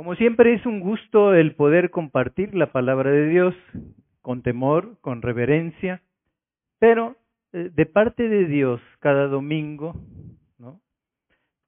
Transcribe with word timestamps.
Como 0.00 0.14
siempre 0.14 0.54
es 0.54 0.64
un 0.64 0.80
gusto 0.80 1.34
el 1.34 1.54
poder 1.54 1.90
compartir 1.90 2.54
la 2.54 2.72
palabra 2.72 3.10
de 3.10 3.28
Dios 3.28 3.54
con 4.22 4.40
temor, 4.40 4.98
con 5.02 5.20
reverencia, 5.20 6.00
pero 6.78 7.16
eh, 7.52 7.68
de 7.70 7.84
parte 7.84 8.26
de 8.30 8.46
Dios 8.46 8.80
cada 9.00 9.26
domingo, 9.26 9.94
¿no? 10.56 10.80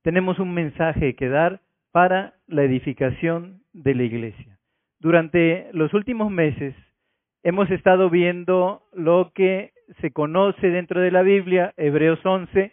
Tenemos 0.00 0.38
un 0.38 0.54
mensaje 0.54 1.14
que 1.14 1.28
dar 1.28 1.60
para 1.90 2.32
la 2.46 2.62
edificación 2.62 3.60
de 3.74 3.94
la 3.96 4.04
iglesia. 4.04 4.58
Durante 4.98 5.68
los 5.74 5.92
últimos 5.92 6.30
meses 6.30 6.74
hemos 7.42 7.70
estado 7.70 8.08
viendo 8.08 8.84
lo 8.94 9.32
que 9.34 9.74
se 10.00 10.10
conoce 10.10 10.68
dentro 10.68 11.02
de 11.02 11.10
la 11.10 11.20
Biblia, 11.20 11.74
Hebreos 11.76 12.24
11, 12.24 12.72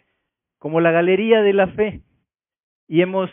como 0.58 0.80
la 0.80 0.90
galería 0.90 1.42
de 1.42 1.52
la 1.52 1.66
fe. 1.66 2.00
Y 2.88 3.02
hemos 3.02 3.28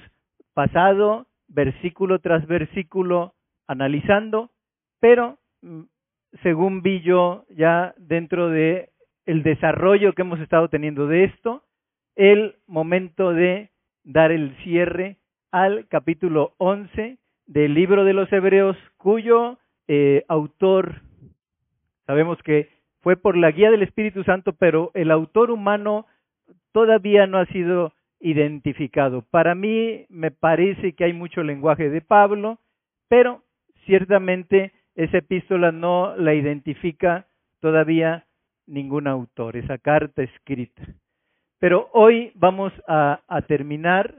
pasado 0.54 1.27
versículo 1.48 2.20
tras 2.20 2.46
versículo 2.48 3.34
analizando, 3.68 4.52
pero 5.00 5.38
mm, 5.62 5.84
según 6.44 6.82
vi 6.82 7.02
yo 7.02 7.46
ya 7.50 7.94
dentro 7.98 8.50
de 8.50 8.90
el 9.26 9.44
desarrollo 9.44 10.14
que 10.14 10.22
hemos 10.22 10.40
estado 10.40 10.70
teniendo 10.70 11.08
de 11.08 11.26
esto, 11.26 11.64
el 12.16 12.56
momento 12.66 13.34
de 13.34 13.70
dar 14.04 14.32
el 14.32 14.56
cierre 14.64 15.18
al 15.52 15.88
capítulo 15.88 16.54
11 16.58 17.18
del 17.46 17.74
libro 17.74 18.04
de 18.06 18.14
los 18.14 18.32
Hebreos, 18.32 18.78
cuyo 18.98 19.58
eh, 19.88 20.24
autor, 20.28 21.02
sabemos 22.06 22.42
que 22.44 22.70
fue 23.02 23.16
por 23.16 23.38
la 23.38 23.52
guía 23.52 23.72
del 23.72 23.84
Espíritu 23.84 24.24
Santo, 24.24 24.54
pero 24.54 24.92
el 24.94 25.12
autor 25.12 25.52
humano 25.52 26.06
todavía 26.72 27.28
no 27.28 27.38
ha 27.38 27.46
sido 27.48 27.94
identificado. 28.20 29.22
Para 29.22 29.56
mí 29.56 30.06
me 30.10 30.32
parece 30.32 30.94
que 30.94 31.06
hay 31.06 31.14
mucho 31.14 31.44
lenguaje 31.44 31.90
de 31.90 32.02
Pablo, 32.02 32.60
pero 33.08 33.44
ciertamente 33.86 34.74
esa 34.96 35.20
epístola 35.20 35.72
no 35.72 36.16
la 36.16 36.34
identifica 36.34 37.28
todavía 37.60 38.26
ningún 38.66 39.08
autor, 39.08 39.56
esa 39.56 39.78
carta 39.78 40.24
escrita. 40.24 40.84
Pero 41.60 41.90
hoy 41.94 42.32
vamos 42.36 42.72
a, 42.88 43.20
terminar 43.48 44.14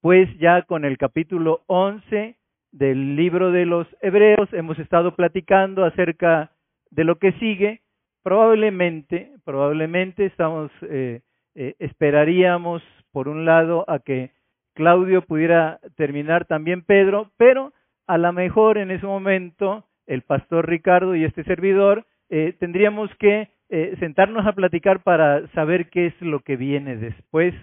pues 0.00 0.28
ya 0.38 0.62
con 0.62 0.84
el 0.84 0.96
capítulo 0.96 1.62
11 1.66 2.36
del 2.70 3.16
libro 3.16 3.50
de 3.50 3.66
los 3.66 3.88
Hebreos. 4.00 4.52
Hemos 4.52 4.78
estado 4.78 5.16
platicando 5.16 5.84
acerca 5.84 6.52
de 6.90 7.04
lo 7.04 7.18
que 7.18 7.32
sigue. 7.32 7.80
Probablemente, 8.22 9.32
probablemente 9.44 10.26
estamos, 10.26 10.70
eh, 10.82 11.22
eh, 11.54 11.74
esperaríamos 11.80 12.82
por 13.18 13.26
un 13.26 13.44
lado 13.44 13.84
a 13.88 13.98
que 13.98 14.30
Claudio 14.74 15.22
pudiera 15.22 15.80
terminar 15.96 16.44
también 16.44 16.82
Pedro, 16.82 17.32
pero 17.36 17.72
a 18.06 18.16
lo 18.16 18.32
mejor 18.32 18.78
en 18.78 18.92
ese 18.92 19.06
momento 19.06 19.84
el 20.06 20.22
pastor 20.22 20.68
Ricardo 20.68 21.16
y 21.16 21.24
este 21.24 21.42
servidor 21.42 22.06
eh, 22.30 22.54
tendríamos 22.60 23.10
que 23.16 23.48
eh, 23.70 23.96
sentarnos 23.98 24.46
a 24.46 24.52
platicar 24.52 25.02
para 25.02 25.48
saber 25.48 25.90
qué 25.90 26.06
es 26.06 26.20
lo 26.20 26.38
que 26.38 26.54
viene 26.54 26.94
después 26.96 27.56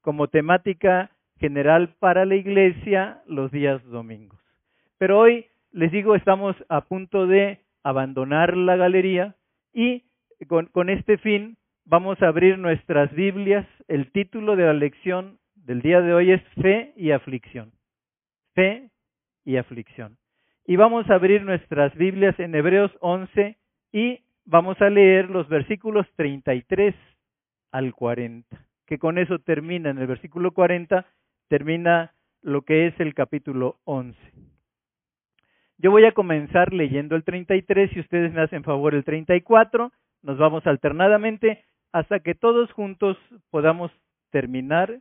como 0.00 0.28
temática 0.28 1.10
general 1.40 1.92
para 1.98 2.24
la 2.24 2.36
iglesia 2.36 3.20
los 3.26 3.50
días 3.50 3.84
domingos. 3.86 4.38
Pero 4.96 5.18
hoy, 5.18 5.46
les 5.72 5.90
digo, 5.90 6.14
estamos 6.14 6.54
a 6.68 6.82
punto 6.82 7.26
de 7.26 7.58
abandonar 7.82 8.56
la 8.56 8.76
galería 8.76 9.34
y 9.74 10.04
con, 10.46 10.66
con 10.66 10.88
este 10.88 11.18
fin 11.18 11.56
vamos 11.90 12.22
a 12.22 12.28
abrir 12.28 12.56
nuestras 12.56 13.12
Biblias. 13.12 13.66
El 13.88 14.12
título 14.12 14.54
de 14.54 14.64
la 14.64 14.72
lección 14.72 15.38
del 15.56 15.82
día 15.82 16.00
de 16.00 16.14
hoy 16.14 16.30
es 16.30 16.42
Fe 16.62 16.92
y 16.94 17.10
Aflicción. 17.10 17.72
Fe 18.54 18.90
y 19.44 19.56
Aflicción. 19.56 20.16
Y 20.64 20.76
vamos 20.76 21.10
a 21.10 21.14
abrir 21.14 21.42
nuestras 21.42 21.92
Biblias 21.96 22.38
en 22.38 22.54
Hebreos 22.54 22.92
11 23.00 23.58
y 23.92 24.20
vamos 24.44 24.80
a 24.80 24.88
leer 24.88 25.30
los 25.30 25.48
versículos 25.48 26.06
33 26.14 26.94
al 27.72 27.92
40, 27.92 28.46
que 28.86 28.98
con 28.98 29.18
eso 29.18 29.40
termina 29.40 29.90
en 29.90 29.98
el 29.98 30.06
versículo 30.06 30.52
40 30.52 31.04
termina 31.48 32.14
lo 32.40 32.62
que 32.62 32.86
es 32.86 33.00
el 33.00 33.14
capítulo 33.14 33.80
11. 33.82 34.16
Yo 35.78 35.90
voy 35.90 36.04
a 36.04 36.12
comenzar 36.12 36.72
leyendo 36.72 37.16
el 37.16 37.24
33 37.24 37.96
y 37.96 38.00
ustedes 38.00 38.32
me 38.32 38.42
hacen 38.42 38.62
favor 38.62 38.94
el 38.94 39.02
34. 39.02 39.90
Nos 40.22 40.38
vamos 40.38 40.64
alternadamente 40.68 41.64
hasta 41.92 42.20
que 42.20 42.34
todos 42.34 42.70
juntos 42.72 43.16
podamos 43.50 43.90
terminar 44.30 45.00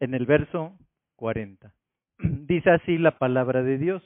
en 0.00 0.14
el 0.14 0.26
verso 0.26 0.72
40. 1.16 1.72
Dice 2.18 2.70
así 2.70 2.98
la 2.98 3.18
palabra 3.18 3.62
de 3.62 3.78
Dios, 3.78 4.02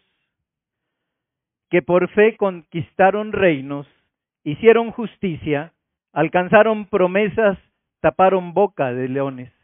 que 1.71 1.82
por 1.82 2.09
fe 2.10 2.37
conquistaron 2.37 3.32
reinos, 3.32 3.87
hicieron 4.44 4.93
justicia, 4.93 5.72
alcanzaron 6.12 6.87
promesas, 6.87 7.59
taparon 8.00 8.54
boca 8.54 8.93
de 8.93 9.09
leones. 9.09 9.56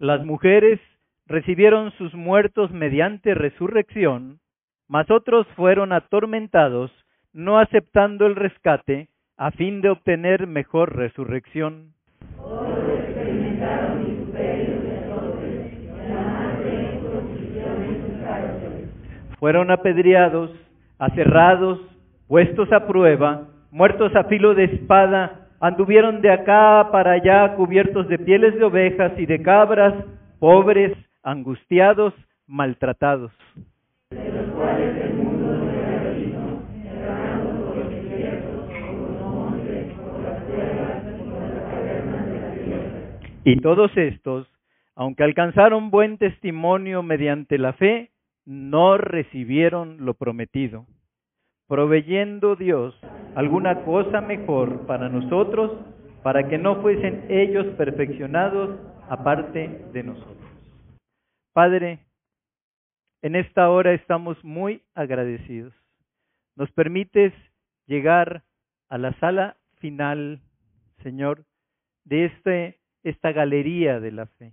Las 0.00 0.24
mujeres 0.24 0.80
recibieron 1.26 1.92
sus 1.98 2.14
muertos 2.14 2.70
mediante 2.70 3.34
resurrección, 3.34 4.40
mas 4.88 5.10
otros 5.10 5.46
fueron 5.56 5.92
atormentados, 5.92 6.90
no 7.34 7.58
aceptando 7.58 8.24
el 8.24 8.34
rescate, 8.34 9.08
a 9.36 9.50
fin 9.50 9.82
de 9.82 9.90
obtener 9.90 10.46
mejor 10.46 10.96
resurrección. 10.96 11.92
Fueron 19.38 19.70
apedreados, 19.70 20.50
aserrados, 20.98 21.78
puestos 22.26 22.72
a 22.72 22.86
prueba, 22.86 23.48
muertos 23.70 24.16
a 24.16 24.24
filo 24.24 24.54
de 24.54 24.64
espada, 24.64 25.39
anduvieron 25.60 26.22
de 26.22 26.32
acá 26.32 26.88
para 26.90 27.12
allá 27.12 27.54
cubiertos 27.54 28.08
de 28.08 28.18
pieles 28.18 28.54
de 28.56 28.64
ovejas 28.64 29.12
y 29.18 29.26
de 29.26 29.42
cabras, 29.42 29.94
pobres, 30.38 30.96
angustiados, 31.22 32.14
maltratados. 32.46 33.30
Y 43.44 43.56
todos 43.60 43.90
estos, 43.96 44.46
aunque 44.94 45.24
alcanzaron 45.24 45.90
buen 45.90 46.18
testimonio 46.18 47.02
mediante 47.02 47.58
la 47.58 47.72
fe, 47.74 48.10
no 48.44 48.96
recibieron 48.96 50.04
lo 50.04 50.14
prometido 50.14 50.86
proveyendo 51.70 52.56
Dios 52.56 52.98
alguna 53.36 53.84
cosa 53.84 54.20
mejor 54.20 54.88
para 54.88 55.08
nosotros, 55.08 55.70
para 56.20 56.48
que 56.48 56.58
no 56.58 56.82
fuesen 56.82 57.26
ellos 57.28 57.64
perfeccionados 57.76 58.76
aparte 59.08 59.86
de 59.92 60.02
nosotros. 60.02 60.50
Padre, 61.52 62.00
en 63.22 63.36
esta 63.36 63.70
hora 63.70 63.92
estamos 63.92 64.44
muy 64.44 64.82
agradecidos. 64.96 65.72
Nos 66.56 66.72
permites 66.72 67.32
llegar 67.86 68.42
a 68.88 68.98
la 68.98 69.12
sala 69.20 69.56
final, 69.76 70.40
Señor, 71.04 71.44
de 72.04 72.24
este, 72.24 72.80
esta 73.04 73.30
galería 73.30 74.00
de 74.00 74.10
la 74.10 74.26
fe. 74.26 74.50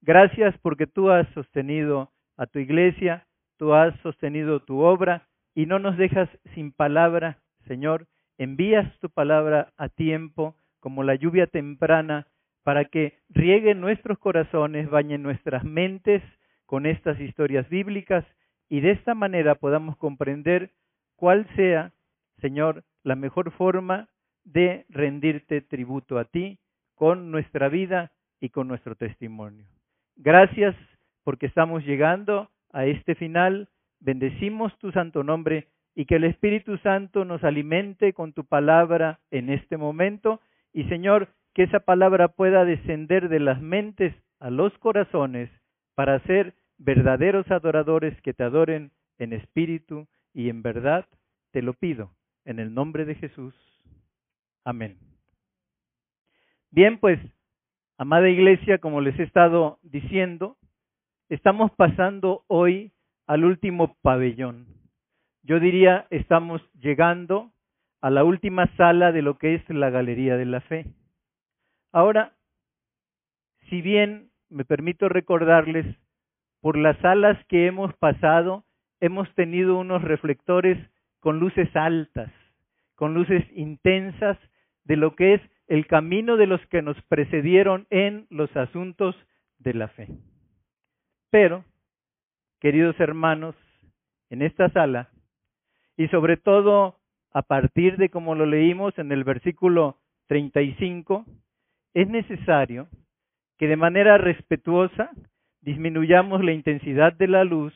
Gracias 0.00 0.56
porque 0.62 0.86
tú 0.86 1.10
has 1.10 1.28
sostenido 1.34 2.10
a 2.38 2.46
tu 2.46 2.58
iglesia, 2.58 3.26
tú 3.58 3.74
has 3.74 3.94
sostenido 4.00 4.60
tu 4.60 4.78
obra 4.78 5.27
y 5.58 5.66
no 5.66 5.80
nos 5.80 5.96
dejas 5.96 6.28
sin 6.54 6.70
palabra, 6.70 7.40
Señor. 7.66 8.06
Envías 8.38 8.96
tu 9.00 9.10
palabra 9.10 9.72
a 9.76 9.88
tiempo, 9.88 10.54
como 10.78 11.02
la 11.02 11.16
lluvia 11.16 11.48
temprana, 11.48 12.28
para 12.62 12.84
que 12.84 13.18
riegue 13.28 13.74
nuestros 13.74 14.20
corazones, 14.20 14.88
bañe 14.88 15.18
nuestras 15.18 15.64
mentes 15.64 16.22
con 16.64 16.86
estas 16.86 17.18
historias 17.18 17.68
bíblicas 17.68 18.24
y 18.68 18.78
de 18.82 18.92
esta 18.92 19.16
manera 19.16 19.56
podamos 19.56 19.96
comprender 19.96 20.70
cuál 21.16 21.44
sea, 21.56 21.90
Señor, 22.40 22.84
la 23.02 23.16
mejor 23.16 23.50
forma 23.50 24.08
de 24.44 24.86
rendirte 24.88 25.60
tributo 25.60 26.20
a 26.20 26.24
ti 26.26 26.60
con 26.94 27.32
nuestra 27.32 27.68
vida 27.68 28.12
y 28.38 28.50
con 28.50 28.68
nuestro 28.68 28.94
testimonio. 28.94 29.66
Gracias 30.14 30.76
porque 31.24 31.46
estamos 31.46 31.84
llegando 31.84 32.48
a 32.72 32.86
este 32.86 33.16
final 33.16 33.68
Bendecimos 34.00 34.76
tu 34.78 34.92
santo 34.92 35.22
nombre 35.24 35.68
y 35.94 36.06
que 36.06 36.16
el 36.16 36.24
Espíritu 36.24 36.78
Santo 36.78 37.24
nos 37.24 37.42
alimente 37.42 38.12
con 38.12 38.32
tu 38.32 38.44
palabra 38.44 39.18
en 39.30 39.50
este 39.50 39.76
momento 39.76 40.40
y 40.72 40.84
Señor, 40.84 41.28
que 41.54 41.64
esa 41.64 41.80
palabra 41.80 42.28
pueda 42.28 42.64
descender 42.64 43.28
de 43.28 43.40
las 43.40 43.60
mentes 43.60 44.14
a 44.38 44.50
los 44.50 44.76
corazones 44.78 45.50
para 45.94 46.20
ser 46.20 46.54
verdaderos 46.78 47.50
adoradores 47.50 48.20
que 48.22 48.32
te 48.32 48.44
adoren 48.44 48.92
en 49.18 49.32
espíritu 49.32 50.06
y 50.32 50.50
en 50.50 50.62
verdad 50.62 51.06
te 51.50 51.62
lo 51.62 51.72
pido, 51.72 52.12
en 52.44 52.60
el 52.60 52.72
nombre 52.72 53.04
de 53.04 53.16
Jesús. 53.16 53.54
Amén. 54.64 54.98
Bien, 56.70 56.98
pues, 56.98 57.18
amada 57.96 58.28
iglesia, 58.28 58.78
como 58.78 59.00
les 59.00 59.18
he 59.18 59.24
estado 59.24 59.80
diciendo, 59.82 60.56
estamos 61.28 61.72
pasando 61.72 62.44
hoy 62.46 62.92
al 63.28 63.44
último 63.44 63.94
pabellón. 64.02 64.66
Yo 65.42 65.60
diría, 65.60 66.06
estamos 66.10 66.62
llegando 66.80 67.52
a 68.00 68.10
la 68.10 68.24
última 68.24 68.66
sala 68.76 69.12
de 69.12 69.22
lo 69.22 69.38
que 69.38 69.54
es 69.54 69.68
la 69.68 69.90
Galería 69.90 70.36
de 70.36 70.46
la 70.46 70.62
Fe. 70.62 70.86
Ahora, 71.92 72.32
si 73.68 73.82
bien 73.82 74.30
me 74.48 74.64
permito 74.64 75.08
recordarles, 75.08 75.86
por 76.60 76.76
las 76.76 76.98
salas 76.98 77.38
que 77.46 77.66
hemos 77.66 77.94
pasado, 77.98 78.64
hemos 78.98 79.32
tenido 79.34 79.78
unos 79.78 80.02
reflectores 80.02 80.78
con 81.20 81.38
luces 81.38 81.68
altas, 81.76 82.32
con 82.94 83.14
luces 83.14 83.44
intensas 83.54 84.38
de 84.84 84.96
lo 84.96 85.14
que 85.14 85.34
es 85.34 85.42
el 85.66 85.86
camino 85.86 86.36
de 86.36 86.46
los 86.46 86.64
que 86.68 86.80
nos 86.80 87.00
precedieron 87.02 87.86
en 87.90 88.26
los 88.30 88.54
asuntos 88.56 89.14
de 89.58 89.74
la 89.74 89.88
fe. 89.88 90.08
Pero, 91.30 91.64
queridos 92.60 92.98
hermanos, 93.00 93.54
en 94.30 94.42
esta 94.42 94.68
sala, 94.70 95.10
y 95.96 96.08
sobre 96.08 96.36
todo 96.36 96.96
a 97.32 97.42
partir 97.42 97.96
de 97.96 98.08
como 98.08 98.34
lo 98.34 98.46
leímos 98.46 98.98
en 98.98 99.12
el 99.12 99.24
versículo 99.24 99.98
35, 100.26 101.24
es 101.94 102.08
necesario 102.08 102.88
que 103.58 103.68
de 103.68 103.76
manera 103.76 104.18
respetuosa 104.18 105.10
disminuyamos 105.60 106.44
la 106.44 106.52
intensidad 106.52 107.12
de 107.12 107.28
la 107.28 107.44
luz 107.44 107.74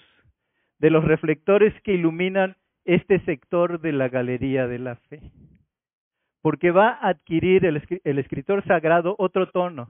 de 0.78 0.90
los 0.90 1.04
reflectores 1.04 1.72
que 1.82 1.94
iluminan 1.94 2.56
este 2.84 3.20
sector 3.20 3.80
de 3.80 3.92
la 3.92 4.08
galería 4.08 4.66
de 4.66 4.78
la 4.78 4.96
fe. 4.96 5.20
Porque 6.40 6.72
va 6.72 6.88
a 6.88 7.10
adquirir 7.10 7.64
el, 7.64 7.80
el 8.02 8.18
escritor 8.18 8.64
sagrado 8.64 9.14
otro 9.18 9.48
tono. 9.50 9.88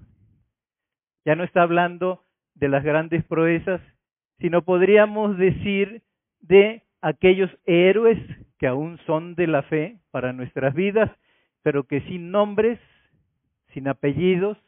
Ya 1.25 1.35
no 1.35 1.45
está 1.45 1.63
hablando 1.63 2.25
de 2.55 2.69
las 2.69 2.85
grandes 2.85 3.25
proezas, 3.25 3.81
sino 4.43 4.63
podríamos 4.63 5.39
decir 5.39 6.03
de 6.41 6.83
aquellos 7.01 7.49
héroes 7.65 8.19
que 8.59 8.67
aún 8.67 8.99
son 9.07 9.37
de 9.37 9.47
la 9.47 9.63
fe 9.63 9.99
para 10.11 10.33
nuestras 10.33 10.75
vidas, 10.75 11.11
pero 11.63 11.85
que 11.85 12.01
sin 12.03 12.33
nombres, 12.33 12.81
sin 13.73 13.87
apellidos, 13.87 14.59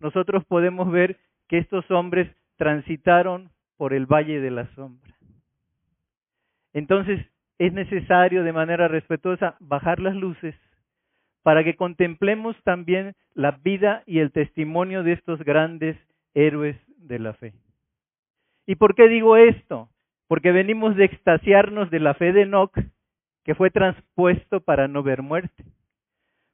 nosotros 0.00 0.44
podemos 0.44 0.90
ver 0.90 1.16
que 1.48 1.58
estos 1.58 1.88
hombres 1.92 2.28
transitaron 2.56 3.50
por 3.76 3.94
el 3.94 4.06
valle 4.06 4.40
de 4.40 4.50
la 4.50 4.66
sombra. 4.74 5.14
Entonces 6.72 7.24
es 7.58 7.72
necesario 7.72 8.42
de 8.42 8.52
manera 8.52 8.88
respetuosa 8.88 9.56
bajar 9.60 10.00
las 10.00 10.16
luces 10.16 10.56
para 11.44 11.62
que 11.62 11.76
contemplemos 11.76 12.56
también 12.64 13.14
la 13.34 13.52
vida 13.52 14.02
y 14.06 14.18
el 14.18 14.32
testimonio 14.32 15.04
de 15.04 15.12
estos 15.12 15.40
grandes 15.44 15.96
héroes 16.34 16.76
de 16.98 17.18
la 17.20 17.34
fe. 17.34 17.54
¿Y 18.68 18.76
por 18.76 18.94
qué 18.94 19.08
digo 19.08 19.38
esto? 19.38 19.88
Porque 20.28 20.52
venimos 20.52 20.94
de 20.94 21.06
extasiarnos 21.06 21.88
de 21.90 22.00
la 22.00 22.12
fe 22.12 22.34
de 22.34 22.42
Enoch, 22.42 22.78
que 23.42 23.54
fue 23.54 23.70
transpuesto 23.70 24.60
para 24.60 24.88
no 24.88 25.02
ver 25.02 25.22
muerte. 25.22 25.64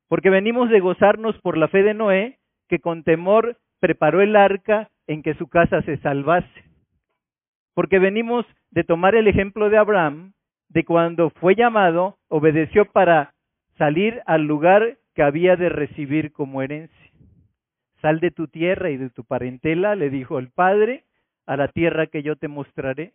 Porque 0.06 0.30
venimos 0.30 0.70
de 0.70 0.78
gozarnos 0.78 1.36
por 1.40 1.58
la 1.58 1.66
fe 1.66 1.82
de 1.82 1.92
Noé, 1.92 2.38
que 2.68 2.78
con 2.78 3.02
temor 3.02 3.58
preparó 3.80 4.20
el 4.20 4.36
arca 4.36 4.90
en 5.08 5.24
que 5.24 5.34
su 5.34 5.48
casa 5.48 5.82
se 5.82 5.96
salvase. 5.96 6.64
Porque 7.74 7.98
venimos 7.98 8.46
de 8.70 8.84
tomar 8.84 9.16
el 9.16 9.26
ejemplo 9.26 9.68
de 9.68 9.78
Abraham, 9.78 10.34
de 10.68 10.84
cuando 10.84 11.30
fue 11.30 11.56
llamado, 11.56 12.16
obedeció 12.28 12.84
para 12.84 13.34
salir 13.76 14.22
al 14.26 14.44
lugar 14.44 14.98
que 15.16 15.24
había 15.24 15.56
de 15.56 15.68
recibir 15.68 16.30
como 16.30 16.62
herencia. 16.62 17.10
Sal 18.00 18.20
de 18.20 18.30
tu 18.30 18.46
tierra 18.46 18.90
y 18.90 18.98
de 18.98 19.10
tu 19.10 19.24
parentela, 19.24 19.96
le 19.96 20.10
dijo 20.10 20.38
el 20.38 20.50
Padre, 20.50 21.02
a 21.46 21.56
la 21.56 21.68
tierra 21.68 22.06
que 22.06 22.22
yo 22.22 22.36
te 22.36 22.48
mostraré, 22.48 23.12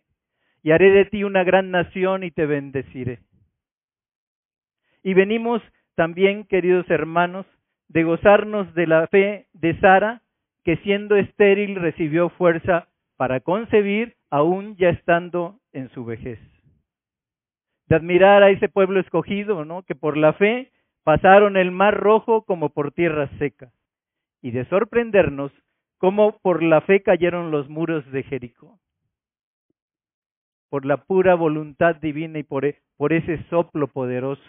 y 0.62 0.72
haré 0.72 0.90
de 0.90 1.04
ti 1.06 1.24
una 1.24 1.44
gran 1.44 1.70
nación 1.70 2.22
y 2.22 2.30
te 2.30 2.46
bendeciré. 2.46 3.20
Y 5.02 5.14
venimos 5.14 5.62
también, 5.94 6.44
queridos 6.44 6.88
hermanos, 6.90 7.46
de 7.88 8.04
gozarnos 8.04 8.72
de 8.74 8.86
la 8.86 9.06
fe 9.08 9.46
de 9.52 9.78
Sara, 9.80 10.22
que 10.64 10.76
siendo 10.78 11.16
estéril 11.16 11.76
recibió 11.76 12.28
fuerza 12.28 12.88
para 13.16 13.40
concebir, 13.40 14.16
aún 14.30 14.76
ya 14.76 14.90
estando 14.90 15.58
en 15.72 15.90
su 15.90 16.04
vejez. 16.04 16.38
De 17.88 17.96
admirar 17.96 18.42
a 18.42 18.50
ese 18.50 18.68
pueblo 18.68 19.00
escogido, 19.00 19.64
¿no? 19.64 19.82
Que 19.82 19.94
por 19.94 20.16
la 20.16 20.34
fe 20.34 20.70
pasaron 21.02 21.56
el 21.56 21.70
mar 21.72 21.96
rojo 21.96 22.42
como 22.42 22.70
por 22.70 22.92
tierra 22.92 23.28
seca. 23.38 23.72
Y 24.42 24.52
de 24.52 24.64
sorprendernos 24.66 25.52
cómo 26.00 26.40
por 26.40 26.64
la 26.64 26.80
fe 26.80 27.02
cayeron 27.02 27.52
los 27.52 27.68
muros 27.68 28.04
de 28.10 28.24
Jericó. 28.24 28.80
Por 30.68 30.84
la 30.84 30.96
pura 30.96 31.36
voluntad 31.36 31.96
divina 31.96 32.40
y 32.40 32.42
por, 32.42 32.64
e, 32.64 32.82
por 32.96 33.12
ese 33.12 33.44
soplo 33.50 33.86
poderoso 33.86 34.42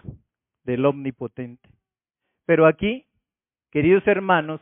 del 0.64 0.86
Omnipotente. 0.86 1.70
Pero 2.46 2.66
aquí 2.66 3.06
Queridos 3.72 4.06
hermanos, 4.06 4.60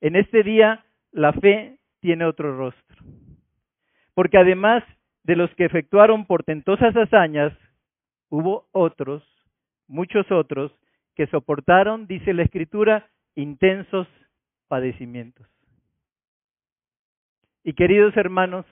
en 0.00 0.14
este 0.14 0.44
día 0.44 0.84
la 1.10 1.32
fe 1.32 1.78
tiene 2.00 2.24
otro 2.24 2.56
rostro. 2.56 3.04
Porque 4.14 4.38
además 4.38 4.84
de 5.24 5.34
los 5.34 5.52
que 5.56 5.64
efectuaron 5.64 6.26
portentosas 6.26 6.94
hazañas, 6.96 7.52
hubo 8.30 8.68
otros, 8.70 9.24
muchos 9.88 10.30
otros, 10.30 10.72
que 11.16 11.26
soportaron, 11.26 12.06
dice 12.06 12.32
la 12.34 12.44
Escritura, 12.44 13.10
intensos 13.34 14.06
padecimientos. 14.68 15.48
Y 17.66 17.72
queridos 17.72 18.16
hermanos, 18.16 18.64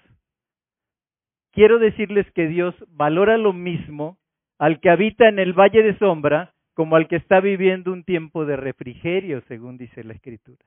quiero 1.50 1.80
decirles 1.80 2.30
que 2.30 2.46
Dios 2.46 2.76
valora 2.90 3.36
lo 3.38 3.52
mismo 3.52 4.18
al 4.56 4.78
que 4.78 4.88
habita 4.88 5.28
en 5.28 5.40
el 5.40 5.52
valle 5.52 5.82
de 5.82 5.98
sombra 5.98 6.54
como 6.74 6.94
al 6.94 7.08
que 7.08 7.16
está 7.16 7.40
viviendo 7.40 7.92
un 7.92 8.04
tiempo 8.04 8.44
de 8.44 8.54
refrigerio, 8.54 9.42
según 9.48 9.78
dice 9.78 10.04
la 10.04 10.12
Escritura. 10.12 10.64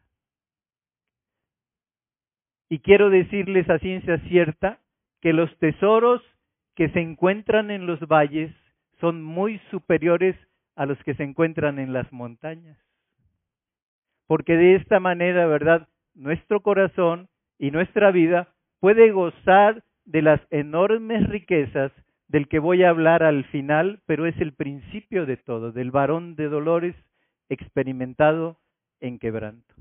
Y 2.67 2.79
quiero 2.79 3.09
decirles 3.09 3.69
a 3.69 3.79
ciencia 3.79 4.17
cierta 4.27 4.81
que 5.21 5.31
los 5.31 5.57
tesoros 5.59 6.21
que 6.75 6.89
se 6.89 6.99
encuentran 6.99 7.71
en 7.71 7.87
los 7.87 8.01
valles 8.09 8.53
son 8.99 9.23
muy 9.23 9.59
superiores 9.71 10.35
a 10.75 10.85
los 10.85 11.01
que 11.05 11.13
se 11.13 11.23
encuentran 11.23 11.79
en 11.79 11.93
las 11.93 12.11
montañas. 12.11 12.77
Porque 14.27 14.57
de 14.57 14.75
esta 14.75 14.99
manera, 14.99 15.47
¿verdad? 15.47 15.87
Nuestro 16.13 16.59
corazón 16.59 17.29
y 17.59 17.71
nuestra 17.71 18.11
vida 18.11 18.49
puede 18.79 19.11
gozar 19.11 19.83
de 20.05 20.21
las 20.21 20.41
enormes 20.51 21.27
riquezas 21.29 21.91
del 22.27 22.47
que 22.47 22.59
voy 22.59 22.83
a 22.83 22.89
hablar 22.89 23.23
al 23.23 23.45
final, 23.45 23.99
pero 24.05 24.25
es 24.25 24.39
el 24.39 24.53
principio 24.53 25.25
de 25.25 25.37
todo, 25.37 25.71
del 25.71 25.91
varón 25.91 26.35
de 26.35 26.49
dolores 26.49 26.95
experimentado 27.49 28.57
en 28.99 29.19
quebranto. 29.19 29.73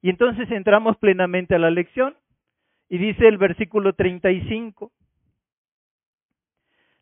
Y 0.00 0.10
entonces 0.10 0.50
entramos 0.50 0.96
plenamente 0.96 1.54
a 1.54 1.58
la 1.58 1.70
lección 1.70 2.16
y 2.88 2.98
dice 2.98 3.28
el 3.28 3.38
versículo 3.38 3.92
35, 3.94 4.92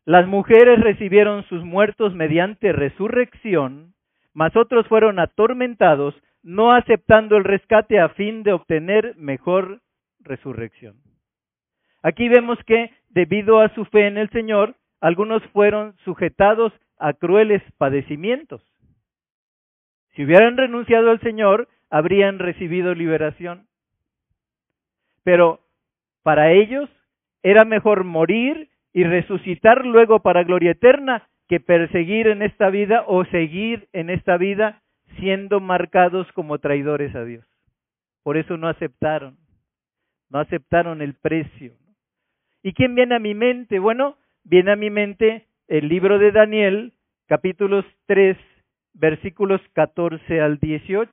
las 0.05 0.27
mujeres 0.27 0.79
recibieron 0.79 1.43
sus 1.43 1.63
muertos 1.63 2.13
mediante 2.15 2.71
resurrección, 2.71 3.93
mas 4.33 4.55
otros 4.55 4.87
fueron 4.87 5.19
atormentados, 5.19 6.15
no 6.43 6.71
aceptando 6.73 7.37
el 7.37 7.43
rescate 7.43 7.99
a 7.99 8.09
fin 8.09 8.43
de 8.43 8.53
obtener 8.53 9.15
mejor 9.17 9.81
resurrección. 10.19 10.97
Aquí 12.03 12.29
vemos 12.29 12.57
que, 12.65 12.91
debido 13.09 13.59
a 13.59 13.69
su 13.75 13.85
fe 13.85 14.07
en 14.07 14.17
el 14.17 14.29
Señor, 14.31 14.75
algunos 14.99 15.43
fueron 15.47 15.95
sujetados 16.03 16.73
a 16.97 17.13
crueles 17.13 17.61
padecimientos. 17.77 18.63
Si 20.15 20.23
hubieran 20.23 20.57
renunciado 20.57 21.11
al 21.11 21.19
Señor, 21.21 21.67
habrían 21.89 22.39
recibido 22.39 22.93
liberación. 22.93 23.67
Pero 25.23 25.59
para 26.23 26.51
ellos 26.51 26.89
era 27.43 27.65
mejor 27.65 28.03
morir 28.03 28.69
y 28.93 29.03
resucitar 29.03 29.85
luego 29.85 30.21
para 30.21 30.43
gloria 30.43 30.71
eterna 30.71 31.27
que 31.47 31.59
perseguir 31.59 32.27
en 32.27 32.41
esta 32.41 32.69
vida 32.69 33.03
o 33.07 33.25
seguir 33.25 33.87
en 33.93 34.09
esta 34.09 34.37
vida 34.37 34.80
siendo 35.19 35.59
marcados 35.59 36.31
como 36.33 36.59
traidores 36.59 37.15
a 37.15 37.23
Dios. 37.23 37.45
Por 38.23 38.37
eso 38.37 38.57
no 38.57 38.67
aceptaron, 38.67 39.37
no 40.29 40.39
aceptaron 40.39 41.01
el 41.01 41.15
precio. 41.15 41.73
¿Y 42.63 42.73
quién 42.73 42.95
viene 42.95 43.15
a 43.15 43.19
mi 43.19 43.33
mente? 43.33 43.79
Bueno, 43.79 44.17
viene 44.43 44.71
a 44.71 44.75
mi 44.75 44.89
mente 44.89 45.47
el 45.67 45.87
libro 45.87 46.19
de 46.19 46.31
Daniel, 46.31 46.93
capítulos 47.27 47.85
3, 48.05 48.37
versículos 48.93 49.61
14 49.73 50.41
al 50.41 50.59
18. 50.59 51.11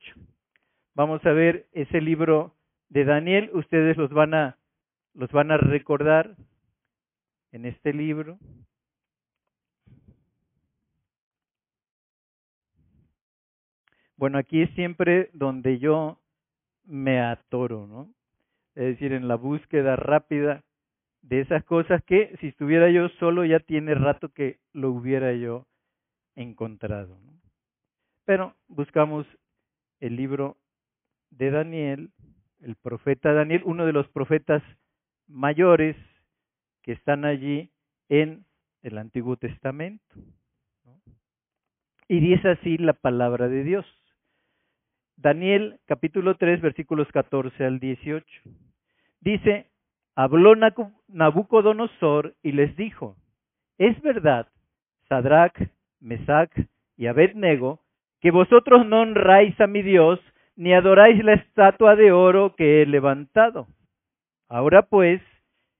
Vamos 0.95 1.25
a 1.25 1.31
ver 1.31 1.65
ese 1.71 2.01
libro 2.01 2.53
de 2.89 3.05
Daniel, 3.05 3.49
ustedes 3.53 3.97
los 3.97 4.11
van 4.11 4.33
a 4.33 4.57
los 5.13 5.31
van 5.31 5.51
a 5.51 5.57
recordar 5.57 6.35
en 7.51 7.65
este 7.65 7.93
libro. 7.93 8.37
Bueno, 14.19 14.37
aquí 14.37 14.61
es 14.61 14.69
siempre 14.71 15.29
donde 15.31 15.79
yo 15.79 16.19
me 16.83 17.21
atoro, 17.21 17.87
¿no? 17.87 18.13
Es 18.75 18.83
decir, 18.83 19.13
en 19.13 19.29
la 19.29 19.35
búsqueda 19.35 19.95
rápida 19.95 20.61
de 21.21 21.39
esas 21.39 21.63
cosas 21.63 22.03
que 22.03 22.35
si 22.41 22.47
estuviera 22.47 22.89
yo 22.89 23.07
solo 23.21 23.45
ya 23.45 23.61
tiene 23.61 23.95
rato 23.95 24.27
que 24.27 24.59
lo 24.73 24.91
hubiera 24.91 25.31
yo 25.35 25.67
encontrado. 26.35 27.17
¿no? 27.25 27.31
Pero 28.25 28.55
buscamos 28.67 29.25
el 30.01 30.17
libro 30.17 30.57
de 31.29 31.51
Daniel, 31.51 32.11
el 32.59 32.75
profeta 32.75 33.31
Daniel, 33.31 33.61
uno 33.63 33.85
de 33.85 33.93
los 33.93 34.09
profetas 34.09 34.61
mayores 35.27 35.95
que 36.81 36.91
están 36.91 37.23
allí 37.23 37.71
en 38.09 38.43
el 38.81 38.97
Antiguo 38.97 39.37
Testamento. 39.37 40.13
Y 42.09 42.19
dice 42.19 42.49
así 42.49 42.77
la 42.77 42.91
palabra 42.91 43.47
de 43.47 43.63
Dios. 43.63 43.85
Daniel 45.21 45.79
capítulo 45.85 46.35
3 46.35 46.61
versículos 46.61 47.09
14 47.11 47.65
al 47.65 47.79
18. 47.79 48.25
Dice, 49.19 49.65
habló 50.15 50.55
Nabucodonosor 51.09 52.35
y 52.41 52.53
les 52.53 52.73
dijo, 52.77 53.17
es 53.77 54.01
verdad, 54.01 54.47
Sadrach, 55.09 55.59
Mesach 55.99 56.51
y 56.95 57.07
Abednego, 57.07 57.81
que 58.21 58.31
vosotros 58.31 58.85
no 58.85 59.01
honráis 59.01 59.59
a 59.59 59.67
mi 59.67 59.81
Dios, 59.81 60.21
ni 60.55 60.73
adoráis 60.73 61.21
la 61.21 61.33
estatua 61.33 61.97
de 61.97 62.13
oro 62.13 62.55
que 62.55 62.81
he 62.81 62.85
levantado. 62.85 63.67
Ahora 64.47 64.83
pues, 64.83 65.21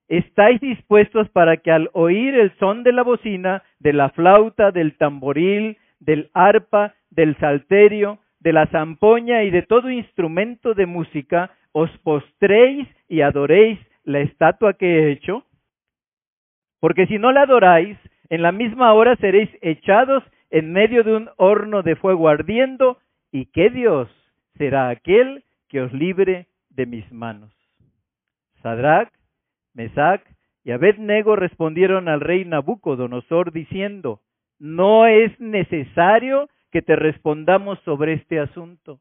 ¿estáis 0.10 0.60
dispuestos 0.60 1.30
para 1.30 1.56
que 1.56 1.72
al 1.72 1.90
oír 1.94 2.36
el 2.36 2.52
son 2.58 2.84
de 2.84 2.92
la 2.92 3.04
bocina, 3.04 3.64
de 3.80 3.94
la 3.94 4.10
flauta, 4.10 4.72
del 4.72 4.98
tamboril, 4.98 5.78
del 6.02 6.30
arpa, 6.34 6.94
del 7.10 7.38
salterio, 7.38 8.20
de 8.40 8.54
la 8.54 8.68
zampoña 8.68 9.44
y 9.44 9.52
de 9.52 9.62
todo 9.62 9.90
instrumento 9.90 10.74
de 10.74 10.86
música, 10.86 11.52
os 11.72 11.90
postréis 12.00 12.88
y 13.08 13.22
adoréis 13.22 13.80
la 14.04 14.20
estatua 14.20 14.74
que 14.74 14.88
he 14.88 15.12
hecho? 15.12 15.44
Porque 16.80 17.08
si 17.08 17.20
no 17.20 17.32
la 17.32 17.42
adoráis, 17.42 17.98
en 18.30 18.42
la 18.42 18.52
misma 18.52 18.94
hora 18.94 19.16
seréis 19.18 19.50
echados 19.62 20.24
en 20.50 20.72
medio 20.72 21.04
de 21.04 21.16
un 21.16 21.30
horno 21.38 21.84
de 21.84 21.96
fuego 21.96 22.30
ardiendo, 22.30 22.98
y 23.32 23.46
qué 23.48 23.70
Dios 23.70 24.10
será 24.58 24.90
aquel 24.90 25.44
que 25.68 25.82
os 25.82 25.94
libre 25.94 26.48
de 26.70 26.86
mis 26.86 27.12
manos. 27.12 27.54
Sadrach, 28.64 29.12
Mesach 29.74 30.22
y 30.64 30.72
Abednego 30.72 31.36
respondieron 31.36 32.08
al 32.08 32.22
rey 32.22 32.46
Nabucodonosor 32.46 33.52
diciendo, 33.52 34.22
no 34.60 35.06
es 35.06 35.40
necesario 35.40 36.50
que 36.72 36.82
te 36.82 36.96
respondamos 36.96 37.80
sobre 37.80 38.14
este 38.14 38.40
asunto. 38.40 39.00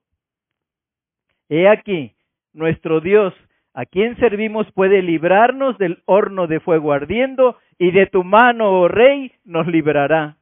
He 1.48 1.68
aquí, 1.68 2.14
nuestro 2.52 3.00
Dios, 3.00 3.34
a 3.74 3.86
quien 3.86 4.16
servimos, 4.16 4.70
puede 4.72 5.02
librarnos 5.02 5.78
del 5.78 6.02
horno 6.06 6.46
de 6.46 6.60
fuego 6.60 6.92
ardiendo, 6.92 7.56
y 7.78 7.92
de 7.92 8.06
tu 8.06 8.24
mano, 8.24 8.80
oh 8.80 8.88
rey, 8.88 9.32
nos 9.44 9.66
librará. 9.66 10.36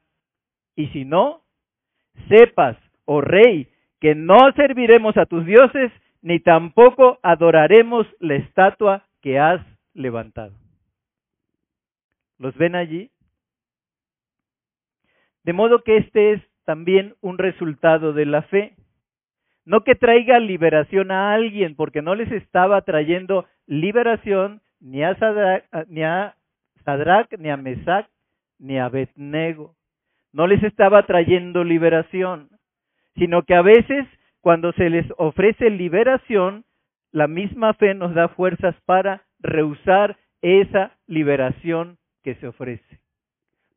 Y 0.75 0.89
si 0.89 1.05
no, 1.05 1.43
sepas, 2.29 2.77
oh 3.05 3.21
rey, 3.21 3.69
que 4.01 4.15
no 4.15 4.39
serviremos 4.57 5.17
a 5.17 5.27
tus 5.27 5.45
dioses, 5.45 5.93
ni 6.23 6.41
tampoco 6.41 7.19
adoraremos 7.23 8.07
la 8.21 8.37
estatua 8.37 9.05
que 9.21 9.39
has 9.39 9.61
levantado. 9.95 10.55
¿Los 12.39 12.57
ven 12.57 12.75
allí? 12.75 13.11
De 15.45 15.53
modo 15.53 15.83
que 15.83 15.99
este 15.99 16.33
es 16.33 16.43
también 16.67 17.15
un 17.23 17.39
resultado 17.39 18.13
de 18.13 18.27
la 18.27 18.43
fe. 18.43 18.75
No 19.65 19.83
que 19.83 19.95
traiga 19.95 20.39
liberación 20.39 21.11
a 21.11 21.33
alguien, 21.33 21.75
porque 21.75 22.03
no 22.03 22.15
les 22.15 22.31
estaba 22.31 22.83
trayendo 22.83 23.47
liberación 23.67 24.61
ni 24.81 25.03
a 25.03 25.17
Sadrach, 25.17 25.65
ni 25.89 26.03
a, 26.03 26.35
ni 27.39 27.51
a 27.51 27.57
Mesac, 27.57 28.09
ni 28.59 28.79
a 28.79 28.85
Abednego. 28.85 29.75
No 30.33 30.47
les 30.47 30.63
estaba 30.63 31.05
trayendo 31.05 31.65
liberación, 31.65 32.51
sino 33.15 33.43
que 33.43 33.55
a 33.55 33.63
veces 33.63 34.07
cuando 34.41 34.73
se 34.73 34.91
les 34.91 35.07
ofrece 35.17 35.71
liberación, 35.71 36.65
la 37.11 37.27
misma 37.27 37.73
fe 37.75 37.95
nos 37.95 38.15
da 38.15 38.29
fuerzas 38.29 38.77
para 38.85 39.23
rehusar 39.41 40.17
esa 40.43 40.93
liberación 41.07 41.97
que 42.23 42.35
se 42.37 42.49
ofrece 42.49 43.06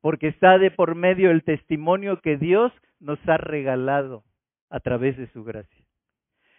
porque 0.02 0.28
está 0.28 0.58
de 0.58 0.72
por 0.72 0.96
medio 0.96 1.32
el 1.32 1.44
testimonio 1.44 2.22
que 2.22 2.38
Dios 2.38 2.72
nos 3.00 3.20
ha 3.28 3.38
regalado 3.38 4.24
a 4.70 4.80
través 4.80 5.18
de 5.18 5.28
su 5.28 5.44
gracia. 5.44 5.86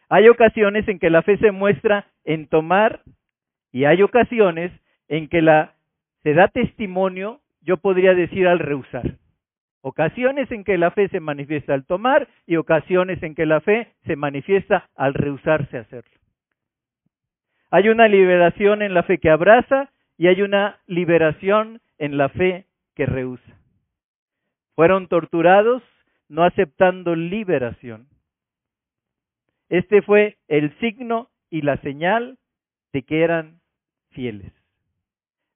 Hay 0.09 0.29
ocasiones 0.29 0.89
en 0.89 0.99
que 0.99 1.11
la 1.11 1.23
fe 1.23 1.39
se 1.39 1.53
muestra 1.53 2.07
en 2.25 2.49
tomar 2.49 3.03
y 3.73 3.85
hay 3.85 4.03
ocasiones 4.03 4.73
en 5.09 5.29
que 5.29 5.43
la 5.43 5.75
se 6.23 6.35
da 6.35 6.49
testimonio, 6.49 7.41
yo 7.63 7.79
podría 7.79 8.15
decir 8.15 8.47
al 8.47 8.59
rehusar. 8.59 9.17
Ocasiones 9.83 10.51
en 10.51 10.65
que 10.65 10.77
la 10.77 10.91
fe 10.91 11.09
se 11.09 11.21
manifiesta 11.21 11.73
al 11.73 11.87
tomar 11.87 12.29
y 12.47 12.57
ocasiones 12.57 13.23
en 13.23 13.35
que 13.35 13.47
la 13.47 13.61
fe 13.61 13.89
se 14.05 14.17
manifiesta 14.17 14.89
al 14.95 15.15
rehusarse 15.15 15.79
a 15.79 15.81
hacerlo. 15.81 16.11
Hay 17.71 17.89
una 17.89 18.09
liberación 18.09 18.83
en 18.83 18.93
la 18.93 19.05
fe 19.05 19.19
que 19.19 19.31
abraza 19.31 19.91
y 20.19 20.27
hay 20.27 20.43
una 20.43 20.79
liberación 20.87 21.81
en 21.99 22.19
la 22.19 22.29
fe 22.29 22.67
que 22.95 23.07
rehúsa. 23.07 23.59
Fueron 24.75 25.09
torturados 25.09 25.83
no 26.29 26.45
aceptando 26.45 27.15
liberación. 27.15 28.09
Este 29.69 30.03
fue 30.03 30.39
el 30.49 30.77
signo 30.79 31.29
y 31.51 31.63
la 31.63 31.77
señal 31.79 32.39
de 32.93 33.03
que 33.03 33.23
eran 33.23 33.61
fieles. 34.11 34.53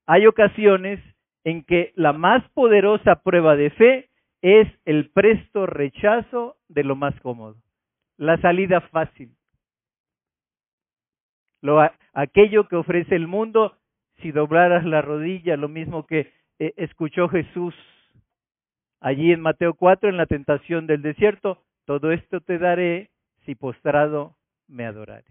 Hay 0.07 0.27
ocasiones 0.27 1.01
en 1.45 1.65
que 1.65 1.93
la 1.95 2.13
más 2.13 2.49
poderosa 2.51 3.23
prueba 3.23 3.57
de 3.57 3.71
fe 3.71 4.11
es 4.43 4.69
el 4.85 5.11
presto 5.11 5.67
rechazo 5.67 6.57
de 6.69 6.85
lo 6.85 6.97
más 6.97 7.19
cómodo, 7.21 7.57
la 8.17 8.37
salida 8.41 8.81
fácil. 8.83 9.35
Lo, 11.63 11.81
aquello 12.13 12.69
que 12.69 12.77
ofrece 12.77 13.15
el 13.15 13.27
mundo, 13.27 13.79
si 14.21 14.33
doblaras 14.33 14.85
la 14.85 15.01
rodilla, 15.01 15.57
lo 15.57 15.69
mismo 15.69 16.07
que 16.07 16.31
eh, 16.59 16.73
escuchó 16.77 17.29
Jesús 17.29 17.75
allí 19.01 19.33
en 19.33 19.41
Mateo 19.41 19.75
4 19.75 20.09
en 20.09 20.17
la 20.17 20.27
tentación 20.27 20.87
del 20.87 21.03
desierto, 21.03 21.63
todo 21.85 22.13
esto 22.13 22.41
te 22.41 22.59
daré 22.59 23.11
si 23.45 23.55
postrado 23.55 24.37
me 24.67 24.87
adorares. 24.87 25.31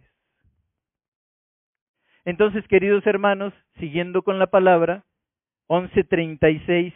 Entonces, 2.26 2.66
queridos 2.68 3.06
hermanos, 3.06 3.54
siguiendo 3.80 4.22
con 4.22 4.40
la 4.40 4.48
palabra, 4.48 5.04
11.36 5.68 6.94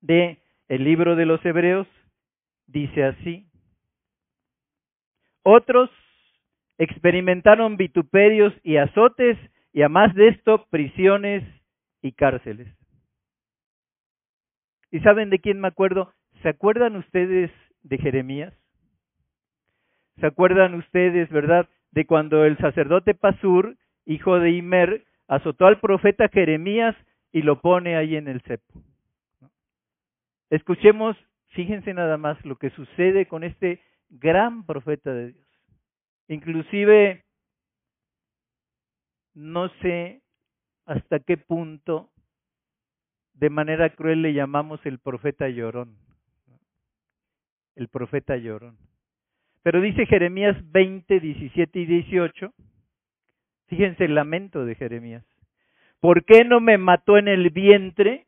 de 0.00 0.38
el 0.68 0.84
libro 0.84 1.16
de 1.16 1.26
los 1.26 1.44
Hebreos, 1.44 1.86
dice 2.66 3.04
así, 3.04 3.46
otros 5.42 5.90
experimentaron 6.78 7.76
vituperios 7.76 8.52
y 8.62 8.76
azotes 8.76 9.38
y 9.72 9.82
a 9.82 9.88
más 9.88 10.14
de 10.14 10.28
esto 10.28 10.66
prisiones 10.70 11.44
y 12.02 12.12
cárceles. 12.12 12.68
¿Y 14.90 15.00
saben 15.00 15.30
de 15.30 15.38
quién 15.38 15.60
me 15.60 15.68
acuerdo? 15.68 16.12
¿Se 16.42 16.48
acuerdan 16.48 16.96
ustedes 16.96 17.50
de 17.82 17.98
Jeremías? 17.98 18.52
¿Se 20.18 20.26
acuerdan 20.26 20.74
ustedes, 20.74 21.30
verdad, 21.30 21.68
de 21.92 22.06
cuando 22.06 22.44
el 22.44 22.58
sacerdote 22.58 23.14
Pasur, 23.14 23.76
hijo 24.04 24.38
de 24.38 24.50
Imer, 24.50 25.04
azotó 25.28 25.66
al 25.66 25.80
profeta 25.80 26.28
Jeremías 26.28 26.96
y 27.32 27.42
lo 27.42 27.60
pone 27.60 27.96
ahí 27.96 28.16
en 28.16 28.28
el 28.28 28.40
cepo? 28.42 28.82
Escuchemos, 30.50 31.16
fíjense 31.48 31.94
nada 31.94 32.16
más 32.16 32.44
lo 32.44 32.56
que 32.56 32.70
sucede 32.70 33.26
con 33.26 33.44
este 33.44 33.80
gran 34.08 34.66
profeta 34.66 35.12
de 35.12 35.32
Dios. 35.32 35.46
Inclusive, 36.28 37.24
no 39.34 39.68
sé 39.80 40.22
hasta 40.90 41.20
qué 41.20 41.36
punto 41.36 42.10
de 43.34 43.48
manera 43.48 43.90
cruel 43.90 44.22
le 44.22 44.34
llamamos 44.34 44.84
el 44.84 44.98
profeta 44.98 45.48
llorón. 45.48 45.96
El 47.76 47.86
profeta 47.86 48.36
llorón. 48.36 48.76
Pero 49.62 49.80
dice 49.80 50.04
Jeremías 50.06 50.56
20, 50.72 51.20
17 51.20 51.78
y 51.78 51.86
18, 51.86 52.52
fíjense 53.68 54.04
el 54.04 54.16
lamento 54.16 54.64
de 54.64 54.74
Jeremías. 54.74 55.24
¿Por 56.00 56.24
qué 56.24 56.44
no 56.44 56.58
me 56.58 56.76
mató 56.76 57.18
en 57.18 57.28
el 57.28 57.50
vientre 57.50 58.26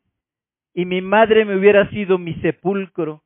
y 0.73 0.85
mi 0.85 1.01
madre 1.01 1.43
me 1.43 1.57
hubiera 1.57 1.89
sido 1.89 2.17
mi 2.17 2.35
sepulcro 2.35 3.23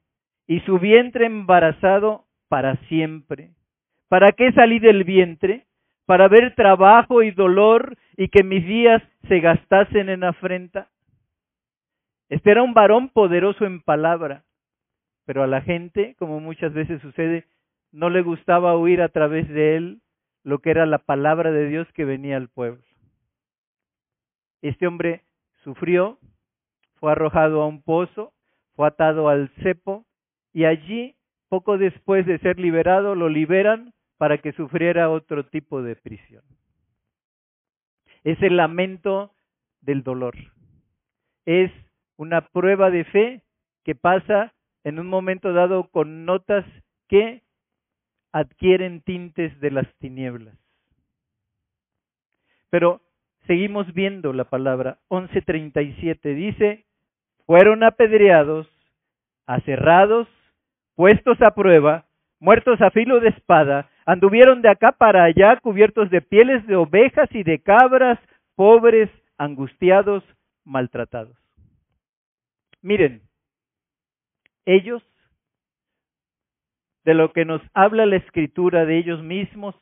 y 0.48 0.62
su 0.62 0.80
vientre 0.80 1.28
embarazado 1.28 2.26
para 2.48 2.76
siempre? 2.88 3.52
¿Para 4.08 4.32
qué 4.32 4.52
salí 4.54 4.80
del 4.80 5.04
vientre? 5.04 5.67
Para 6.08 6.30
ver 6.30 6.56
trabajo 6.56 7.22
y 7.22 7.32
dolor 7.32 7.98
y 8.16 8.30
que 8.30 8.42
mis 8.42 8.66
días 8.66 9.04
se 9.28 9.42
gastasen 9.42 10.08
en 10.08 10.24
afrenta. 10.24 10.88
Este 12.30 12.50
era 12.50 12.64
un 12.64 12.74
varón 12.74 13.10
poderoso 13.10 13.66
en 13.66 13.82
palabra, 13.82 14.46
pero 15.26 15.44
a 15.44 15.48
la 15.48 15.62
gente, 15.62 16.16
como 16.18 16.40
muchas 16.40 16.74
veces 16.74 17.02
sucede, 17.02 17.46
no 17.92 18.10
le 18.10 18.22
gustaba 18.22 18.74
oír 18.76 19.02
a 19.02 19.10
través 19.10 19.50
de 19.50 19.76
él 19.76 20.02
lo 20.44 20.60
que 20.60 20.72
era 20.72 20.86
la 20.86 21.00
palabra 21.00 21.52
de 21.52 21.68
Dios 21.68 21.92
que 21.92 22.06
venía 22.06 22.38
al 22.38 22.48
pueblo. 22.48 22.84
Este 24.62 24.88
hombre 24.88 25.24
sufrió, 25.62 26.20
fue 27.02 27.12
arrojado 27.12 27.62
a 27.62 27.68
un 27.68 27.82
pozo, 27.82 28.32
fue 28.76 28.88
atado 28.88 29.28
al 29.28 29.50
cepo 29.62 30.06
y 30.54 30.64
allí, 30.64 31.18
poco 31.50 31.78
después 31.78 32.26
de 32.26 32.40
ser 32.40 32.60
liberado, 32.60 33.14
lo 33.14 33.28
liberan 33.28 33.94
para 34.18 34.40
que 34.40 34.52
sufriera 34.54 35.10
otro 35.10 35.46
tipo 35.46 35.82
de 35.82 35.96
prisión. 35.96 36.44
Es 38.24 38.42
el 38.42 38.58
lamento 38.58 39.34
del 39.82 40.04
dolor. 40.04 40.36
Es 41.46 41.72
una 42.18 42.42
prueba 42.42 42.90
de 42.90 43.06
fe 43.06 43.44
que 43.84 43.96
pasa 43.96 44.54
en 44.84 45.00
un 45.00 45.08
momento 45.08 45.54
dado 45.54 45.90
con 45.90 46.26
notas 46.26 46.66
que 47.08 47.44
adquieren 48.32 49.02
tintes 49.02 49.58
de 49.60 49.72
las 49.72 49.88
tinieblas. 50.00 50.58
Pero 52.70 53.02
seguimos 53.46 53.94
viendo 53.94 54.34
la 54.34 54.44
palabra 54.44 55.00
1137. 55.10 56.34
Dice, 56.34 56.86
fueron 57.46 57.84
apedreados, 57.84 58.68
aserrados, 59.46 60.28
puestos 60.96 61.42
a 61.42 61.52
prueba, 61.56 62.07
muertos 62.40 62.82
a 62.82 62.92
filo 62.92 63.20
de 63.20 63.30
espada, 63.30 63.90
anduvieron 64.06 64.62
de 64.62 64.70
acá 64.70 64.92
para 64.92 65.24
allá 65.24 65.58
cubiertos 65.58 66.10
de 66.10 66.22
pieles 66.22 66.66
de 66.68 66.76
ovejas 66.76 67.30
y 67.32 67.44
de 67.44 67.60
cabras, 67.60 68.20
pobres, 68.56 69.10
angustiados, 69.38 70.24
maltratados. 70.64 71.38
Miren, 72.82 73.22
ellos, 74.66 75.04
de 77.04 77.14
lo 77.14 77.32
que 77.32 77.46
nos 77.46 77.62
habla 77.74 78.06
la 78.06 78.18
escritura 78.18 78.86
de 78.86 78.98
ellos 78.98 79.24
mismos, 79.24 79.76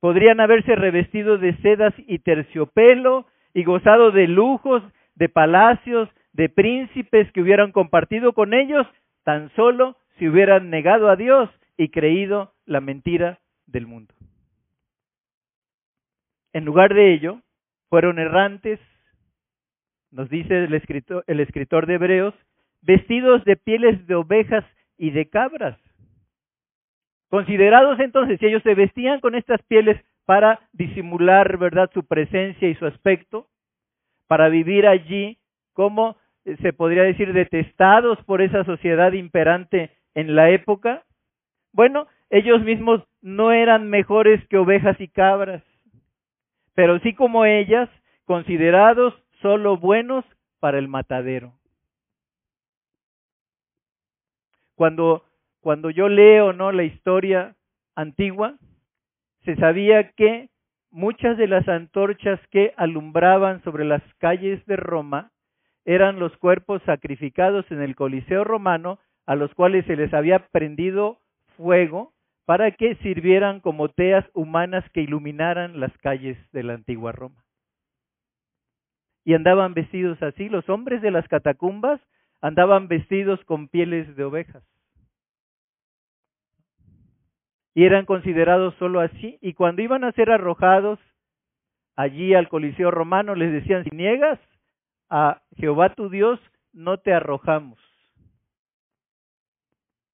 podrían 0.00 0.40
haberse 0.40 0.76
revestido 0.76 1.38
de 1.38 1.56
sedas 1.58 1.94
y 1.98 2.18
terciopelo 2.18 3.26
y 3.54 3.64
gozado 3.64 4.10
de 4.10 4.28
lujos, 4.28 4.82
de 5.14 5.28
palacios, 5.28 6.08
de 6.32 6.50
príncipes 6.50 7.32
que 7.32 7.40
hubieran 7.40 7.72
compartido 7.72 8.34
con 8.34 8.52
ellos, 8.52 8.86
tan 9.24 9.50
solo 9.56 9.96
si 10.18 10.28
hubieran 10.28 10.70
negado 10.70 11.08
a 11.08 11.16
Dios 11.16 11.50
y 11.76 11.88
creído 11.88 12.54
la 12.64 12.80
mentira 12.80 13.40
del 13.66 13.86
mundo. 13.86 14.14
En 16.52 16.64
lugar 16.64 16.94
de 16.94 17.12
ello, 17.12 17.42
fueron 17.88 18.18
errantes, 18.18 18.80
nos 20.10 20.28
dice 20.30 20.64
el 20.64 20.74
escritor, 20.74 21.24
el 21.26 21.40
escritor 21.40 21.86
de 21.86 21.94
Hebreos, 21.94 22.34
vestidos 22.80 23.44
de 23.44 23.56
pieles 23.56 24.06
de 24.06 24.14
ovejas 24.14 24.64
y 24.96 25.10
de 25.10 25.28
cabras. 25.28 25.78
Considerados 27.28 27.98
entonces, 28.00 28.38
si 28.38 28.46
ellos 28.46 28.62
se 28.62 28.74
vestían 28.74 29.20
con 29.20 29.34
estas 29.34 29.60
pieles 29.64 30.00
para 30.24 30.60
disimular, 30.72 31.56
¿verdad?, 31.58 31.90
su 31.92 32.06
presencia 32.06 32.68
y 32.68 32.74
su 32.76 32.86
aspecto, 32.86 33.48
para 34.26 34.48
vivir 34.48 34.86
allí 34.86 35.38
como 35.72 36.16
eh, 36.44 36.56
se 36.62 36.72
podría 36.72 37.02
decir 37.02 37.32
detestados 37.32 38.22
por 38.24 38.40
esa 38.42 38.64
sociedad 38.64 39.12
imperante 39.12 39.90
en 40.14 40.34
la 40.34 40.50
época, 40.50 41.04
bueno, 41.76 42.06
ellos 42.30 42.62
mismos 42.62 43.02
no 43.20 43.52
eran 43.52 43.90
mejores 43.90 44.42
que 44.48 44.56
ovejas 44.56 44.98
y 44.98 45.08
cabras, 45.08 45.62
pero 46.74 46.98
sí 47.00 47.14
como 47.14 47.44
ellas, 47.44 47.90
considerados 48.24 49.12
solo 49.42 49.76
buenos 49.76 50.24
para 50.58 50.78
el 50.78 50.88
matadero. 50.88 51.52
Cuando, 54.74 55.24
cuando 55.60 55.90
yo 55.90 56.08
leo 56.08 56.54
¿no? 56.54 56.72
la 56.72 56.84
historia 56.84 57.56
antigua, 57.94 58.56
se 59.44 59.54
sabía 59.56 60.12
que 60.12 60.48
muchas 60.90 61.36
de 61.36 61.46
las 61.46 61.68
antorchas 61.68 62.40
que 62.50 62.72
alumbraban 62.78 63.62
sobre 63.64 63.84
las 63.84 64.02
calles 64.16 64.64
de 64.64 64.76
Roma 64.76 65.30
eran 65.84 66.18
los 66.18 66.34
cuerpos 66.38 66.80
sacrificados 66.86 67.70
en 67.70 67.82
el 67.82 67.94
Coliseo 67.94 68.44
romano, 68.44 68.98
a 69.26 69.36
los 69.36 69.52
cuales 69.54 69.84
se 69.84 69.96
les 69.96 70.14
había 70.14 70.38
prendido 70.48 71.20
fuego 71.56 72.12
para 72.44 72.70
que 72.70 72.94
sirvieran 72.96 73.60
como 73.60 73.88
teas 73.88 74.24
humanas 74.32 74.84
que 74.92 75.02
iluminaran 75.02 75.80
las 75.80 75.96
calles 75.98 76.38
de 76.52 76.62
la 76.62 76.74
antigua 76.74 77.12
Roma. 77.12 77.44
Y 79.24 79.34
andaban 79.34 79.74
vestidos 79.74 80.22
así, 80.22 80.48
los 80.48 80.68
hombres 80.68 81.02
de 81.02 81.10
las 81.10 81.26
catacumbas 81.26 82.00
andaban 82.40 82.86
vestidos 82.86 83.44
con 83.44 83.68
pieles 83.68 84.14
de 84.14 84.24
ovejas. 84.24 84.62
Y 87.74 87.84
eran 87.84 88.06
considerados 88.06 88.74
solo 88.76 89.00
así. 89.00 89.38
Y 89.42 89.54
cuando 89.54 89.82
iban 89.82 90.04
a 90.04 90.12
ser 90.12 90.30
arrojados 90.30 90.98
allí 91.96 92.34
al 92.34 92.48
Coliseo 92.48 92.90
romano, 92.90 93.34
les 93.34 93.52
decían, 93.52 93.84
si 93.84 93.90
niegas 93.90 94.38
a 95.10 95.42
Jehová 95.56 95.94
tu 95.94 96.08
Dios, 96.08 96.40
no 96.72 96.98
te 96.98 97.12
arrojamos. 97.12 97.78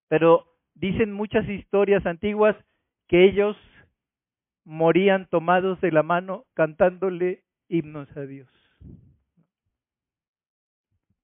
Pero 0.09 0.52
dicen 0.83 1.13
muchas 1.13 1.49
historias 1.49 2.05
antiguas 2.05 2.55
que 3.09 3.25
ellos 3.25 3.57
morían 4.65 5.27
tomados 5.31 5.81
de 5.81 5.93
la 5.93 6.03
mano 6.03 6.45
cantándole 6.55 7.43
himnos 7.69 8.15
a 8.15 8.21
Dios 8.21 8.51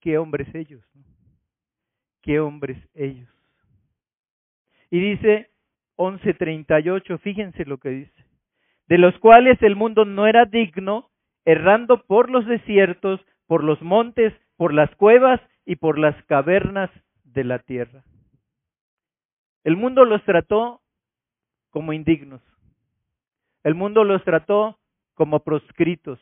qué 0.01 0.19
hombres 0.19 0.49
ellos, 0.55 0.83
qué 2.23 2.41
hombres 2.41 2.79
ellos. 2.95 3.29
Y 4.91 5.01
dice 5.01 5.51
11:38, 5.97 7.19
fíjense 7.19 7.65
lo 7.65 7.79
que 7.79 7.91
dice, 7.91 8.25
de 8.87 8.99
los 8.99 9.19
cuales 9.19 9.61
el 9.63 9.77
mundo 9.77 10.05
no 10.05 10.27
era 10.27 10.45
digno, 10.47 11.11
errando 11.45 12.05
por 12.07 12.31
los 12.31 12.47
desiertos, 12.47 13.21
por 13.47 13.65
los 13.65 13.83
montes, 13.83 14.33
por 14.57 14.73
las 14.73 14.95
cuevas 14.97 15.41
y 15.67 15.77
por 15.77 15.99
las 15.99 16.17
cavernas 16.25 16.91
de 17.25 17.45
la 17.45 17.59
tierra. 17.59 18.03
El 19.65 19.77
mundo 19.77 20.05
los 20.05 20.23
trató 20.25 20.81
como 21.71 21.93
indignos. 21.93 22.41
El 23.65 23.75
mundo 23.75 24.05
los 24.05 24.23
trató 24.25 24.79
como 25.15 25.41
proscritos. 25.41 26.19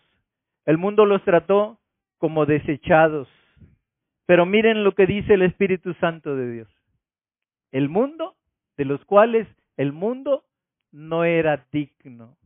El 0.64 0.78
mundo 0.78 1.04
los 1.04 1.22
trató 1.24 1.78
como 2.18 2.46
desechados. 2.46 3.28
Pero 4.26 4.46
miren 4.46 4.84
lo 4.84 4.94
que 4.94 5.06
dice 5.06 5.34
el 5.34 5.42
Espíritu 5.42 5.94
Santo 5.94 6.34
de 6.34 6.50
Dios. 6.50 6.68
El 7.70 7.88
mundo, 7.88 8.36
de 8.76 8.84
los 8.84 9.04
cuales 9.04 9.46
el 9.76 9.92
mundo 9.92 10.44
no 10.90 11.24
era 11.24 11.66
digno. 11.70 12.36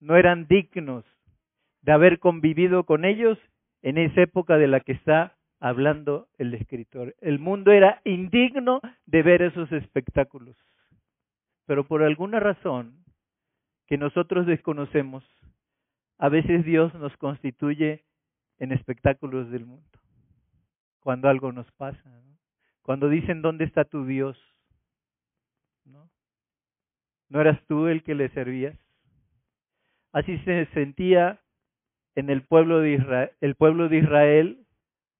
No 0.00 0.16
eran 0.16 0.46
dignos 0.48 1.04
de 1.82 1.92
haber 1.92 2.18
convivido 2.18 2.84
con 2.84 3.04
ellos 3.04 3.38
en 3.82 3.98
esa 3.98 4.22
época 4.22 4.56
de 4.56 4.66
la 4.66 4.80
que 4.80 4.92
está 4.92 5.35
hablando 5.60 6.28
el 6.38 6.54
escritor. 6.54 7.14
El 7.20 7.38
mundo 7.38 7.72
era 7.72 8.00
indigno 8.04 8.80
de 9.06 9.22
ver 9.22 9.42
esos 9.42 9.70
espectáculos. 9.72 10.56
Pero 11.66 11.86
por 11.86 12.02
alguna 12.02 12.40
razón 12.40 13.04
que 13.86 13.98
nosotros 13.98 14.46
desconocemos, 14.46 15.24
a 16.18 16.28
veces 16.28 16.64
Dios 16.64 16.94
nos 16.94 17.16
constituye 17.16 18.04
en 18.58 18.72
espectáculos 18.72 19.50
del 19.50 19.66
mundo 19.66 19.96
cuando 21.06 21.28
algo 21.28 21.52
nos 21.52 21.70
pasa, 21.70 22.02
cuando 22.82 23.08
dicen 23.08 23.40
dónde 23.40 23.64
está 23.64 23.84
tu 23.84 24.06
Dios, 24.06 24.36
¿no? 25.84 26.10
¿No 27.28 27.40
eras 27.40 27.64
tú 27.68 27.86
el 27.86 28.02
que 28.02 28.16
le 28.16 28.28
servías? 28.30 28.76
Así 30.10 30.36
se 30.38 30.66
sentía 30.74 31.40
en 32.16 32.28
el 32.28 32.42
pueblo 32.42 32.80
de 32.80 32.94
Israel, 32.94 33.30
el 33.40 33.54
pueblo 33.54 33.88
de 33.88 33.98
Israel 33.98 34.65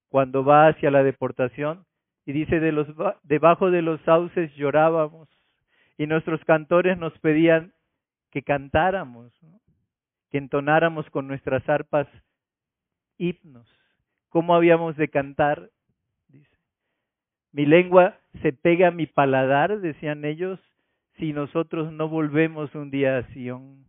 cuando 0.09 0.45
va 0.45 0.69
hacia 0.69 0.91
la 0.91 1.03
deportación 1.03 1.85
y 2.25 2.33
dice 2.33 2.61
de 2.61 2.73
los 2.73 2.89
debajo 3.23 3.71
de 3.71 3.83
los 3.83 4.01
sauces 4.03 4.55
llorábamos 4.55 5.29
y 5.99 6.07
nuestros 6.07 6.45
cantores 6.45 6.99
nos 6.99 7.17
pedían 7.21 7.73
que 8.31 8.43
cantáramos, 8.43 9.33
que 10.31 10.39
entonáramos 10.39 11.09
con 11.11 11.27
nuestras 11.27 11.67
arpas 11.69 12.07
himnos. 13.19 13.67
¿Cómo 14.29 14.55
habíamos 14.55 14.97
de 14.97 15.09
cantar 15.09 15.71
mi 17.57 17.65
lengua 17.65 18.19
se 18.43 18.53
pega 18.53 18.89
a 18.89 18.91
mi 18.91 19.07
paladar, 19.07 19.81
decían 19.81 20.27
ellos, 20.27 20.61
si 21.17 21.33
nosotros 21.33 21.91
no 21.91 22.07
volvemos 22.07 22.75
un 22.75 22.91
día 22.91 23.17
a 23.17 23.23
Sion. 23.33 23.87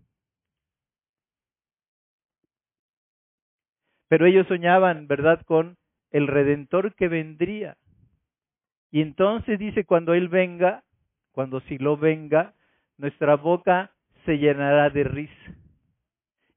Pero 4.07 4.25
ellos 4.25 4.47
soñaban, 4.47 5.07
¿verdad?, 5.07 5.41
con 5.45 5.75
el 6.11 6.27
redentor 6.27 6.95
que 6.95 7.07
vendría. 7.07 7.77
Y 8.91 9.01
entonces 9.01 9.59
dice, 9.59 9.85
cuando 9.85 10.13
Él 10.13 10.29
venga, 10.29 10.83
cuando 11.31 11.61
lo 11.79 11.97
venga, 11.97 12.53
nuestra 12.97 13.35
boca 13.35 13.91
se 14.25 14.37
llenará 14.37 14.89
de 14.89 15.03
risa. 15.03 15.53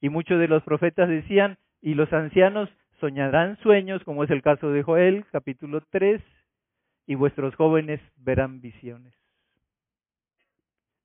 Y 0.00 0.08
muchos 0.08 0.38
de 0.38 0.48
los 0.48 0.62
profetas 0.62 1.08
decían, 1.08 1.58
y 1.82 1.94
los 1.94 2.12
ancianos 2.12 2.70
soñarán 2.98 3.58
sueños, 3.58 4.02
como 4.04 4.24
es 4.24 4.30
el 4.30 4.42
caso 4.42 4.70
de 4.70 4.82
Joel, 4.82 5.24
capítulo 5.32 5.82
3, 5.90 6.22
y 7.06 7.14
vuestros 7.14 7.54
jóvenes 7.56 8.00
verán 8.16 8.60
visiones. 8.60 9.14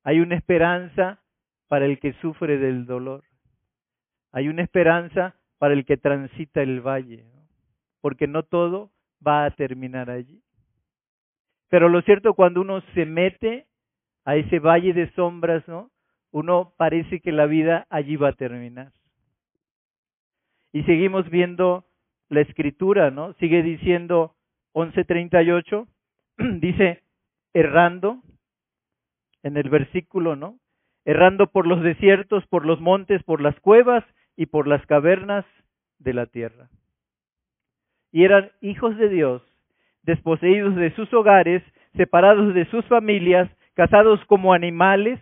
Hay 0.03 0.19
una 0.19 0.35
esperanza 0.35 1.19
para 1.67 1.85
el 1.85 1.99
que 1.99 2.13
sufre 2.21 2.57
del 2.57 2.85
dolor. 2.85 3.23
Hay 4.31 4.47
una 4.47 4.61
esperanza 4.61 5.35
para 5.57 5.73
el 5.73 5.85
que 5.85 5.97
transita 5.97 6.61
el 6.61 6.81
valle, 6.81 7.25
porque 8.05 8.27
no 8.27 8.43
todo 8.43 8.91
va 9.25 9.45
a 9.45 9.49
terminar 9.55 10.11
allí. 10.11 10.43
Pero 11.69 11.89
lo 11.89 12.03
cierto, 12.03 12.35
cuando 12.35 12.61
uno 12.61 12.81
se 12.93 13.03
mete 13.03 13.65
a 14.25 14.35
ese 14.35 14.59
valle 14.59 14.93
de 14.93 15.11
sombras, 15.13 15.67
¿no? 15.67 15.89
Uno 16.29 16.75
parece 16.77 17.19
que 17.19 17.31
la 17.31 17.47
vida 17.47 17.87
allí 17.89 18.15
va 18.15 18.29
a 18.29 18.33
terminar. 18.33 18.91
Y 20.71 20.83
seguimos 20.83 21.27
viendo 21.31 21.87
la 22.29 22.41
escritura, 22.41 23.09
¿no? 23.09 23.33
Sigue 23.39 23.63
diciendo 23.63 24.35
11:38, 24.75 25.87
dice, 26.59 27.01
errando, 27.55 28.21
en 29.41 29.57
el 29.57 29.71
versículo, 29.71 30.35
¿no? 30.35 30.59
Errando 31.05 31.47
por 31.47 31.65
los 31.65 31.81
desiertos, 31.81 32.45
por 32.49 32.67
los 32.67 32.79
montes, 32.79 33.23
por 33.23 33.41
las 33.41 33.59
cuevas 33.61 34.05
y 34.35 34.45
por 34.45 34.67
las 34.67 34.85
cavernas 34.85 35.43
de 35.97 36.13
la 36.13 36.27
tierra. 36.27 36.69
Y 38.15 38.23
eran 38.23 38.49
hijos 38.61 38.95
de 38.95 39.09
Dios, 39.09 39.41
desposeídos 40.03 40.73
de 40.77 40.95
sus 40.95 41.13
hogares, 41.13 41.61
separados 41.97 42.53
de 42.53 42.63
sus 42.67 42.85
familias, 42.85 43.51
casados 43.73 44.23
como 44.27 44.53
animales, 44.53 45.19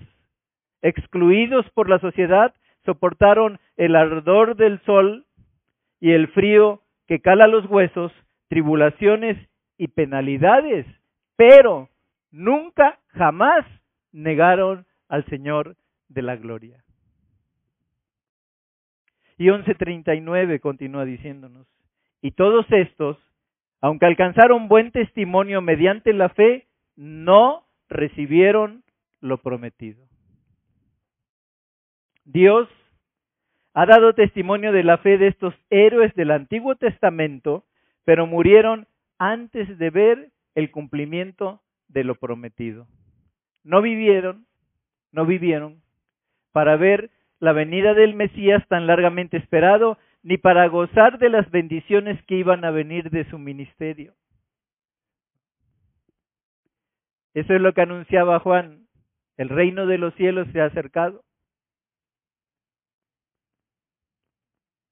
excluidos 0.84 1.68
por 1.72 1.90
la 1.90 1.98
sociedad, 1.98 2.54
soportaron 2.86 3.60
el 3.78 3.96
ardor 3.96 4.56
del 4.56 4.80
sol 4.82 5.26
y 6.00 6.12
el 6.12 6.28
frío 6.28 6.84
que 7.08 7.20
cala 7.20 7.48
los 7.48 7.66
huesos, 7.66 8.12
tribulaciones 8.48 9.40
y 9.80 9.88
penalidades, 9.88 10.86
pero 11.36 11.90
nunca, 12.30 13.00
jamás 13.08 13.66
negaron 14.12 14.86
al 15.10 15.26
Señor 15.26 15.78
de 16.10 16.22
la 16.22 16.36
gloria. 16.36 16.84
Y 19.40 19.48
11.39 19.48 20.60
continúa 20.60 21.06
diciéndonos, 21.06 21.73
y 22.24 22.32
todos 22.32 22.66
estos, 22.72 23.18
aunque 23.82 24.06
alcanzaron 24.06 24.70
buen 24.70 24.92
testimonio 24.92 25.62
mediante 25.62 26.14
la 26.14 26.30
fe, 26.30 26.68
no 26.96 27.66
recibieron 27.90 28.84
lo 29.20 29.40
prometido. 29.40 30.08
Dios 32.24 32.70
ha 33.74 33.86
dado 33.86 34.14
testimonio 34.14 34.72
de 34.72 34.84
la 34.84 35.00
fe 35.00 35.18
de 35.18 35.28
estos 35.28 35.54
héroes 35.70 36.16
del 36.16 36.32
Antiguo 36.32 36.78
Testamento, 36.78 37.66
pero 38.06 38.26
murieron 38.26 38.88
antes 39.18 39.78
de 39.78 39.90
ver 39.90 40.30
el 40.56 40.72
cumplimiento 40.72 41.62
de 41.90 42.06
lo 42.06 42.16
prometido. 42.16 42.88
No 43.66 43.82
vivieron, 43.82 44.46
no 45.12 45.26
vivieron 45.26 45.82
para 46.54 46.78
ver 46.78 47.12
la 47.40 47.52
venida 47.52 47.94
del 47.94 48.16
Mesías 48.16 48.66
tan 48.70 48.88
largamente 48.88 49.36
esperado, 49.36 49.98
ni 50.24 50.38
para 50.38 50.68
gozar 50.68 51.20
de 51.20 51.30
las 51.30 51.50
bendiciones 51.52 52.24
que 52.26 52.36
iban 52.36 52.64
a 52.64 52.72
venir 52.72 53.10
de 53.10 53.30
su 53.30 53.38
ministerio. 53.38 54.16
Eso 57.34 57.54
es 57.54 57.62
lo 57.62 57.74
que 57.74 57.82
anunciaba 57.82 58.40
Juan. 58.40 58.88
El 59.38 59.50
reino 59.50 59.86
de 59.86 59.98
los 59.98 60.14
cielos 60.16 60.48
se 60.54 60.62
ha 60.62 60.66
acercado. 60.66 61.26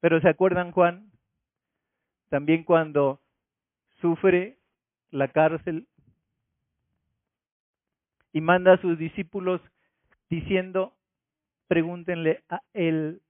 Pero 0.02 0.20
¿se 0.20 0.28
acuerdan 0.28 0.72
Juan? 0.72 1.12
También 2.30 2.64
cuando 2.64 3.22
sufre 4.02 4.58
la 5.12 5.28
cárcel 5.28 5.88
y 8.34 8.42
manda 8.42 8.74
a 8.74 8.82
sus 8.82 8.98
discípulos 8.98 9.62
diciendo, 10.30 10.94
pregúntenle 11.68 12.44
a 12.50 12.62
él 12.74 13.22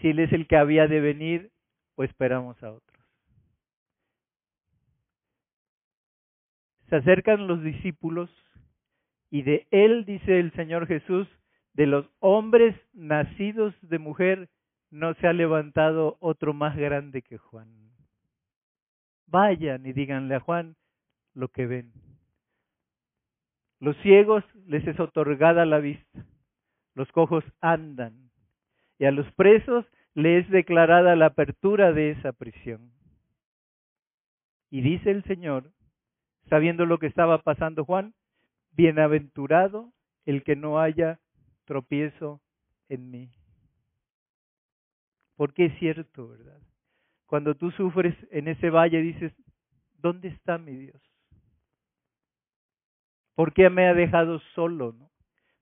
si 0.00 0.08
él 0.08 0.18
es 0.18 0.32
el 0.32 0.46
que 0.46 0.56
había 0.56 0.86
de 0.86 1.00
venir 1.00 1.50
o 1.96 2.04
esperamos 2.04 2.62
a 2.62 2.72
otros. 2.72 3.00
Se 6.88 6.96
acercan 6.96 7.46
los 7.46 7.62
discípulos 7.62 8.30
y 9.30 9.42
de 9.42 9.68
él 9.70 10.04
dice 10.04 10.40
el 10.40 10.52
Señor 10.52 10.86
Jesús, 10.86 11.28
de 11.74 11.86
los 11.86 12.10
hombres 12.18 12.74
nacidos 12.92 13.74
de 13.80 13.98
mujer 13.98 14.48
no 14.90 15.14
se 15.14 15.28
ha 15.28 15.32
levantado 15.32 16.16
otro 16.18 16.52
más 16.52 16.76
grande 16.76 17.22
que 17.22 17.38
Juan. 17.38 17.68
Vayan 19.26 19.86
y 19.86 19.92
díganle 19.92 20.34
a 20.34 20.40
Juan 20.40 20.74
lo 21.32 21.48
que 21.48 21.66
ven. 21.66 21.92
Los 23.78 23.96
ciegos 23.98 24.42
les 24.66 24.84
es 24.88 24.98
otorgada 24.98 25.64
la 25.64 25.78
vista 25.78 26.26
los 26.94 27.10
cojos 27.12 27.44
andan, 27.60 28.29
y 29.00 29.06
a 29.06 29.10
los 29.10 29.32
presos 29.32 29.86
les 30.14 30.44
es 30.44 30.50
declarada 30.50 31.16
la 31.16 31.26
apertura 31.26 31.92
de 31.92 32.10
esa 32.10 32.32
prisión. 32.32 32.92
Y 34.70 34.82
dice 34.82 35.10
el 35.10 35.24
Señor, 35.24 35.72
sabiendo 36.50 36.84
lo 36.84 36.98
que 36.98 37.06
estaba 37.06 37.38
pasando 37.38 37.86
Juan, 37.86 38.12
bienaventurado 38.72 39.90
el 40.26 40.44
que 40.44 40.54
no 40.54 40.80
haya 40.80 41.18
tropiezo 41.64 42.42
en 42.90 43.10
mí. 43.10 43.30
Porque 45.34 45.66
es 45.66 45.78
cierto, 45.78 46.28
¿verdad? 46.28 46.60
Cuando 47.24 47.54
tú 47.54 47.70
sufres 47.70 48.14
en 48.30 48.48
ese 48.48 48.68
valle 48.68 49.00
dices, 49.00 49.32
¿dónde 49.94 50.28
está 50.28 50.58
mi 50.58 50.76
Dios? 50.76 51.00
¿Por 53.34 53.54
qué 53.54 53.70
me 53.70 53.86
ha 53.86 53.94
dejado 53.94 54.40
solo? 54.54 54.92
¿no? 54.92 55.10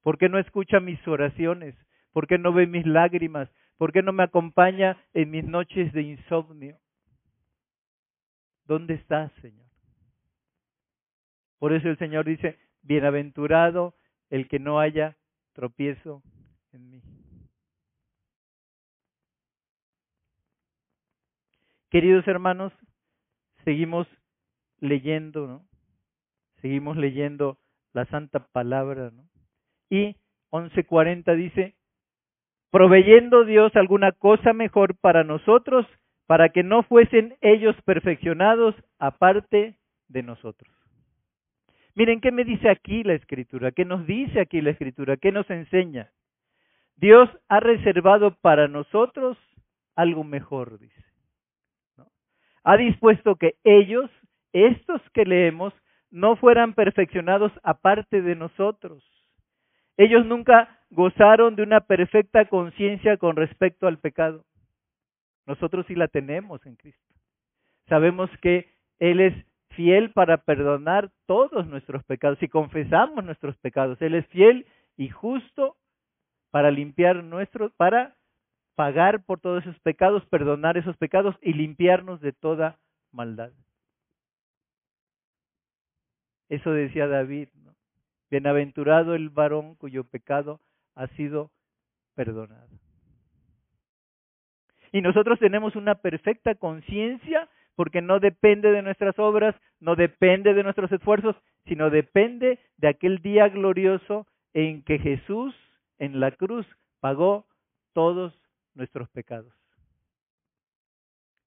¿Por 0.03 0.19
qué 0.19 0.29
no 0.29 0.41
escucha 0.41 0.81
mis 0.81 1.07
oraciones? 1.07 1.77
¿Por 2.13 2.27
qué 2.27 2.39
no 2.39 2.53
ve 2.53 2.67
mis 2.67 2.87
lágrimas? 2.87 3.49
¿Por 3.77 3.93
qué 3.93 4.03
no 4.03 4.13
me 4.13 4.25
acompaña 4.25 4.97
en 5.15 5.31
mis 5.31 5.45
noches 5.45 5.93
de 5.93 6.03
insomnio? 6.03 6.79
¿Dónde 8.65 8.95
estás, 8.95 9.33
Señor? 9.41 9.67
Por 11.59 11.73
eso 11.73 11.89
el 11.89 11.99
Señor 11.99 12.27
dice, 12.27 12.59
bienaventurado 12.83 13.95
el 14.31 14.49
que 14.49 14.59
no 14.59 14.81
haya 14.81 15.17
tropiezo 15.53 16.23
en 16.73 16.91
mí. 16.91 17.03
Queridos 21.91 22.29
hermanos, 22.29 22.73
seguimos 23.65 24.07
leyendo, 24.79 25.47
¿no? 25.47 25.67
Seguimos 26.61 26.97
leyendo 26.97 27.59
la 27.93 28.05
santa 28.07 28.47
palabra, 28.49 29.11
¿no? 29.11 29.29
y 29.91 30.17
11:40 30.51 31.35
dice, 31.35 31.75
proveyendo 32.71 33.45
Dios 33.45 33.75
alguna 33.77 34.13
cosa 34.13 34.53
mejor 34.53 34.97
para 34.97 35.25
nosotros, 35.25 35.87
para 36.27 36.51
que 36.51 36.63
no 36.63 36.83
fuesen 36.83 37.37
ellos 37.41 37.75
perfeccionados 37.85 38.75
aparte 38.99 39.79
de 40.09 40.23
nosotros. 40.23 40.75
Miren 41.95 42.21
qué 42.21 42.31
me 42.31 42.45
dice 42.45 42.69
aquí 42.69 43.03
la 43.03 43.15
escritura, 43.15 43.73
qué 43.73 43.85
nos 43.85 44.07
dice 44.07 44.41
aquí 44.41 44.61
la 44.61 44.71
escritura, 44.71 45.17
qué 45.17 45.33
nos 45.33 45.49
enseña. 45.51 46.13
Dios 46.97 47.29
ha 47.49 47.61
reservado 47.61 48.37
para 48.41 48.69
nosotros 48.69 49.39
algo 49.97 50.23
mejor, 50.23 50.79
dice. 50.79 51.05
Ha 52.65 52.77
dispuesto 52.77 53.37
que 53.37 53.55
ellos, 53.65 54.11
estos 54.53 55.01
que 55.11 55.25
leemos, 55.25 55.73
no 56.11 56.37
fueran 56.37 56.75
perfeccionados 56.75 57.53
aparte 57.63 58.23
de 58.23 58.35
nosotros. 58.35 59.05
Ellos 59.97 60.27
nunca 60.27 60.78
gozaron 60.91 61.57
de 61.57 61.63
una 61.63 61.81
perfecta 61.81 62.47
conciencia 62.47 63.17
con 63.17 63.37
respecto 63.37 63.87
al 63.87 63.99
pecado. 63.99 64.45
Nosotros 65.47 65.87
sí 65.87 65.95
la 65.95 66.09
tenemos 66.09 66.65
en 66.67 66.77
Cristo. 66.77 67.15
Sabemos 67.89 68.31
que 68.43 68.71
Él 68.99 69.21
es 69.21 69.35
fiel 69.71 70.13
para 70.13 70.39
perdonar 70.39 71.11
todos 71.27 71.67
nuestros 71.67 72.05
pecados. 72.05 72.39
Si 72.39 72.49
confesamos 72.49 73.25
nuestros 73.25 73.57
pecados, 73.59 74.01
Él 74.03 74.15
es 74.15 74.27
fiel 74.29 74.67
y 74.97 75.09
justo 75.09 75.77
para 76.51 76.71
limpiar 76.71 77.23
nuestros, 77.25 77.73
para 77.75 78.17
pagar 78.75 79.25
por 79.25 79.41
todos 79.41 79.65
esos 79.65 79.79
pecados, 79.81 80.25
perdonar 80.27 80.77
esos 80.77 80.97
pecados 80.97 81.37
y 81.43 81.53
limpiarnos 81.53 82.21
de 82.21 82.33
toda 82.33 82.79
maldad. 83.13 83.53
Eso 86.49 86.73
decía 86.73 87.07
David. 87.07 87.49
Bienaventurado 88.31 89.15
el 89.15 89.31
varón 89.31 89.75
cuyo 89.77 90.05
pecado 90.05 90.61
ha 90.99 91.07
sido 91.17 91.51
perdonado. 92.15 92.69
Y 94.91 95.01
nosotros 95.01 95.39
tenemos 95.39 95.77
una 95.77 95.95
perfecta 95.95 96.57
conciencia 96.57 97.49
porque 97.77 98.03
no 98.03 98.19
depende 98.19 98.73
de 98.73 98.83
nuestras 98.83 99.17
obras, 99.19 99.55
no 99.79 99.95
depende 99.95 100.55
de 100.55 100.65
nuestros 100.65 100.91
esfuerzos, 100.91 101.37
sino 101.67 101.91
depende 101.91 102.59
de 102.79 102.89
aquel 102.89 103.19
día 103.19 103.49
glorioso 103.49 104.27
en 104.55 104.83
que 104.83 104.99
Jesús 104.99 105.55
en 105.99 106.19
la 106.19 106.33
cruz 106.33 106.67
pagó 106.99 107.47
todos 107.93 108.37
nuestros 108.75 109.09
pecados. 109.11 109.55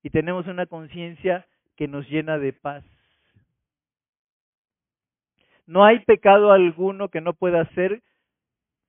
Y 0.01 0.11
tenemos 0.11 0.47
una 0.47 0.65
conciencia 0.65 1.45
que 1.75 1.89
nos 1.89 2.07
llena 2.09 2.37
de 2.37 2.53
paz. 2.53 2.85
No 5.65 5.83
hay 5.83 5.99
pecado 5.99 6.53
alguno 6.53 7.09
que 7.09 7.19
no 7.19 7.33
pueda 7.33 7.65
ser 7.73 8.01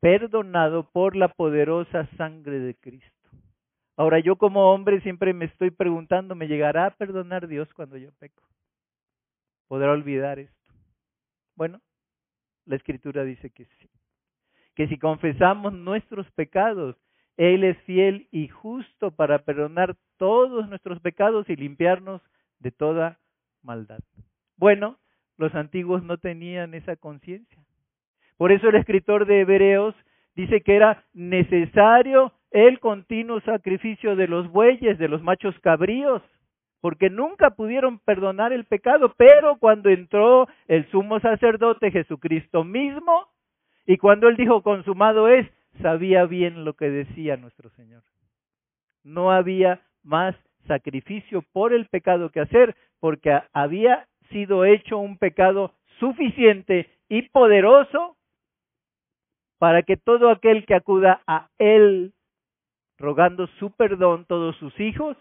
perdonado 0.02 0.90
por 0.90 1.14
la 1.14 1.28
poderosa 1.28 2.08
sangre 2.16 2.58
de 2.58 2.74
Cristo. 2.74 3.30
Ahora 3.96 4.18
yo 4.18 4.34
como 4.34 4.72
hombre 4.72 5.00
siempre 5.02 5.32
me 5.32 5.44
estoy 5.44 5.70
preguntando, 5.70 6.34
¿me 6.34 6.48
llegará 6.48 6.86
a 6.86 6.96
perdonar 6.96 7.46
Dios 7.46 7.72
cuando 7.72 7.96
yo 7.96 8.10
peco? 8.18 8.42
¿Podrá 9.68 9.92
olvidar 9.92 10.40
esto? 10.40 10.72
Bueno, 11.54 11.80
la 12.64 12.74
escritura 12.74 13.22
dice 13.22 13.50
que 13.50 13.66
sí. 13.66 13.88
Que 14.74 14.88
si 14.88 14.98
confesamos 14.98 15.72
nuestros 15.72 16.28
pecados, 16.32 16.96
Él 17.36 17.62
es 17.62 17.78
fiel 17.82 18.26
y 18.32 18.48
justo 18.48 19.12
para 19.12 19.44
perdonar 19.44 19.96
todos 20.16 20.68
nuestros 20.68 21.00
pecados 21.00 21.48
y 21.48 21.54
limpiarnos 21.54 22.20
de 22.58 22.72
toda 22.72 23.20
maldad. 23.62 24.00
Bueno, 24.56 24.98
los 25.36 25.54
antiguos 25.54 26.02
no 26.02 26.18
tenían 26.18 26.74
esa 26.74 26.96
conciencia. 26.96 27.61
Por 28.42 28.50
eso 28.50 28.70
el 28.70 28.74
escritor 28.74 29.24
de 29.24 29.42
Hebreos 29.42 29.94
dice 30.34 30.62
que 30.62 30.74
era 30.74 31.04
necesario 31.14 32.32
el 32.50 32.80
continuo 32.80 33.40
sacrificio 33.42 34.16
de 34.16 34.26
los 34.26 34.50
bueyes, 34.50 34.98
de 34.98 35.06
los 35.06 35.22
machos 35.22 35.56
cabríos, 35.60 36.20
porque 36.80 37.08
nunca 37.08 37.50
pudieron 37.50 38.00
perdonar 38.00 38.52
el 38.52 38.64
pecado, 38.64 39.14
pero 39.16 39.58
cuando 39.60 39.90
entró 39.90 40.48
el 40.66 40.90
sumo 40.90 41.20
sacerdote 41.20 41.92
Jesucristo 41.92 42.64
mismo, 42.64 43.28
y 43.86 43.96
cuando 43.98 44.26
él 44.26 44.36
dijo 44.36 44.60
consumado 44.64 45.28
es, 45.28 45.46
sabía 45.80 46.24
bien 46.24 46.64
lo 46.64 46.72
que 46.74 46.90
decía 46.90 47.36
nuestro 47.36 47.70
Señor. 47.70 48.02
No 49.04 49.30
había 49.30 49.82
más 50.02 50.34
sacrificio 50.66 51.44
por 51.52 51.72
el 51.72 51.86
pecado 51.86 52.30
que 52.30 52.40
hacer, 52.40 52.74
porque 52.98 53.40
había 53.52 54.08
sido 54.32 54.64
hecho 54.64 54.98
un 54.98 55.16
pecado 55.16 55.74
suficiente 56.00 56.90
y 57.08 57.22
poderoso 57.28 58.16
para 59.62 59.84
que 59.84 59.96
todo 59.96 60.28
aquel 60.28 60.66
que 60.66 60.74
acuda 60.74 61.22
a 61.24 61.48
Él 61.58 62.14
rogando 62.98 63.46
su 63.60 63.70
perdón, 63.70 64.24
todos 64.26 64.56
sus 64.56 64.80
hijos, 64.80 65.16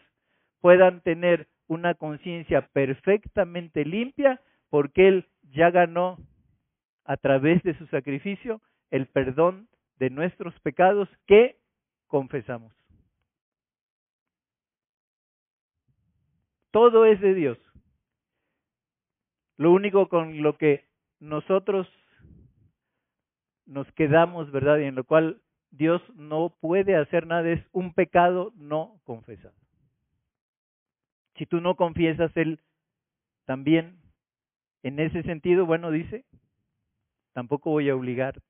puedan 0.62 1.01
tener 1.01 1.47
una 1.67 1.93
conciencia 1.93 2.67
perfectamente 2.73 3.86
limpia, 3.86 4.41
porque 4.71 5.08
Él 5.08 5.27
ya 5.51 5.69
ganó 5.69 6.17
a 7.06 7.17
través 7.17 7.62
de 7.62 7.77
su 7.77 7.86
sacrificio 7.86 8.62
el 8.89 9.06
perdón 9.06 9.67
de 9.99 10.10
nuestros 10.10 10.60
pecados 10.62 11.08
que 11.27 11.60
confesamos. 12.08 12.73
Todo 16.71 17.06
es 17.06 17.21
de 17.21 17.36
Dios. 17.36 17.60
Lo 19.58 19.71
único 19.71 20.10
con 20.10 20.41
lo 20.41 20.58
que 20.58 20.84
nosotros 21.19 21.88
nos 23.65 23.91
quedamos, 23.93 24.52
¿verdad? 24.52 24.80
Y 24.80 24.86
en 24.86 24.95
lo 24.95 25.04
cual 25.04 25.41
Dios 25.71 26.02
no 26.15 26.56
puede 26.60 26.95
hacer 26.95 27.26
nada, 27.26 27.50
es 27.50 27.63
un 27.71 27.93
pecado 27.93 28.52
no 28.56 29.00
confesado. 29.04 29.56
Si 31.38 31.45
tú 31.45 31.62
no 31.62 31.76
confiesas, 31.76 32.36
Él 32.36 32.60
también, 33.45 33.97
en 34.84 35.00
ese 35.00 35.24
sentido, 35.24 35.65
bueno, 35.65 35.91
dice, 35.91 36.26
tampoco 37.34 37.71
voy 37.71 37.89
a 37.89 37.95
obligarte. 37.95 38.41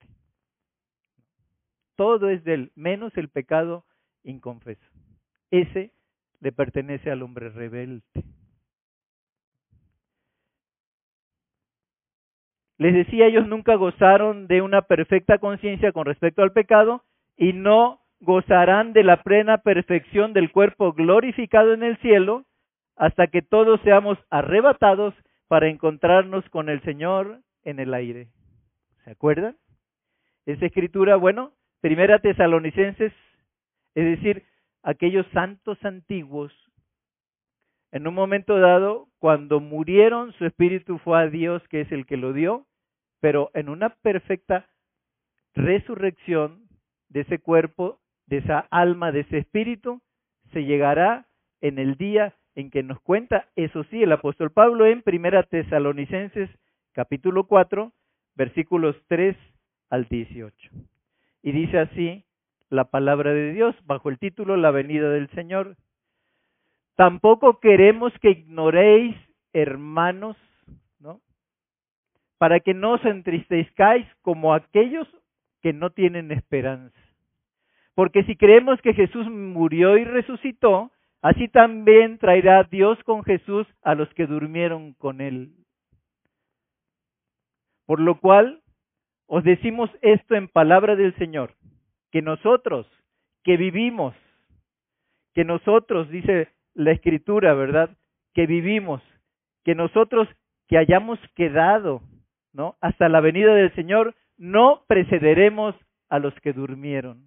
Todo 1.96 2.30
es 2.30 2.44
del 2.44 2.72
menos 2.76 3.16
el 3.18 3.30
pecado 3.30 3.86
inconfeso. 4.24 4.86
Ese 5.52 5.94
le 6.40 6.52
pertenece 6.52 7.12
al 7.12 7.22
hombre 7.22 7.50
rebelde. 7.50 8.04
Les 12.82 12.96
decía, 12.96 13.28
ellos 13.28 13.48
nunca 13.48 13.76
gozaron 13.76 14.48
de 14.48 14.64
una 14.64 14.82
perfecta 14.82 15.38
conciencia 15.38 15.92
con 15.92 16.08
respecto 16.08 16.42
al 16.42 16.52
pecado 16.52 17.04
y 17.38 17.54
no 17.54 18.02
gozarán 18.22 18.92
de 18.92 19.04
la 19.04 19.22
plena 19.22 19.60
perfección 19.60 20.34
del 20.34 20.52
cuerpo 20.52 20.92
glorificado 20.92 21.74
en 21.74 21.84
el 21.84 21.96
cielo 21.98 22.44
hasta 22.96 23.28
que 23.28 23.44
todos 23.44 23.80
seamos 23.82 24.18
arrebatados 24.32 25.14
para 25.48 25.70
encontrarnos 25.70 26.44
con 26.50 26.70
el 26.70 26.82
Señor 26.82 27.42
en 27.62 27.80
el 27.80 27.94
aire. 27.94 28.30
¿Se 29.04 29.12
acuerdan? 29.12 29.58
Esa 30.48 30.66
escritura, 30.66 31.18
bueno, 31.18 31.52
primera 31.82 32.18
tesalonicenses, 32.18 33.14
es 33.94 34.06
decir, 34.06 34.44
aquellos 34.82 35.28
santos 35.34 35.78
antiguos, 35.86 36.52
en 37.92 38.08
un 38.08 38.16
momento 38.16 38.58
dado, 38.58 39.08
cuando 39.20 39.60
murieron, 39.60 40.34
su 40.34 40.48
espíritu 40.48 40.98
fue 40.98 41.22
a 41.22 41.28
Dios, 41.28 41.62
que 41.68 41.82
es 41.82 41.92
el 41.92 42.08
que 42.08 42.18
lo 42.18 42.34
dio, 42.34 42.66
pero 43.22 43.52
en 43.54 43.70
una 43.70 43.92
perfecta 44.02 44.68
resurrección 45.54 46.68
de 47.08 47.22
ese 47.22 47.40
cuerpo, 47.40 48.00
de 48.26 48.38
esa 48.38 48.60
alma, 48.72 49.12
de 49.12 49.22
ese 49.22 49.38
espíritu, 49.38 50.02
se 50.52 50.66
llegará 50.66 51.28
en 51.62 51.80
el 51.80 51.96
día 51.96 52.36
en 52.56 52.70
que 52.70 52.84
nos 52.84 53.00
cuenta, 53.02 53.48
eso 53.56 53.84
sí, 53.86 54.04
el 54.04 54.12
apóstol 54.12 54.52
Pablo 54.52 54.86
en 54.86 55.02
Primera 55.02 55.44
Tesalonicenses 55.44 56.50
capítulo 56.94 57.46
4, 57.46 57.94
versículos 58.36 58.96
3 59.08 59.38
al 59.90 60.06
18. 60.08 60.70
Y 61.44 61.52
dice 61.52 61.80
así 61.80 62.26
la 62.70 62.86
palabra 62.86 63.34
de 63.34 63.54
Dios 63.54 63.76
bajo 63.86 64.10
el 64.10 64.18
título 64.20 64.58
La 64.58 64.72
venida 64.72 65.10
del 65.10 65.30
Señor. 65.30 65.78
Tampoco 66.96 67.60
queremos 67.60 68.14
que 68.22 68.32
ignoréis, 68.32 69.16
hermanos, 69.54 70.38
para 72.42 72.60
que 72.60 72.74
no 72.74 72.94
os 72.94 73.06
entristezcáis 73.06 74.08
como 74.24 74.56
aquellos 74.56 75.08
que 75.62 75.74
no 75.74 75.92
tienen 75.92 76.32
esperanza. 76.32 77.00
Porque 77.94 78.24
si 78.24 78.36
creemos 78.36 78.82
que 78.82 78.96
Jesús 78.96 79.30
murió 79.30 79.96
y 79.96 80.06
resucitó, 80.06 80.90
así 81.22 81.50
también 81.50 82.18
traerá 82.18 82.64
Dios 82.64 82.98
con 83.04 83.24
Jesús 83.24 83.68
a 83.84 83.94
los 83.94 84.12
que 84.16 84.26
durmieron 84.26 84.94
con 84.94 85.22
él. 85.22 85.52
Por 87.86 88.00
lo 88.00 88.20
cual, 88.20 88.64
os 89.28 89.44
decimos 89.44 89.92
esto 90.02 90.34
en 90.34 90.48
palabra 90.48 90.96
del 90.96 91.16
Señor, 91.18 91.54
que 92.12 92.24
nosotros 92.24 92.88
que 93.44 93.56
vivimos, 93.56 94.16
que 95.36 95.46
nosotros, 95.46 96.10
dice 96.10 96.48
la 96.74 96.92
Escritura, 96.92 97.54
¿verdad? 97.54 97.96
Que 98.34 98.48
vivimos, 98.48 99.04
que 99.64 99.76
nosotros 99.76 100.28
que 100.68 100.80
hayamos 100.80 101.20
quedado 101.36 102.02
¿no? 102.54 102.76
Hasta 102.82 103.10
la 103.10 103.22
venida 103.22 103.54
del 103.54 103.74
Señor 103.76 104.16
no 104.38 104.84
precederemos 104.88 105.76
a 106.10 106.20
los 106.20 106.34
que 106.42 106.54
durmieron. 106.54 107.26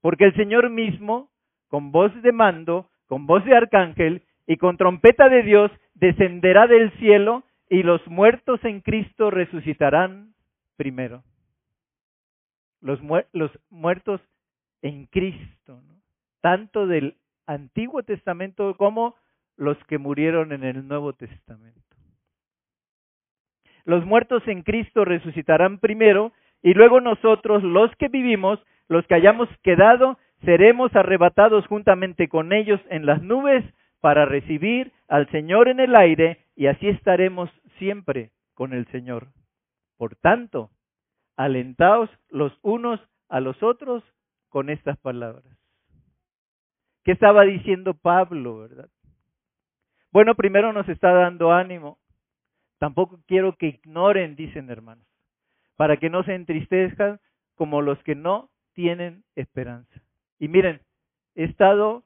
Porque 0.00 0.24
el 0.24 0.34
Señor 0.34 0.70
mismo, 0.70 1.30
con 1.68 1.92
voz 1.92 2.12
de 2.22 2.32
mando, 2.32 2.90
con 3.06 3.26
voz 3.26 3.44
de 3.44 3.56
arcángel 3.56 4.22
y 4.46 4.56
con 4.56 4.76
trompeta 4.76 5.28
de 5.28 5.42
Dios, 5.42 5.70
descenderá 5.94 6.66
del 6.66 6.90
cielo 6.98 7.44
y 7.68 7.82
los 7.82 8.06
muertos 8.08 8.64
en 8.64 8.80
Cristo 8.80 9.30
resucitarán 9.30 10.34
primero. 10.76 11.22
Los, 12.80 12.98
los 13.32 13.50
muertos 13.68 14.20
en 14.82 15.06
Cristo, 15.06 15.82
tanto 16.40 16.86
del 16.86 17.16
Antiguo 17.46 18.02
Testamento 18.02 18.74
como 18.76 19.14
los 19.56 19.76
que 19.84 19.98
murieron 19.98 20.52
en 20.52 20.64
el 20.64 20.88
Nuevo 20.88 21.12
Testamento. 21.12 21.89
Los 23.90 24.06
muertos 24.06 24.46
en 24.46 24.62
Cristo 24.62 25.04
resucitarán 25.04 25.80
primero 25.80 26.32
y 26.62 26.74
luego 26.74 27.00
nosotros, 27.00 27.64
los 27.64 27.90
que 27.96 28.06
vivimos, 28.06 28.60
los 28.86 29.04
que 29.08 29.16
hayamos 29.16 29.48
quedado, 29.64 30.16
seremos 30.44 30.94
arrebatados 30.94 31.66
juntamente 31.66 32.28
con 32.28 32.52
ellos 32.52 32.80
en 32.88 33.04
las 33.04 33.20
nubes 33.20 33.64
para 34.00 34.26
recibir 34.26 34.92
al 35.08 35.28
Señor 35.32 35.66
en 35.66 35.80
el 35.80 35.96
aire 35.96 36.38
y 36.54 36.68
así 36.68 36.86
estaremos 36.86 37.50
siempre 37.80 38.30
con 38.54 38.74
el 38.74 38.86
Señor. 38.92 39.26
Por 39.96 40.14
tanto, 40.14 40.70
alentaos 41.36 42.10
los 42.28 42.56
unos 42.62 43.00
a 43.28 43.40
los 43.40 43.60
otros 43.60 44.04
con 44.50 44.70
estas 44.70 44.98
palabras. 44.98 45.58
¿Qué 47.02 47.10
estaba 47.10 47.42
diciendo 47.42 47.94
Pablo, 47.94 48.60
verdad? 48.60 48.88
Bueno, 50.12 50.36
primero 50.36 50.72
nos 50.72 50.88
está 50.88 51.12
dando 51.12 51.50
ánimo. 51.50 51.98
Tampoco 52.80 53.20
quiero 53.26 53.56
que 53.58 53.66
ignoren, 53.66 54.36
dicen 54.36 54.70
hermanos, 54.70 55.06
para 55.76 55.98
que 55.98 56.08
no 56.08 56.24
se 56.24 56.34
entristezcan 56.34 57.20
como 57.54 57.82
los 57.82 58.02
que 58.04 58.14
no 58.14 58.48
tienen 58.72 59.22
esperanza. 59.36 60.00
Y 60.38 60.48
miren, 60.48 60.80
he 61.34 61.44
estado 61.44 62.04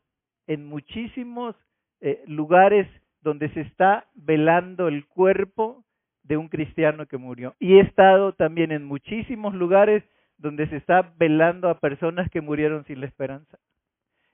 en 0.48 0.66
muchísimos 0.66 1.54
eh, 2.00 2.24
lugares 2.26 2.88
donde 3.20 3.50
se 3.50 3.60
está 3.60 4.08
velando 4.16 4.88
el 4.88 5.06
cuerpo 5.06 5.84
de 6.24 6.36
un 6.38 6.48
cristiano 6.48 7.06
que 7.06 7.18
murió. 7.18 7.54
Y 7.60 7.74
he 7.74 7.80
estado 7.80 8.32
también 8.32 8.72
en 8.72 8.84
muchísimos 8.84 9.54
lugares 9.54 10.02
donde 10.38 10.66
se 10.70 10.76
está 10.76 11.14
velando 11.16 11.68
a 11.68 11.78
personas 11.78 12.28
que 12.30 12.40
murieron 12.40 12.84
sin 12.86 12.98
la 12.98 13.06
esperanza. 13.06 13.60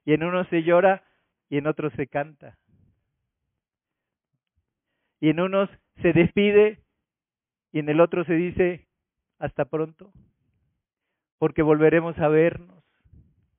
Y 0.07 0.15
en 0.15 0.25
uno 0.25 0.45
se 0.47 0.63
llora 0.63 1.05
y 1.51 1.59
en 1.59 1.67
otro 1.67 1.91
se 1.91 2.07
canta. 2.07 2.57
Y 5.21 5.29
en 5.29 5.41
unos 5.41 5.69
se 6.03 6.13
despide 6.13 6.81
y 7.73 7.81
en 7.81 7.89
el 7.89 8.01
otro 8.01 8.25
se 8.25 8.35
dice 8.35 8.89
hasta 9.39 9.65
pronto. 9.67 10.13
porque 11.39 11.63
volveremos 11.63 12.19
a 12.19 12.29
vernos, 12.29 12.85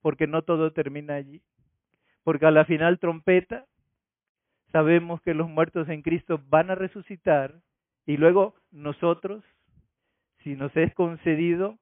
porque 0.01 0.27
no 0.27 0.43
todo 0.43 0.71
termina 0.71 1.15
allí, 1.15 1.41
porque 2.23 2.45
a 2.45 2.51
la 2.51 2.65
final 2.65 2.99
trompeta 2.99 3.65
sabemos 4.71 5.21
que 5.21 5.33
los 5.33 5.49
muertos 5.49 5.89
en 5.89 6.03
Cristo 6.03 6.41
van 6.47 6.69
a 6.69 6.75
resucitar 6.75 7.61
y 8.05 8.17
luego 8.17 8.55
nosotros, 8.71 9.43
si 10.43 10.55
nos 10.55 10.75
es 10.77 10.93
concedido, 10.93 11.79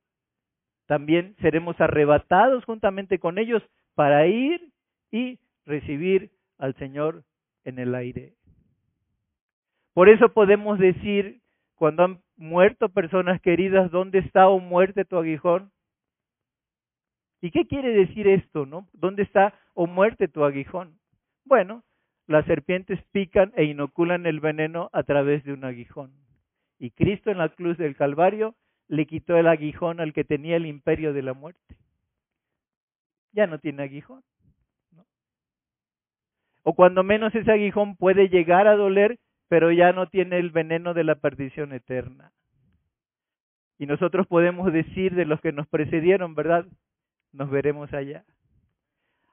también 0.88 1.36
seremos 1.42 1.80
arrebatados 1.82 2.66
juntamente 2.66 3.20
con 3.20 3.38
ellos 3.38 3.62
para 3.96 4.26
ir 4.28 4.72
y 5.12 5.40
recibir 5.66 6.32
al 6.58 6.76
Señor 6.76 7.24
en 7.66 7.80
el 7.80 7.94
aire. 7.94 8.36
Por 10.00 10.08
eso 10.08 10.30
podemos 10.30 10.80
decir, 10.80 11.42
cuando 11.76 12.06
han 12.06 12.22
muerto 12.38 12.88
personas 12.88 13.42
queridas, 13.42 13.92
¿dónde 13.92 14.20
está 14.20 14.48
o 14.48 14.62
muerte 14.62 15.04
tu 15.04 15.18
aguijón? 15.18 15.74
¿Y 17.42 17.52
qué 17.52 17.68
quiere 17.68 17.92
decir 17.92 18.26
esto, 18.30 18.66
no? 18.66 18.88
¿Dónde 18.94 19.24
está 19.24 19.54
o 19.74 19.88
muerte 19.88 20.30
tu 20.30 20.46
aguijón? 20.46 20.98
Bueno, 21.44 21.84
las 22.28 22.46
serpientes 22.46 23.04
pican 23.12 23.52
e 23.58 23.66
inoculan 23.66 24.26
el 24.26 24.40
veneno 24.40 24.90
a 24.94 25.04
través 25.04 25.44
de 25.44 25.52
un 25.52 25.66
aguijón. 25.66 26.14
Y 26.78 26.92
Cristo 26.92 27.30
en 27.30 27.38
la 27.40 27.50
cruz 27.50 27.78
del 27.78 27.98
Calvario 27.98 28.56
le 28.88 29.06
quitó 29.06 29.36
el 29.36 29.48
aguijón 29.48 30.00
al 30.00 30.14
que 30.14 30.24
tenía 30.24 30.56
el 30.56 30.66
imperio 30.66 31.12
de 31.12 31.24
la 31.24 31.34
muerte. 31.34 31.76
Ya 33.34 33.48
no 33.48 33.60
tiene 33.60 33.84
aguijón. 33.84 34.24
O 36.64 36.74
cuando 36.74 37.04
menos 37.04 37.36
ese 37.36 37.52
aguijón 37.52 37.98
puede 37.98 38.30
llegar 38.30 38.66
a 38.66 38.78
doler, 38.78 39.20
pero 39.50 39.72
ya 39.72 39.92
no 39.92 40.08
tiene 40.08 40.38
el 40.38 40.52
veneno 40.52 40.94
de 40.94 41.04
la 41.04 41.16
perdición 41.16 41.74
eterna. 41.74 42.32
Y 43.78 43.86
nosotros 43.86 44.28
podemos 44.28 44.72
decir 44.72 45.16
de 45.16 45.26
los 45.26 45.42
que 45.42 45.52
nos 45.52 45.68
precedieron, 45.68 46.36
¿verdad? 46.36 46.66
Nos 47.34 47.50
veremos 47.50 47.92
allá. 47.94 48.24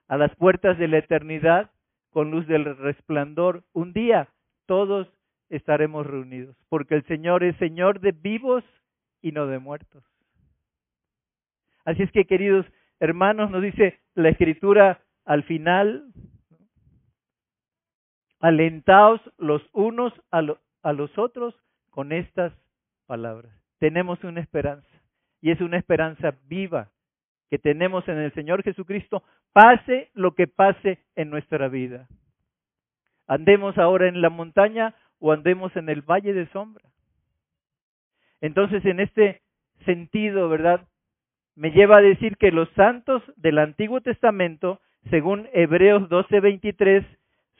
A 0.07 0.17
las 0.17 0.35
puertas 0.35 0.77
de 0.77 0.87
la 0.87 0.97
eternidad 0.97 1.69
con 2.11 2.31
luz 2.31 2.47
del 2.47 2.77
resplandor. 2.77 3.63
Un 3.73 3.93
día 3.93 4.29
todos 4.65 5.07
estaremos 5.49 6.05
reunidos, 6.05 6.57
porque 6.69 6.95
el 6.95 7.05
Señor 7.05 7.43
es 7.43 7.55
Señor 7.57 7.99
de 7.99 8.11
vivos 8.11 8.63
y 9.21 9.31
no 9.31 9.47
de 9.47 9.59
muertos. 9.59 10.03
Así 11.85 12.03
es 12.03 12.11
que, 12.11 12.25
queridos 12.25 12.65
hermanos, 12.99 13.51
nos 13.51 13.61
dice 13.61 13.99
la 14.15 14.29
Escritura 14.29 14.99
al 15.25 15.43
final, 15.43 16.11
alentaos 18.39 19.21
los 19.37 19.61
unos 19.73 20.13
a, 20.31 20.41
a 20.83 20.93
los 20.93 21.17
otros 21.17 21.55
con 21.89 22.11
estas 22.11 22.53
palabras. 23.05 23.53
Tenemos 23.79 24.23
una 24.23 24.41
esperanza, 24.41 24.87
y 25.41 25.51
es 25.51 25.61
una 25.61 25.77
esperanza 25.77 26.35
viva 26.47 26.89
que 27.49 27.57
tenemos 27.57 28.07
en 28.07 28.17
el 28.17 28.33
Señor 28.33 28.63
Jesucristo, 28.63 29.23
pase 29.53 30.09
lo 30.13 30.35
que 30.35 30.47
pase 30.47 30.99
en 31.15 31.29
nuestra 31.29 31.67
vida. 31.69 32.07
Andemos 33.27 33.77
ahora 33.77 34.07
en 34.07 34.21
la 34.21 34.29
montaña 34.29 34.95
o 35.19 35.31
andemos 35.31 35.75
en 35.75 35.89
el 35.89 36.01
valle 36.01 36.33
de 36.33 36.47
sombra. 36.47 36.83
Entonces, 38.41 38.85
en 38.85 38.99
este 38.99 39.41
sentido, 39.85 40.49
¿verdad? 40.49 40.87
Me 41.55 41.71
lleva 41.71 41.97
a 41.97 42.01
decir 42.01 42.37
que 42.37 42.51
los 42.51 42.69
santos 42.75 43.23
del 43.35 43.57
Antiguo 43.57 44.01
Testamento, 44.01 44.79
según 45.09 45.47
Hebreos 45.53 46.09
12:23, 46.09 47.05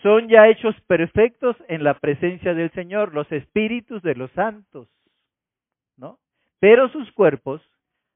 son 0.01 0.29
ya 0.29 0.47
hechos 0.47 0.75
perfectos 0.87 1.55
en 1.67 1.83
la 1.83 1.95
presencia 1.99 2.53
del 2.53 2.71
Señor, 2.71 3.13
los 3.13 3.31
espíritus 3.31 4.01
de 4.03 4.15
los 4.15 4.31
santos, 4.31 4.87
¿no? 5.97 6.19
Pero 6.59 6.89
sus 6.89 7.11
cuerpos 7.13 7.61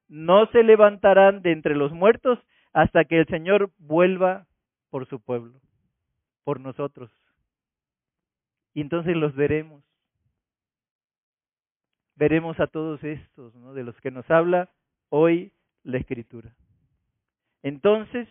no 0.08 0.46
se 0.48 0.64
levantarán 0.64 1.42
de 1.42 1.52
entre 1.52 1.76
los 1.76 1.92
muertos 1.92 2.40
hasta 2.74 3.06
que 3.06 3.20
el 3.20 3.28
Señor 3.28 3.72
vuelva 3.80 4.46
por 4.90 5.08
su 5.08 5.20
pueblo, 5.20 5.60
por 6.44 6.60
nosotros. 6.60 7.10
Y 8.74 8.82
entonces 8.82 9.16
los 9.16 9.36
veremos. 9.36 9.84
Veremos 12.16 12.60
a 12.60 12.68
todos 12.68 13.04
estos, 13.04 13.56
¿no? 13.56 13.74
De 13.74 13.84
los 13.84 14.00
que 14.02 14.12
nos 14.12 14.30
habla 14.30 14.70
hoy 15.10 15.52
la 15.84 15.98
Escritura. 15.98 16.54
Entonces, 17.64 18.28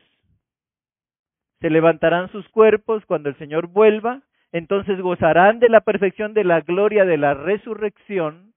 se 1.61 1.71
levantarán 1.71 2.31
sus 2.33 2.49
cuerpos 2.49 3.05
cuando 3.07 3.29
el 3.29 3.37
Señor 3.37 3.67
vuelva, 3.67 4.23
entonces 4.53 5.01
gozarán 5.01 5.61
de 5.61 5.69
la 5.69 5.81
perfección 5.81 6.35
de 6.35 6.45
la 6.45 6.61
gloria 6.61 7.05
de 7.05 7.19
la 7.19 7.35
resurrección, 7.35 8.55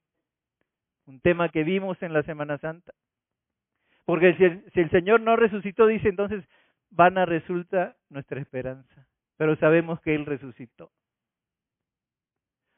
un 1.06 1.20
tema 1.20 1.50
que 1.50 1.64
vimos 1.64 2.02
en 2.02 2.14
la 2.14 2.24
Semana 2.24 2.58
Santa. 2.58 2.94
Porque 4.06 4.36
si 4.36 4.80
el, 4.80 4.90
Señor 4.90 5.22
no 5.22 5.36
resucitó, 5.36 5.86
dice 5.88 6.10
entonces, 6.10 6.44
vana 6.90 7.26
resulta 7.26 7.96
nuestra 8.10 8.40
esperanza. 8.40 9.08
Pero 9.38 9.56
sabemos 9.58 10.00
que 10.02 10.16
Él 10.16 10.26
resucitó. 10.26 10.92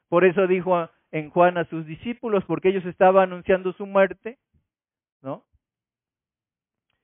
Por 0.09 0.25
eso 0.25 0.47
dijo 0.47 0.89
en 1.11 1.29
Juan 1.29 1.57
a 1.57 1.65
sus 1.65 1.85
discípulos, 1.85 2.43
porque 2.45 2.69
ellos 2.69 2.85
estaban 2.85 3.31
anunciando 3.31 3.73
su 3.73 3.85
muerte, 3.85 4.37
¿no? 5.21 5.45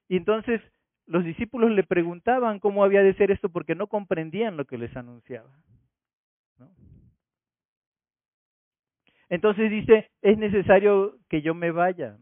Y 0.08 0.18
entonces 0.18 0.62
los 1.08 1.24
discípulos 1.24 1.72
le 1.72 1.84
preguntaban 1.84 2.60
cómo 2.60 2.84
había 2.84 3.04
de 3.04 3.14
ser 3.16 3.32
esto 3.32 3.50
porque 3.50 3.76
no 3.76 3.88
comprendían 3.88 4.58
lo 4.58 4.66
que 4.66 4.78
les 4.78 4.96
anunciaba. 4.96 5.50
¿no? 6.58 6.70
Entonces 9.30 9.70
dice, 9.72 10.10
es 10.22 10.38
necesario 10.38 11.18
que 11.30 11.42
yo 11.42 11.54
me 11.54 11.72
vaya. 11.72 12.18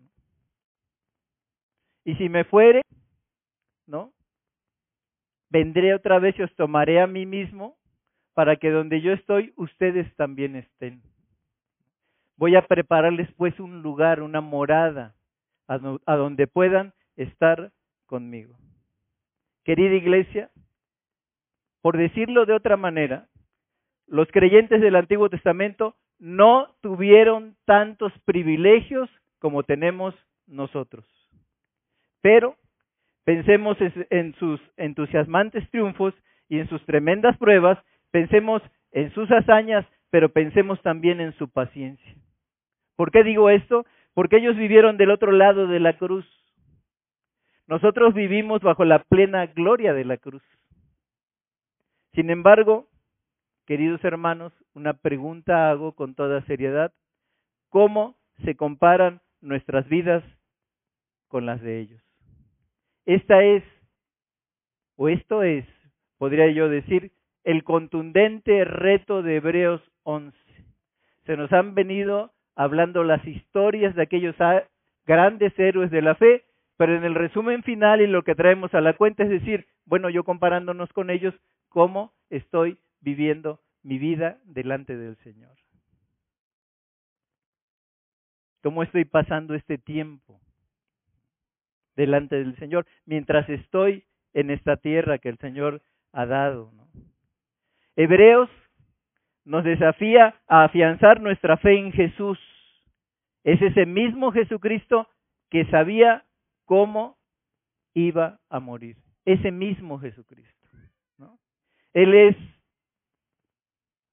Y 2.06 2.16
si 2.16 2.30
me 2.30 2.44
fuere, 2.44 2.82
¿no? 3.88 4.14
Vendré 5.50 5.94
otra 5.94 6.20
vez 6.20 6.38
y 6.38 6.44
os 6.44 6.56
tomaré 6.56 7.02
a 7.02 7.08
mí 7.08 7.26
mismo 7.26 7.78
para 8.34 8.56
que 8.56 8.70
donde 8.70 9.02
yo 9.02 9.12
estoy, 9.12 9.54
ustedes 9.58 10.16
también 10.16 10.56
estén. 10.56 11.02
Voy 12.38 12.56
a 12.56 12.68
prepararles 12.68 13.30
pues 13.34 13.60
un 13.60 13.82
lugar, 13.82 14.22
una 14.22 14.40
morada, 14.40 15.16
a 15.68 16.16
donde 16.16 16.48
puedan 16.48 16.94
estar 17.16 17.72
conmigo. 18.06 18.56
Querida 19.70 19.94
iglesia, 19.94 20.50
por 21.84 21.96
decirlo 21.96 22.48
de 22.48 22.54
otra 22.54 22.76
manera, 22.76 23.28
los 24.08 24.28
creyentes 24.32 24.82
del 24.82 24.96
Antiguo 24.96 25.30
Testamento 25.30 25.96
no 26.18 26.74
tuvieron 26.82 27.56
tantos 27.66 28.12
privilegios 28.26 29.08
como 29.38 29.62
tenemos 29.62 30.16
nosotros. 30.48 31.06
Pero 32.24 32.56
pensemos 33.26 33.78
en 34.10 34.34
sus 34.40 34.60
entusiasmantes 34.76 35.70
triunfos 35.70 36.16
y 36.48 36.58
en 36.58 36.68
sus 36.68 36.84
tremendas 36.88 37.38
pruebas 37.38 37.78
Pensemos 38.10 38.64
en 38.92 39.14
sus 39.14 39.30
hazañas, 39.30 39.86
pero 40.10 40.30
pensemos 40.30 40.82
también 40.82 41.22
en 41.22 41.34
su 41.34 41.48
paciencia. 41.48 42.16
¿Por 42.96 43.12
qué 43.12 43.24
digo 43.24 43.52
esto? 43.52 43.86
Porque 44.16 44.38
ellos 44.38 44.58
vivieron 44.58 44.98
del 44.98 45.12
otro 45.12 45.32
lado 45.32 45.68
de 45.68 45.80
la 45.80 45.96
cruz. 45.96 46.26
Nosotros 47.70 48.16
vivimos 48.16 48.62
bajo 48.62 48.84
la 48.84 49.04
plena 49.04 49.46
gloria 49.46 49.94
de 49.94 50.04
la 50.04 50.18
cruz. 50.18 50.42
Sin 52.14 52.32
embargo, 52.32 52.88
queridos 53.68 54.04
hermanos, 54.04 54.52
una 54.74 54.94
pregunta 54.94 55.70
hago 55.70 55.92
con 55.92 56.16
toda 56.16 56.42
seriedad. 56.46 56.92
¿Cómo 57.70 58.18
se 58.44 58.56
comparan 58.56 59.22
nuestras 59.42 59.88
vidas 59.88 60.24
con 61.28 61.46
las 61.46 61.62
de 61.62 61.80
ellos? 61.80 62.02
Esta 63.06 63.44
es, 63.44 63.64
o 64.96 65.08
esto 65.08 65.44
es, 65.44 65.64
podría 66.18 66.52
yo 66.52 66.70
decir, 66.70 67.12
el 67.44 67.64
contundente 67.64 68.66
reto 68.66 69.22
de 69.22 69.36
Hebreos 69.36 69.82
11. 70.02 70.36
Se 71.28 71.38
nos 71.38 71.54
han 71.54 71.76
venido 71.76 72.34
hablando 72.56 73.04
las 73.04 73.24
historias 73.28 73.94
de 73.94 74.02
aquellos 74.02 74.36
grandes 75.06 75.54
héroes 75.60 75.92
de 75.92 76.02
la 76.02 76.16
fe, 76.16 76.49
pero 76.80 76.96
en 76.96 77.04
el 77.04 77.14
resumen 77.14 77.62
final 77.64 78.00
y 78.00 78.08
lo 78.08 78.24
que 78.24 78.36
traemos 78.36 78.74
a 78.74 78.80
la 78.80 78.94
cuenta 78.94 79.24
es 79.24 79.30
decir, 79.30 79.68
bueno, 79.84 80.10
yo 80.10 80.24
comparándonos 80.24 80.88
con 80.94 81.10
ellos, 81.10 81.36
cómo 81.68 82.14
estoy 82.30 82.80
viviendo 83.02 83.60
mi 83.84 83.98
vida 83.98 84.38
delante 84.46 84.96
del 84.96 85.18
Señor. 85.18 85.58
¿Cómo 88.64 88.82
estoy 88.82 89.04
pasando 89.04 89.56
este 89.56 89.78
tiempo 89.78 90.40
delante 91.98 92.38
del 92.38 92.56
Señor 92.56 92.86
mientras 93.06 93.50
estoy 93.50 94.06
en 94.32 94.50
esta 94.50 94.78
tierra 94.78 95.18
que 95.18 95.28
el 95.28 95.38
Señor 95.40 95.82
ha 96.14 96.26
dado? 96.26 96.72
Hebreos 97.98 98.50
nos 99.44 99.66
desafía 99.66 100.40
a 100.48 100.64
afianzar 100.64 101.20
nuestra 101.20 101.58
fe 101.58 101.78
en 101.78 101.92
Jesús. 101.92 102.40
Es 103.44 103.62
ese 103.62 103.86
mismo 103.86 104.32
Jesucristo 104.32 105.10
que 105.50 105.66
sabía 105.66 106.24
cómo 106.70 107.18
iba 107.96 108.40
a 108.48 108.60
morir. 108.60 108.96
Ese 109.26 109.52
mismo 109.52 109.98
Jesucristo. 109.98 110.68
Él 111.94 112.14
es, 112.14 112.38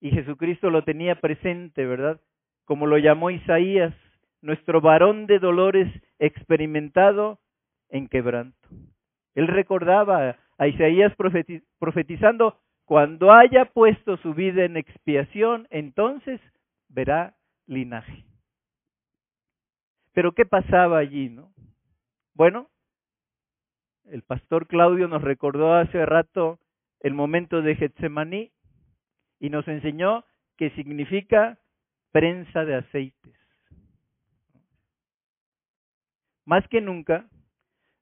y 0.00 0.10
Jesucristo 0.10 0.70
lo 0.70 0.82
tenía 0.82 1.20
presente, 1.20 1.84
¿verdad? 1.84 2.18
Como 2.64 2.86
lo 2.86 2.96
llamó 2.96 3.28
Isaías, 3.28 3.94
nuestro 4.40 4.80
varón 4.80 5.26
de 5.26 5.38
dolores 5.38 5.86
experimentado 6.18 7.38
en 7.90 8.08
quebranto. 8.08 8.68
Él 9.34 9.48
recordaba 9.48 10.38
a 10.56 10.66
Isaías 10.66 11.12
profetizando, 11.78 12.58
cuando 12.86 13.34
haya 13.34 13.66
puesto 13.66 14.16
su 14.16 14.32
vida 14.32 14.64
en 14.64 14.78
expiación, 14.78 15.66
entonces 15.68 16.40
verá 16.88 17.36
linaje. 17.66 18.24
Pero 20.14 20.32
¿qué 20.32 20.46
pasaba 20.46 20.96
allí, 20.96 21.28
no? 21.28 21.52
Bueno, 22.36 22.68
el 24.04 24.20
pastor 24.22 24.66
Claudio 24.66 25.08
nos 25.08 25.22
recordó 25.22 25.72
hace 25.72 26.04
rato 26.04 26.58
el 27.00 27.14
momento 27.14 27.62
de 27.62 27.76
Getsemaní 27.76 28.52
y 29.40 29.48
nos 29.48 29.66
enseñó 29.66 30.22
que 30.58 30.68
significa 30.72 31.58
prensa 32.12 32.66
de 32.66 32.74
aceites. 32.74 33.34
Más 36.44 36.68
que 36.68 36.82
nunca, 36.82 37.26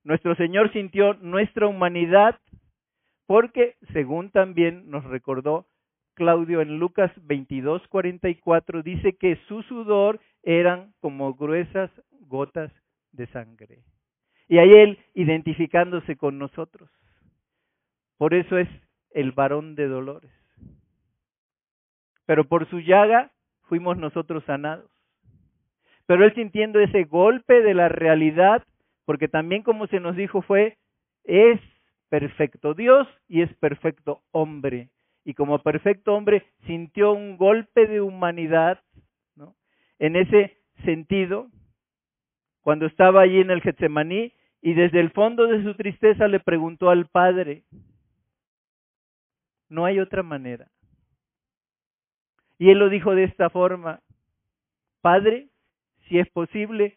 nuestro 0.02 0.34
Señor 0.34 0.72
sintió 0.72 1.14
nuestra 1.14 1.68
humanidad 1.68 2.40
porque, 3.26 3.76
según 3.92 4.32
también 4.32 4.90
nos 4.90 5.04
recordó 5.04 5.68
Claudio 6.14 6.60
en 6.60 6.80
Lucas 6.80 7.12
22, 7.22 7.86
44, 7.86 8.82
dice 8.82 9.16
que 9.16 9.36
su 9.46 9.62
sudor 9.62 10.18
eran 10.42 10.92
como 10.98 11.34
gruesas 11.34 11.88
gotas 12.26 12.72
de 13.12 13.28
sangre. 13.28 13.93
Y 14.48 14.58
ahí 14.58 14.70
él 14.70 14.98
identificándose 15.14 16.16
con 16.16 16.38
nosotros. 16.38 16.90
Por 18.18 18.34
eso 18.34 18.58
es 18.58 18.68
el 19.10 19.32
varón 19.32 19.74
de 19.74 19.88
dolores. 19.88 20.30
Pero 22.26 22.44
por 22.44 22.68
su 22.68 22.80
llaga 22.80 23.32
fuimos 23.62 23.96
nosotros 23.96 24.44
sanados. 24.44 24.90
Pero 26.06 26.24
él 26.24 26.34
sintiendo 26.34 26.80
ese 26.80 27.04
golpe 27.04 27.62
de 27.62 27.74
la 27.74 27.88
realidad, 27.88 28.62
porque 29.06 29.28
también 29.28 29.62
como 29.62 29.86
se 29.86 30.00
nos 30.00 30.16
dijo 30.16 30.42
fue, 30.42 30.76
es 31.24 31.60
perfecto 32.10 32.74
Dios 32.74 33.08
y 33.28 33.42
es 33.42 33.52
perfecto 33.56 34.22
hombre. 34.30 34.90
Y 35.24 35.34
como 35.34 35.58
perfecto 35.60 36.14
hombre 36.14 36.44
sintió 36.66 37.12
un 37.12 37.38
golpe 37.38 37.86
de 37.86 38.02
humanidad, 38.02 38.82
¿no? 39.36 39.54
En 39.98 40.16
ese 40.16 40.58
sentido, 40.84 41.48
cuando 42.60 42.84
estaba 42.86 43.22
allí 43.22 43.40
en 43.40 43.50
el 43.50 43.62
Getsemaní 43.62 44.33
y 44.64 44.72
desde 44.72 44.98
el 44.98 45.10
fondo 45.10 45.46
de 45.46 45.62
su 45.62 45.74
tristeza 45.74 46.26
le 46.26 46.40
preguntó 46.40 46.88
al 46.88 47.06
Padre, 47.06 47.64
no 49.68 49.84
hay 49.84 50.00
otra 50.00 50.22
manera. 50.22 50.70
Y 52.58 52.70
él 52.70 52.78
lo 52.78 52.88
dijo 52.88 53.14
de 53.14 53.24
esta 53.24 53.50
forma, 53.50 54.00
Padre, 55.02 55.48
si 56.08 56.18
es 56.18 56.30
posible, 56.30 56.96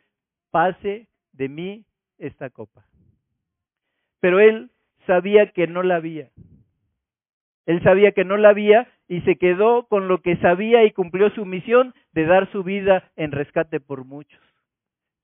pase 0.49 1.09
de 1.33 1.49
mí 1.49 1.85
esta 2.19 2.49
copa. 2.49 2.85
Pero 4.21 4.39
él 4.39 4.71
sabía 5.05 5.51
que 5.51 5.67
no 5.67 5.83
la 5.83 5.97
había. 5.97 6.29
Él 7.65 7.83
sabía 7.83 8.13
que 8.13 8.23
no 8.23 8.37
la 8.37 8.47
había 8.47 8.87
y 9.09 9.19
se 9.23 9.35
quedó 9.35 9.87
con 9.89 10.07
lo 10.07 10.21
que 10.21 10.37
sabía 10.37 10.85
y 10.85 10.93
cumplió 10.93 11.31
su 11.31 11.45
misión 11.45 11.93
de 12.13 12.27
dar 12.27 12.49
su 12.53 12.63
vida 12.63 13.11
en 13.17 13.33
rescate 13.33 13.81
por 13.81 14.05
muchos, 14.05 14.41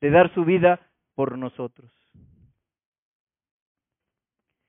de 0.02 0.10
dar 0.10 0.34
su 0.34 0.44
vida 0.44 0.82
por 1.16 1.38
nosotros. 1.38 2.03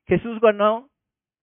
Jesús 0.06 0.40
ganó, 0.40 0.90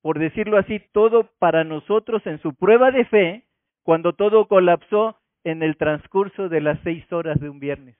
por 0.01 0.19
decirlo 0.19 0.57
así, 0.57 0.79
todo 0.91 1.29
para 1.39 1.63
nosotros 1.63 2.25
en 2.25 2.39
su 2.41 2.53
prueba 2.53 2.91
de 2.91 3.05
fe 3.05 3.45
cuando 3.83 4.13
todo 4.13 4.47
colapsó 4.47 5.17
en 5.43 5.63
el 5.63 5.77
transcurso 5.77 6.49
de 6.49 6.61
las 6.61 6.79
seis 6.83 7.11
horas 7.11 7.39
de 7.39 7.49
un 7.49 7.59
viernes. 7.59 7.97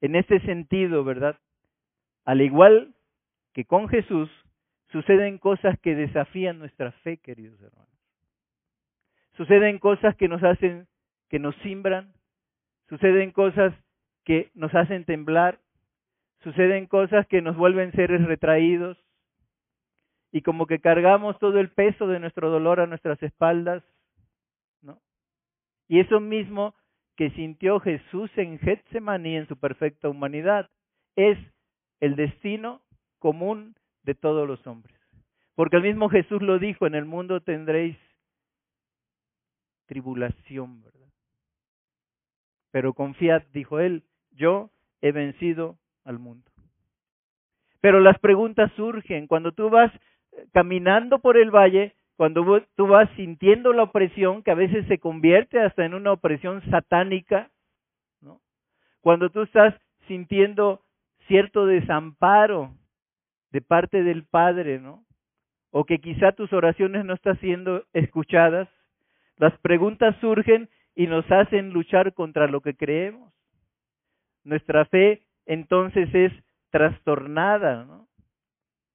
En 0.00 0.16
ese 0.16 0.40
sentido, 0.40 1.04
¿verdad? 1.04 1.38
Al 2.24 2.40
igual 2.40 2.94
que 3.52 3.64
con 3.64 3.88
Jesús, 3.88 4.30
suceden 4.90 5.38
cosas 5.38 5.78
que 5.80 5.94
desafían 5.94 6.58
nuestra 6.58 6.92
fe, 6.92 7.18
queridos 7.18 7.60
hermanos. 7.60 7.88
Suceden 9.36 9.78
cosas 9.78 10.14
que 10.16 10.28
nos 10.28 10.42
hacen, 10.42 10.86
que 11.28 11.38
nos 11.38 11.54
simbran, 11.56 12.12
suceden 12.88 13.32
cosas 13.32 13.74
que 14.24 14.50
nos 14.54 14.74
hacen 14.74 15.04
temblar, 15.04 15.58
suceden 16.42 16.86
cosas 16.86 17.26
que 17.26 17.42
nos 17.42 17.56
vuelven 17.56 17.92
seres 17.92 18.24
retraídos 18.24 18.98
y 20.32 20.42
como 20.42 20.66
que 20.66 20.80
cargamos 20.80 21.38
todo 21.38 21.58
el 21.58 21.70
peso 21.70 22.06
de 22.06 22.18
nuestro 22.18 22.50
dolor 22.50 22.80
a 22.80 22.86
nuestras 22.86 23.22
espaldas, 23.22 23.84
¿no? 24.80 25.00
Y 25.88 26.00
eso 26.00 26.20
mismo 26.20 26.74
que 27.16 27.30
sintió 27.30 27.78
Jesús 27.80 28.30
en 28.36 28.58
Getsemaní 28.58 29.36
en 29.36 29.46
su 29.46 29.58
perfecta 29.58 30.08
humanidad 30.08 30.70
es 31.16 31.38
el 32.00 32.16
destino 32.16 32.80
común 33.18 33.76
de 34.02 34.14
todos 34.14 34.48
los 34.48 34.66
hombres. 34.66 34.96
Porque 35.54 35.76
el 35.76 35.82
mismo 35.82 36.08
Jesús 36.08 36.40
lo 36.42 36.58
dijo, 36.58 36.86
en 36.86 36.94
el 36.94 37.04
mundo 37.04 37.40
tendréis 37.42 37.96
tribulación, 39.86 40.82
¿verdad? 40.82 41.08
Pero 42.70 42.94
confiad, 42.94 43.42
dijo 43.52 43.78
él, 43.78 44.02
yo 44.30 44.70
he 45.02 45.12
vencido 45.12 45.76
al 46.04 46.18
mundo. 46.18 46.50
Pero 47.80 48.00
las 48.00 48.18
preguntas 48.18 48.70
surgen 48.76 49.26
cuando 49.26 49.52
tú 49.52 49.70
vas 49.70 49.92
caminando 50.52 51.18
por 51.18 51.36
el 51.36 51.50
valle, 51.50 51.94
cuando 52.16 52.62
tú 52.76 52.86
vas 52.86 53.08
sintiendo 53.16 53.72
la 53.72 53.84
opresión, 53.84 54.42
que 54.42 54.50
a 54.50 54.56
veces 54.56 54.86
se 54.86 54.98
convierte 54.98 55.60
hasta 55.60 55.84
en 55.84 55.94
una 55.94 56.12
opresión 56.12 56.62
satánica, 56.70 57.50
¿no? 58.20 58.40
Cuando 59.00 59.30
tú 59.30 59.42
estás 59.42 59.74
sintiendo 60.06 60.82
cierto 61.26 61.66
desamparo 61.66 62.74
de 63.50 63.60
parte 63.60 64.02
del 64.02 64.24
Padre, 64.24 64.78
¿no? 64.78 65.04
O 65.70 65.84
que 65.84 65.98
quizá 65.98 66.32
tus 66.32 66.52
oraciones 66.52 67.04
no 67.04 67.14
están 67.14 67.38
siendo 67.40 67.84
escuchadas, 67.92 68.68
las 69.36 69.56
preguntas 69.58 70.14
surgen 70.20 70.68
y 70.94 71.06
nos 71.06 71.28
hacen 71.30 71.70
luchar 71.70 72.12
contra 72.14 72.46
lo 72.46 72.60
que 72.60 72.74
creemos. 72.74 73.32
Nuestra 74.44 74.84
fe 74.84 75.22
entonces 75.46 76.08
es 76.14 76.32
trastornada, 76.70 77.84
¿no? 77.84 78.08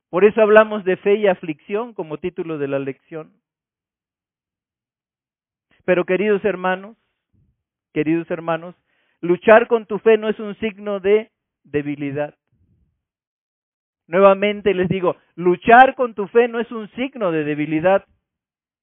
Por 0.10 0.24
eso 0.26 0.42
hablamos 0.42 0.86
de 0.86 0.98
fe 0.98 1.16
y 1.16 1.28
aflicción 1.28 1.94
como 1.94 2.18
título 2.18 2.58
de 2.58 2.68
la 2.68 2.80
lección. 2.80 3.34
Pero 5.86 6.06
queridos 6.06 6.44
hermanos, 6.46 6.98
queridos 7.94 8.30
hermanos, 8.32 8.76
luchar 9.22 9.68
con 9.68 9.86
tu 9.86 10.00
fe 10.00 10.18
no 10.18 10.30
es 10.30 10.40
un 10.40 10.56
signo 10.60 11.00
de 11.00 11.32
debilidad. 11.64 12.36
Nuevamente 14.08 14.74
les 14.74 14.88
digo, 14.88 15.18
luchar 15.36 15.96
con 15.96 16.14
tu 16.14 16.28
fe 16.28 16.48
no 16.48 16.62
es 16.62 16.72
un 16.72 16.90
signo 16.92 17.32
de 17.32 17.44
debilidad, 17.44 18.06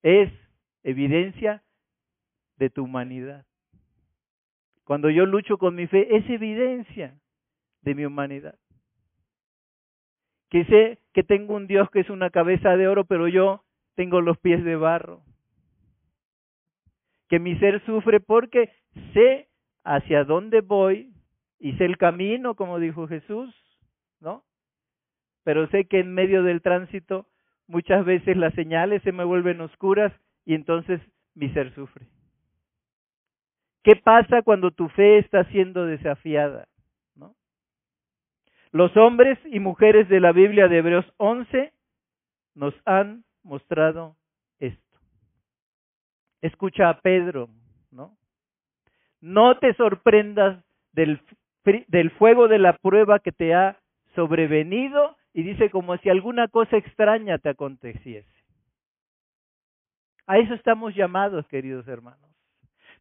es 0.02 0.30
evidencia 0.82 1.62
de 2.58 2.68
tu 2.68 2.84
humanidad. 2.84 3.46
Cuando 4.84 5.08
yo 5.08 5.24
lucho 5.24 5.56
con 5.56 5.74
mi 5.74 5.86
fe, 5.86 6.16
es 6.16 6.28
evidencia 6.28 7.18
de 7.84 7.94
mi 7.94 8.04
humanidad. 8.04 8.58
Que 10.50 10.64
sé 10.64 10.98
que 11.12 11.22
tengo 11.22 11.54
un 11.54 11.66
Dios 11.66 11.90
que 11.90 12.00
es 12.00 12.10
una 12.10 12.30
cabeza 12.30 12.76
de 12.76 12.88
oro, 12.88 13.04
pero 13.04 13.28
yo 13.28 13.64
tengo 13.94 14.20
los 14.20 14.38
pies 14.38 14.64
de 14.64 14.76
barro. 14.76 15.22
Que 17.28 17.38
mi 17.38 17.56
ser 17.58 17.84
sufre 17.84 18.20
porque 18.20 18.70
sé 19.12 19.48
hacia 19.84 20.24
dónde 20.24 20.60
voy 20.60 21.12
y 21.58 21.72
sé 21.74 21.84
el 21.84 21.98
camino, 21.98 22.54
como 22.54 22.78
dijo 22.78 23.06
Jesús, 23.06 23.54
¿no? 24.20 24.44
Pero 25.44 25.68
sé 25.68 25.86
que 25.86 26.00
en 26.00 26.14
medio 26.14 26.42
del 26.42 26.62
tránsito 26.62 27.26
muchas 27.66 28.04
veces 28.04 28.36
las 28.36 28.54
señales 28.54 29.02
se 29.02 29.12
me 29.12 29.24
vuelven 29.24 29.60
oscuras 29.60 30.12
y 30.44 30.54
entonces 30.54 31.00
mi 31.34 31.50
ser 31.50 31.74
sufre. 31.74 32.06
¿Qué 33.82 33.96
pasa 33.96 34.42
cuando 34.42 34.70
tu 34.70 34.88
fe 34.88 35.18
está 35.18 35.44
siendo 35.44 35.84
desafiada? 35.84 36.68
Los 38.74 38.96
hombres 38.96 39.38
y 39.52 39.60
mujeres 39.60 40.08
de 40.08 40.18
la 40.18 40.32
Biblia 40.32 40.66
de 40.66 40.78
Hebreos 40.78 41.06
11 41.18 41.72
nos 42.56 42.74
han 42.84 43.22
mostrado 43.44 44.16
esto. 44.58 44.98
Escucha 46.42 46.88
a 46.88 47.00
Pedro, 47.00 47.48
¿no? 47.92 48.16
No 49.20 49.58
te 49.58 49.74
sorprendas 49.74 50.60
del 50.92 51.20
del 51.86 52.10
fuego 52.10 52.48
de 52.48 52.58
la 52.58 52.72
prueba 52.76 53.20
que 53.20 53.30
te 53.30 53.54
ha 53.54 53.78
sobrevenido 54.16 55.16
y 55.32 55.44
dice 55.44 55.70
como 55.70 55.96
si 55.98 56.08
alguna 56.10 56.48
cosa 56.48 56.76
extraña 56.76 57.38
te 57.38 57.50
aconteciese. 57.50 58.28
A 60.26 60.38
eso 60.38 60.52
estamos 60.52 60.96
llamados, 60.96 61.46
queridos 61.46 61.86
hermanos. 61.86 62.28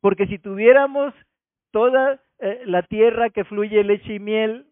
Porque 0.01 0.28
si 0.28 0.38
tuviéramos 0.38 1.15
toda 1.71 2.21
eh, 2.38 2.61
la 2.65 2.84
tierra 2.84 3.32
que 3.32 3.43
fluye 3.43 3.84
leche 3.84 4.13
y 4.13 4.19
miel, 4.19 4.67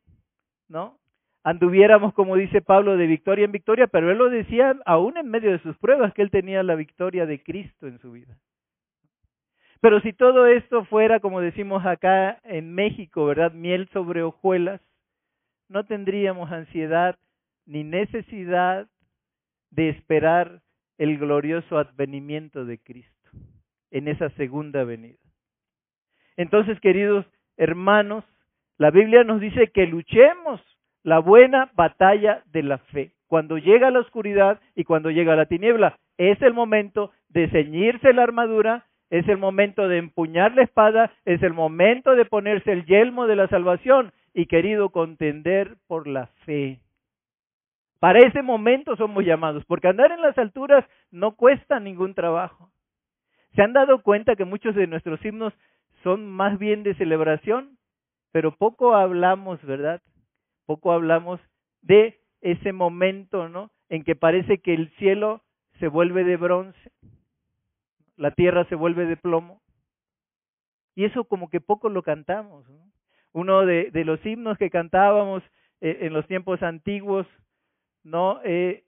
¿no? 0.71 0.97
Anduviéramos, 1.43 2.13
como 2.13 2.35
dice 2.35 2.61
Pablo, 2.61 2.97
de 2.97 3.07
victoria 3.07 3.45
en 3.45 3.51
victoria, 3.51 3.87
pero 3.87 4.11
él 4.11 4.17
lo 4.17 4.29
decía 4.29 4.75
aún 4.85 5.17
en 5.17 5.29
medio 5.29 5.51
de 5.51 5.59
sus 5.59 5.77
pruebas, 5.77 6.13
que 6.13 6.21
él 6.21 6.31
tenía 6.31 6.63
la 6.63 6.75
victoria 6.75 7.25
de 7.25 7.41
Cristo 7.43 7.87
en 7.87 7.99
su 7.99 8.11
vida. 8.11 8.37
Pero 9.81 9.99
si 10.01 10.13
todo 10.13 10.45
esto 10.45 10.85
fuera, 10.85 11.19
como 11.19 11.41
decimos 11.41 11.85
acá 11.85 12.39
en 12.43 12.73
México, 12.73 13.25
¿verdad? 13.25 13.51
Miel 13.51 13.89
sobre 13.91 14.21
hojuelas, 14.21 14.79
no 15.67 15.85
tendríamos 15.85 16.51
ansiedad 16.51 17.17
ni 17.65 17.83
necesidad 17.83 18.87
de 19.71 19.89
esperar 19.89 20.61
el 20.99 21.17
glorioso 21.17 21.79
advenimiento 21.79 22.65
de 22.65 22.77
Cristo 22.77 23.31
en 23.89 24.07
esa 24.07 24.29
segunda 24.31 24.83
venida. 24.83 25.17
Entonces, 26.37 26.79
queridos 26.79 27.25
hermanos, 27.57 28.23
la 28.81 28.89
Biblia 28.89 29.23
nos 29.23 29.39
dice 29.39 29.67
que 29.67 29.85
luchemos 29.85 30.59
la 31.03 31.19
buena 31.19 31.69
batalla 31.75 32.41
de 32.47 32.63
la 32.63 32.79
fe. 32.79 33.11
Cuando 33.27 33.59
llega 33.59 33.91
la 33.91 33.99
oscuridad 33.99 34.59
y 34.73 34.85
cuando 34.85 35.11
llega 35.11 35.35
la 35.35 35.45
tiniebla, 35.45 35.99
es 36.17 36.41
el 36.41 36.55
momento 36.55 37.11
de 37.29 37.47
ceñirse 37.49 38.11
la 38.11 38.23
armadura, 38.23 38.87
es 39.11 39.27
el 39.27 39.37
momento 39.37 39.87
de 39.87 39.99
empuñar 39.99 40.55
la 40.55 40.63
espada, 40.63 41.11
es 41.25 41.43
el 41.43 41.53
momento 41.53 42.15
de 42.15 42.25
ponerse 42.25 42.71
el 42.71 42.87
yelmo 42.87 43.27
de 43.27 43.35
la 43.35 43.47
salvación 43.49 44.13
y 44.33 44.47
querido 44.47 44.89
contender 44.89 45.75
por 45.85 46.07
la 46.07 46.25
fe. 46.47 46.79
Para 47.99 48.25
ese 48.25 48.41
momento 48.41 48.95
somos 48.95 49.23
llamados, 49.23 49.63
porque 49.65 49.89
andar 49.89 50.11
en 50.11 50.23
las 50.23 50.35
alturas 50.39 50.83
no 51.11 51.35
cuesta 51.35 51.79
ningún 51.79 52.15
trabajo. 52.15 52.71
¿Se 53.53 53.61
han 53.61 53.73
dado 53.73 54.01
cuenta 54.01 54.35
que 54.35 54.45
muchos 54.45 54.73
de 54.73 54.87
nuestros 54.87 55.23
himnos 55.23 55.53
son 56.01 56.27
más 56.27 56.57
bien 56.57 56.81
de 56.81 56.95
celebración? 56.95 57.77
Pero 58.31 58.55
poco 58.55 58.95
hablamos, 58.95 59.61
¿verdad? 59.63 60.01
Poco 60.65 60.91
hablamos 60.91 61.39
de 61.81 62.19
ese 62.41 62.71
momento, 62.73 63.49
¿no? 63.49 63.71
En 63.89 64.03
que 64.03 64.15
parece 64.15 64.59
que 64.59 64.73
el 64.73 64.89
cielo 64.97 65.43
se 65.79 65.87
vuelve 65.87 66.23
de 66.23 66.37
bronce, 66.37 66.91
la 68.15 68.31
tierra 68.31 68.65
se 68.65 68.75
vuelve 68.75 69.05
de 69.05 69.17
plomo. 69.17 69.61
Y 70.95 71.05
eso 71.05 71.23
como 71.25 71.49
que 71.49 71.61
poco 71.61 71.89
lo 71.89 72.03
cantamos. 72.03 72.65
Uno 73.33 73.65
de, 73.65 73.91
los 74.05 74.23
himnos 74.25 74.57
que 74.57 74.69
cantábamos 74.69 75.41
eh, 75.79 75.99
en 76.01 76.13
los 76.13 76.27
tiempos 76.27 76.61
antiguos 76.61 77.25
no 78.03 78.41
eh, 78.43 78.83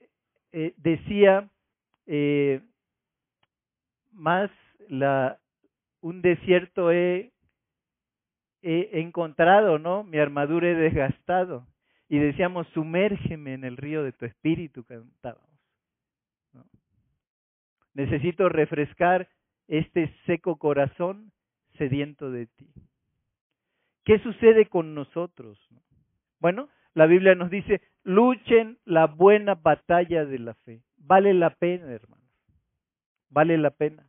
eh, 0.52 0.74
decía 0.76 1.48
eh, 2.06 2.60
más 4.12 4.50
la 4.88 5.38
un 6.00 6.20
desierto 6.20 6.90
he 8.64 9.00
encontrado, 9.00 9.78
¿no? 9.78 10.02
Mi 10.04 10.18
armadura 10.18 10.70
he 10.70 10.74
desgastado. 10.74 11.66
Y 12.08 12.18
decíamos, 12.18 12.66
sumérgeme 12.68 13.54
en 13.54 13.64
el 13.64 13.76
río 13.76 14.02
de 14.02 14.12
tu 14.12 14.24
espíritu, 14.24 14.84
cantábamos. 14.84 15.48
Necesito 17.94 18.48
refrescar 18.48 19.28
este 19.68 20.12
seco 20.26 20.56
corazón 20.56 21.32
sediento 21.78 22.30
de 22.30 22.46
ti. 22.46 22.66
¿Qué 24.04 24.18
sucede 24.18 24.66
con 24.66 24.94
nosotros? 24.94 25.58
Bueno, 26.40 26.68
la 26.92 27.06
Biblia 27.06 27.34
nos 27.34 27.50
dice, 27.50 27.80
luchen 28.02 28.78
la 28.84 29.06
buena 29.06 29.54
batalla 29.54 30.24
de 30.24 30.38
la 30.38 30.54
fe. 30.54 30.82
Vale 30.96 31.34
la 31.34 31.50
pena, 31.50 31.90
hermanos. 31.90 32.24
Vale 33.30 33.58
la 33.58 33.70
pena. 33.70 34.08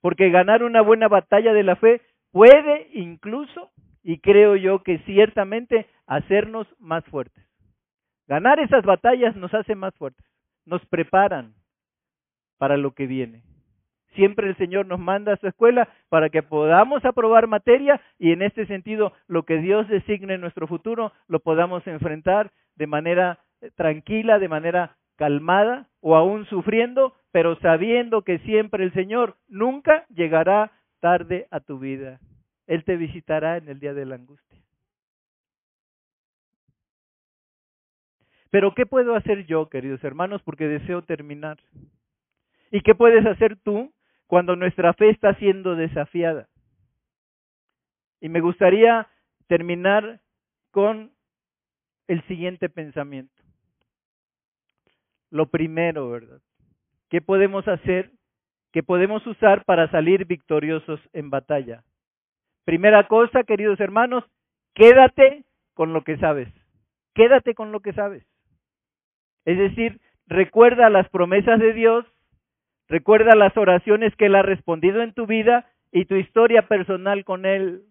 Porque 0.00 0.30
ganar 0.30 0.62
una 0.62 0.82
buena 0.82 1.08
batalla 1.08 1.52
de 1.52 1.62
la 1.62 1.76
fe 1.76 2.02
puede 2.32 2.88
incluso, 2.92 3.70
y 4.02 4.18
creo 4.18 4.56
yo 4.56 4.82
que 4.82 4.98
ciertamente, 5.00 5.86
hacernos 6.06 6.66
más 6.78 7.04
fuertes. 7.04 7.44
Ganar 8.26 8.58
esas 8.60 8.84
batallas 8.84 9.36
nos 9.36 9.52
hace 9.54 9.74
más 9.74 9.94
fuertes, 9.94 10.26
nos 10.64 10.84
preparan 10.86 11.54
para 12.58 12.76
lo 12.76 12.92
que 12.92 13.06
viene. 13.06 13.42
Siempre 14.14 14.48
el 14.48 14.56
Señor 14.56 14.86
nos 14.86 15.00
manda 15.00 15.32
a 15.32 15.36
su 15.36 15.48
escuela 15.48 15.88
para 16.08 16.28
que 16.28 16.42
podamos 16.42 17.04
aprobar 17.04 17.46
materia 17.46 18.00
y 18.18 18.32
en 18.32 18.42
este 18.42 18.66
sentido 18.66 19.12
lo 19.26 19.44
que 19.44 19.56
Dios 19.58 19.88
designe 19.88 20.34
en 20.34 20.42
nuestro 20.42 20.66
futuro 20.66 21.12
lo 21.28 21.40
podamos 21.40 21.86
enfrentar 21.86 22.52
de 22.76 22.86
manera 22.86 23.38
eh, 23.60 23.70
tranquila, 23.74 24.38
de 24.38 24.48
manera 24.48 24.96
calmada 25.16 25.88
o 26.00 26.14
aún 26.14 26.44
sufriendo, 26.46 27.14
pero 27.32 27.56
sabiendo 27.60 28.22
que 28.22 28.38
siempre 28.40 28.84
el 28.84 28.92
Señor 28.92 29.36
nunca 29.48 30.04
llegará 30.08 30.72
tarde 31.02 31.48
a 31.50 31.58
tu 31.58 31.80
vida. 31.80 32.20
Él 32.66 32.84
te 32.84 32.96
visitará 32.96 33.56
en 33.56 33.68
el 33.68 33.80
día 33.80 33.92
de 33.92 34.06
la 34.06 34.14
angustia. 34.14 34.58
Pero 38.50 38.74
¿qué 38.74 38.86
puedo 38.86 39.16
hacer 39.16 39.44
yo, 39.46 39.68
queridos 39.68 40.04
hermanos? 40.04 40.42
Porque 40.42 40.68
deseo 40.68 41.02
terminar. 41.02 41.58
¿Y 42.70 42.82
qué 42.82 42.94
puedes 42.94 43.26
hacer 43.26 43.56
tú 43.56 43.92
cuando 44.32 44.56
nuestra 44.56 44.94
fe 44.94 45.10
está 45.10 45.34
siendo 45.34 45.76
desafiada. 45.76 46.48
Y 48.18 48.30
me 48.30 48.40
gustaría 48.40 49.06
terminar 49.46 50.22
con 50.70 51.12
el 52.08 52.26
siguiente 52.28 52.70
pensamiento. 52.70 53.42
Lo 55.28 55.50
primero, 55.50 56.08
¿verdad? 56.08 56.40
¿Qué 57.10 57.20
podemos 57.20 57.68
hacer? 57.68 58.10
¿Qué 58.72 58.82
podemos 58.82 59.26
usar 59.26 59.64
para 59.64 59.90
salir 59.90 60.26
victoriosos 60.26 61.00
en 61.12 61.30
batalla? 61.30 61.84
Primera 62.64 63.06
cosa, 63.08 63.44
queridos 63.44 63.80
hermanos, 63.80 64.24
quédate 64.74 65.44
con 65.74 65.92
lo 65.92 66.04
que 66.04 66.16
sabes. 66.18 66.48
Quédate 67.14 67.54
con 67.54 67.72
lo 67.72 67.80
que 67.80 67.92
sabes. 67.92 68.24
Es 69.44 69.58
decir, 69.58 70.00
recuerda 70.26 70.88
las 70.88 71.08
promesas 71.10 71.60
de 71.60 71.72
Dios 71.72 72.06
Recuerda 72.92 73.34
las 73.34 73.56
oraciones 73.56 74.14
que 74.16 74.26
Él 74.26 74.34
ha 74.34 74.42
respondido 74.42 75.00
en 75.00 75.14
tu 75.14 75.26
vida 75.26 75.66
y 75.92 76.04
tu 76.04 76.14
historia 76.14 76.68
personal 76.68 77.24
con 77.24 77.46
Él. 77.46 77.84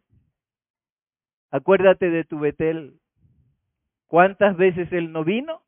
Acuérdate 1.49 2.11
de 2.11 2.23
tu 2.23 2.38
Betel. 2.38 2.99
¿Cuántas 4.05 4.55
veces 4.57 4.93
Él 4.93 5.11
no 5.11 5.23
vino 5.23 5.63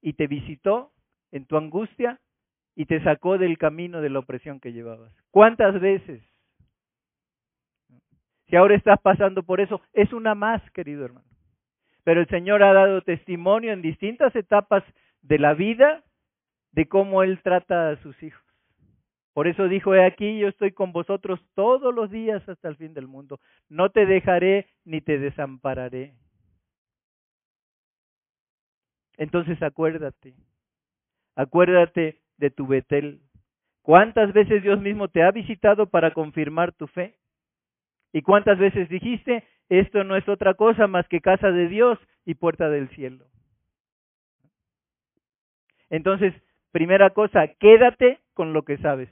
y 0.00 0.14
te 0.14 0.26
visitó 0.26 0.92
en 1.32 1.44
tu 1.44 1.58
angustia 1.58 2.18
y 2.78 2.86
te 2.86 3.02
sacó 3.02 3.38
del 3.38 3.58
camino 3.58 4.00
de 4.00 4.08
la 4.08 4.20
opresión 4.20 4.60
que 4.60 4.72
llevabas? 4.72 5.12
¿Cuántas 5.32 5.80
veces? 5.80 6.22
Si 8.46 8.54
ahora 8.54 8.76
estás 8.76 9.00
pasando 9.00 9.42
por 9.42 9.60
eso, 9.60 9.80
es 9.92 10.12
una 10.12 10.36
más, 10.36 10.62
querido 10.70 11.04
hermano. 11.04 11.26
Pero 12.04 12.20
el 12.20 12.28
Señor 12.28 12.62
ha 12.62 12.72
dado 12.72 13.02
testimonio 13.02 13.72
en 13.72 13.82
distintas 13.82 14.34
etapas 14.36 14.84
de 15.22 15.40
la 15.40 15.54
vida 15.54 16.04
de 16.70 16.86
cómo 16.86 17.24
Él 17.24 17.40
trata 17.42 17.90
a 17.90 17.96
sus 17.96 18.22
hijos. 18.22 18.44
Por 19.32 19.48
eso 19.48 19.66
dijo, 19.66 19.96
he 19.96 20.06
aquí, 20.06 20.38
yo 20.38 20.46
estoy 20.46 20.70
con 20.70 20.92
vosotros 20.92 21.40
todos 21.56 21.92
los 21.92 22.12
días 22.12 22.48
hasta 22.48 22.68
el 22.68 22.76
fin 22.76 22.94
del 22.94 23.08
mundo. 23.08 23.40
No 23.68 23.90
te 23.90 24.06
dejaré 24.06 24.68
ni 24.84 25.00
te 25.00 25.18
desampararé. 25.18 26.14
Entonces 29.16 29.60
acuérdate, 29.64 30.36
acuérdate 31.34 32.20
de 32.38 32.50
tu 32.50 32.66
Betel. 32.66 33.20
¿Cuántas 33.82 34.32
veces 34.32 34.62
Dios 34.62 34.80
mismo 34.80 35.08
te 35.08 35.22
ha 35.22 35.30
visitado 35.30 35.86
para 35.86 36.12
confirmar 36.12 36.72
tu 36.72 36.86
fe? 36.86 37.16
¿Y 38.12 38.22
cuántas 38.22 38.58
veces 38.58 38.88
dijiste, 38.88 39.44
esto 39.68 40.04
no 40.04 40.16
es 40.16 40.28
otra 40.28 40.54
cosa 40.54 40.86
más 40.86 41.06
que 41.08 41.20
casa 41.20 41.50
de 41.50 41.68
Dios 41.68 41.98
y 42.24 42.34
puerta 42.34 42.68
del 42.70 42.88
cielo? 42.90 43.26
Entonces, 45.90 46.34
primera 46.70 47.10
cosa, 47.10 47.46
quédate 47.58 48.20
con 48.34 48.52
lo 48.52 48.62
que 48.62 48.78
sabes 48.78 49.08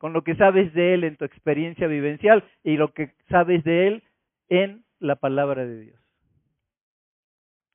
con 0.00 0.14
lo 0.14 0.24
que 0.24 0.34
sabes 0.34 0.72
de 0.72 0.94
Él 0.94 1.04
en 1.04 1.16
tu 1.16 1.26
experiencia 1.26 1.86
vivencial 1.86 2.42
y 2.64 2.78
lo 2.78 2.94
que 2.94 3.12
sabes 3.28 3.62
de 3.64 3.86
Él 3.86 4.02
en 4.48 4.82
la 4.98 5.16
palabra 5.16 5.66
de 5.66 5.78
Dios. 5.78 6.00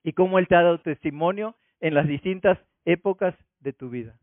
Y 0.03 0.13
cómo 0.13 0.39
Él 0.39 0.47
te 0.47 0.55
ha 0.55 0.63
dado 0.63 0.79
testimonio 0.79 1.55
en 1.81 1.93
las 1.93 2.07
distintas 2.07 2.57
épocas 2.85 3.35
de 3.59 3.73
tu 3.73 3.89
vida. 3.89 4.17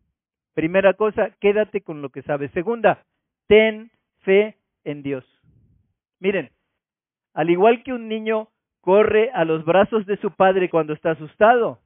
Primera 0.55 0.95
cosa, 0.95 1.31
quédate 1.41 1.81
con 1.81 2.03
lo 2.03 2.11
que 2.11 2.23
sabes. 2.23 2.51
Segunda, 2.53 3.05
ten 3.47 3.91
fe 4.21 4.57
en 4.85 5.03
Dios. 5.03 5.25
Miren, 6.21 6.51
al 7.35 7.51
igual 7.51 7.83
que 7.83 7.93
un 7.93 8.09
niño 8.09 8.49
corre 8.81 9.31
a 9.33 9.45
los 9.45 9.65
brazos 9.65 10.07
de 10.07 10.17
su 10.19 10.31
padre 10.33 10.69
cuando 10.71 10.93
está 10.93 11.13
asustado, 11.13 11.81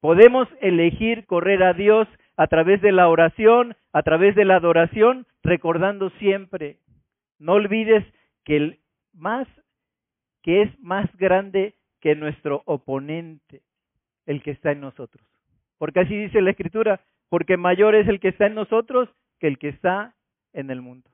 podemos 0.00 0.48
elegir 0.60 1.26
correr 1.26 1.62
a 1.62 1.72
Dios 1.72 2.08
a 2.36 2.46
través 2.48 2.82
de 2.82 2.92
la 2.92 3.08
oración, 3.08 3.76
a 3.92 4.02
través 4.02 4.34
de 4.34 4.44
la 4.44 4.56
adoración, 4.56 5.26
recordando 5.42 6.10
siempre, 6.18 6.78
no 7.38 7.54
olvides 7.54 8.04
que 8.44 8.56
el 8.56 8.80
más 9.12 9.48
que 10.42 10.62
es 10.62 10.80
más 10.80 11.04
grande 11.16 11.74
que 12.00 12.14
nuestro 12.14 12.62
oponente, 12.66 13.62
el 14.26 14.42
que 14.42 14.52
está 14.52 14.70
en 14.70 14.80
nosotros. 14.80 15.26
Porque 15.78 16.00
así 16.00 16.16
dice 16.16 16.40
la 16.40 16.50
escritura, 16.50 17.00
porque 17.28 17.56
mayor 17.56 17.94
es 17.94 18.08
el 18.08 18.20
que 18.20 18.28
está 18.28 18.46
en 18.46 18.54
nosotros 18.54 19.08
que 19.38 19.48
el 19.48 19.58
que 19.58 19.68
está 19.68 20.14
en 20.52 20.70
el 20.70 20.80
mundo. 20.82 21.10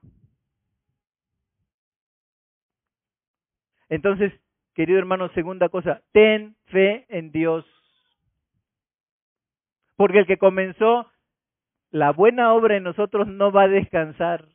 Entonces, 3.89 4.33
querido 4.73 4.99
hermano, 4.99 5.29
segunda 5.29 5.69
cosa, 5.69 6.01
ten 6.13 6.55
fe 6.65 7.05
en 7.09 7.31
Dios. 7.31 7.65
Porque 9.95 10.19
el 10.19 10.25
que 10.25 10.37
comenzó 10.37 11.07
la 11.91 12.11
buena 12.11 12.53
obra 12.53 12.77
en 12.77 12.83
nosotros 12.83 13.27
no 13.27 13.51
va 13.51 13.63
a 13.63 13.67
descansar, 13.67 14.47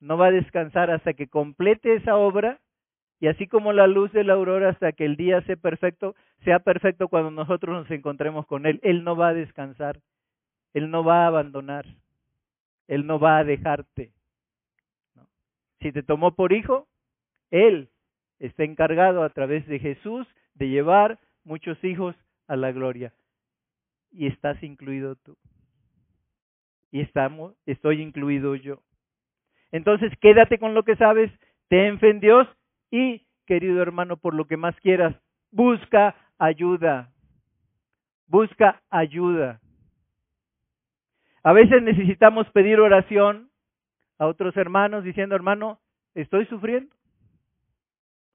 no 0.00 0.18
va 0.18 0.26
a 0.26 0.32
descansar 0.32 0.90
hasta 0.90 1.14
que 1.14 1.28
complete 1.28 1.94
esa 1.94 2.16
obra 2.16 2.58
Y 3.20 3.28
así 3.28 3.46
como 3.46 3.72
la 3.72 3.86
luz 3.86 4.10
de 4.12 4.24
la 4.24 4.32
aurora 4.32 4.70
hasta 4.70 4.90
que 4.90 5.04
el 5.04 5.16
día 5.16 5.40
sea 5.42 5.54
perfecto, 5.54 6.16
sea 6.44 6.58
perfecto 6.60 7.08
cuando 7.08 7.30
nosotros 7.30 7.74
nos 7.74 7.90
encontremos 7.90 8.46
con 8.46 8.66
Él. 8.66 8.80
Él 8.82 9.04
no 9.04 9.16
va 9.16 9.28
a 9.28 9.34
descansar, 9.34 10.00
Él 10.74 10.90
no 10.90 11.04
va 11.04 11.24
a 11.24 11.26
abandonar, 11.28 11.86
Él 12.88 13.06
no 13.06 13.18
va 13.18 13.38
a 13.38 13.44
dejarte. 13.44 14.12
Si 15.80 15.92
te 15.92 16.02
tomó 16.02 16.34
por 16.34 16.52
hijo, 16.52 16.88
Él 17.50 17.90
está 18.38 18.64
encargado 18.64 19.22
a 19.22 19.30
través 19.30 19.66
de 19.66 19.78
Jesús 19.78 20.26
de 20.54 20.68
llevar 20.68 21.18
muchos 21.44 21.82
hijos 21.84 22.16
a 22.46 22.56
la 22.56 22.72
gloria. 22.72 23.12
Y 24.10 24.26
estás 24.26 24.62
incluido 24.62 25.16
tú. 25.16 25.36
Y 26.90 27.00
estamos, 27.00 27.54
estoy 27.66 28.02
incluido 28.02 28.54
yo. 28.54 28.82
Entonces, 29.70 30.12
quédate 30.20 30.58
con 30.58 30.74
lo 30.74 30.82
que 30.82 30.96
sabes, 30.96 31.32
ten 31.68 31.98
fe 31.98 32.10
en 32.10 32.20
Dios 32.20 32.46
y, 32.90 33.26
querido 33.46 33.80
hermano, 33.80 34.18
por 34.18 34.34
lo 34.34 34.46
que 34.46 34.58
más 34.58 34.76
quieras, 34.80 35.16
busca 35.50 36.14
ayuda. 36.42 37.12
Busca 38.26 38.82
ayuda. 38.90 39.60
A 41.44 41.52
veces 41.52 41.82
necesitamos 41.82 42.50
pedir 42.50 42.80
oración 42.80 43.50
a 44.18 44.26
otros 44.26 44.56
hermanos 44.56 45.04
diciendo, 45.04 45.36
hermano, 45.36 45.78
estoy 46.14 46.46
sufriendo. 46.46 46.94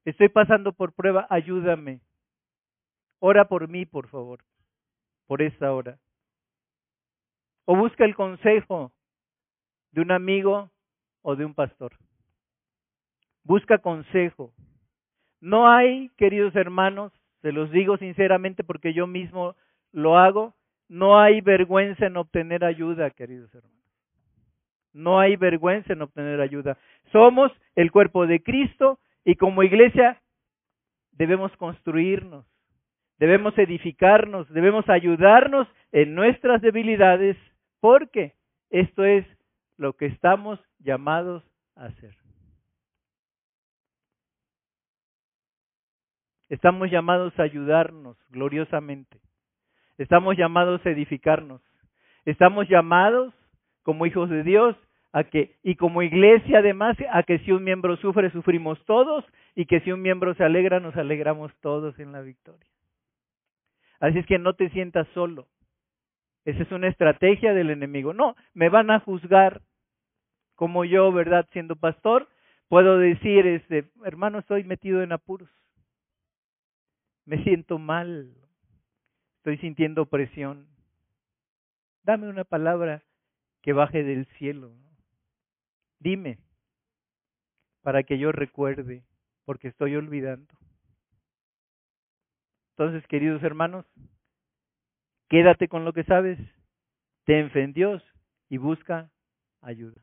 Estoy 0.06 0.30
pasando 0.30 0.72
por 0.72 0.94
prueba, 0.94 1.26
ayúdame. 1.28 2.00
Ora 3.18 3.46
por 3.46 3.68
mí, 3.68 3.84
por 3.84 4.08
favor, 4.08 4.40
por 5.26 5.42
esta 5.42 5.72
hora. 5.72 5.98
O 7.66 7.76
busca 7.76 8.06
el 8.06 8.14
consejo 8.14 8.90
de 9.90 10.00
un 10.00 10.12
amigo 10.12 10.70
o 11.20 11.36
de 11.36 11.44
un 11.44 11.52
pastor. 11.52 11.92
Busca 13.44 13.78
consejo. 13.78 14.52
No 15.40 15.68
hay, 15.68 16.08
queridos 16.16 16.56
hermanos, 16.56 17.12
se 17.42 17.52
los 17.52 17.70
digo 17.70 17.96
sinceramente 17.96 18.64
porque 18.64 18.92
yo 18.92 19.06
mismo 19.06 19.54
lo 19.92 20.18
hago, 20.18 20.54
no 20.88 21.18
hay 21.20 21.40
vergüenza 21.40 22.06
en 22.06 22.16
obtener 22.16 22.64
ayuda, 22.64 23.10
queridos 23.10 23.54
hermanos. 23.54 23.78
No 24.92 25.20
hay 25.20 25.36
vergüenza 25.36 25.92
en 25.92 26.02
obtener 26.02 26.40
ayuda. 26.40 26.78
Somos 27.12 27.52
el 27.76 27.92
cuerpo 27.92 28.26
de 28.26 28.42
Cristo 28.42 28.98
y 29.24 29.36
como 29.36 29.62
iglesia 29.62 30.20
debemos 31.12 31.54
construirnos, 31.56 32.46
debemos 33.18 33.56
edificarnos, 33.58 34.48
debemos 34.48 34.88
ayudarnos 34.88 35.68
en 35.92 36.14
nuestras 36.14 36.62
debilidades 36.62 37.36
porque 37.80 38.34
esto 38.70 39.04
es 39.04 39.26
lo 39.76 39.92
que 39.94 40.06
estamos 40.06 40.60
llamados 40.78 41.44
a 41.76 41.86
hacer. 41.86 42.14
Estamos 46.48 46.90
llamados 46.90 47.38
a 47.38 47.42
ayudarnos 47.42 48.16
gloriosamente. 48.30 49.18
Estamos 49.98 50.36
llamados 50.36 50.84
a 50.86 50.90
edificarnos. 50.90 51.60
Estamos 52.24 52.68
llamados 52.68 53.34
como 53.82 54.06
hijos 54.06 54.30
de 54.30 54.42
Dios 54.42 54.76
a 55.12 55.24
que, 55.24 55.56
y 55.62 55.76
como 55.76 56.02
iglesia 56.02 56.58
además, 56.58 56.96
a 57.10 57.22
que 57.22 57.38
si 57.40 57.52
un 57.52 57.64
miembro 57.64 57.96
sufre, 57.96 58.30
sufrimos 58.30 58.82
todos, 58.84 59.24
y 59.54 59.66
que 59.66 59.80
si 59.80 59.90
un 59.90 60.02
miembro 60.02 60.34
se 60.34 60.44
alegra, 60.44 60.80
nos 60.80 60.96
alegramos 60.96 61.52
todos 61.60 61.98
en 61.98 62.12
la 62.12 62.20
victoria. 62.20 62.68
Así 64.00 64.18
es 64.18 64.26
que 64.26 64.38
no 64.38 64.54
te 64.54 64.68
sientas 64.70 65.08
solo. 65.14 65.46
Esa 66.44 66.62
es 66.62 66.72
una 66.72 66.88
estrategia 66.88 67.52
del 67.52 67.70
enemigo. 67.70 68.12
No, 68.12 68.36
me 68.54 68.68
van 68.68 68.90
a 68.90 69.00
juzgar 69.00 69.62
como 70.54 70.84
yo, 70.84 71.12
¿verdad? 71.12 71.46
Siendo 71.52 71.76
pastor, 71.76 72.28
puedo 72.68 72.98
decir, 72.98 73.46
este, 73.46 73.90
hermano, 74.04 74.38
estoy 74.38 74.64
metido 74.64 75.02
en 75.02 75.12
apuros. 75.12 75.48
Me 77.28 77.44
siento 77.44 77.78
mal. 77.78 78.32
Estoy 79.36 79.58
sintiendo 79.58 80.06
presión. 80.06 80.66
Dame 82.02 82.26
una 82.26 82.44
palabra 82.44 83.02
que 83.60 83.74
baje 83.74 84.02
del 84.02 84.24
cielo. 84.38 84.72
Dime, 85.98 86.38
para 87.82 88.02
que 88.02 88.18
yo 88.18 88.32
recuerde, 88.32 89.04
porque 89.44 89.68
estoy 89.68 89.94
olvidando. 89.96 90.54
Entonces, 92.70 93.06
queridos 93.08 93.42
hermanos, 93.42 93.84
quédate 95.28 95.68
con 95.68 95.84
lo 95.84 95.92
que 95.92 96.04
sabes, 96.04 96.38
ten 97.26 97.50
fe 97.50 97.62
en 97.62 97.74
Dios 97.74 98.02
y 98.48 98.56
busca 98.56 99.10
ayuda. 99.60 100.00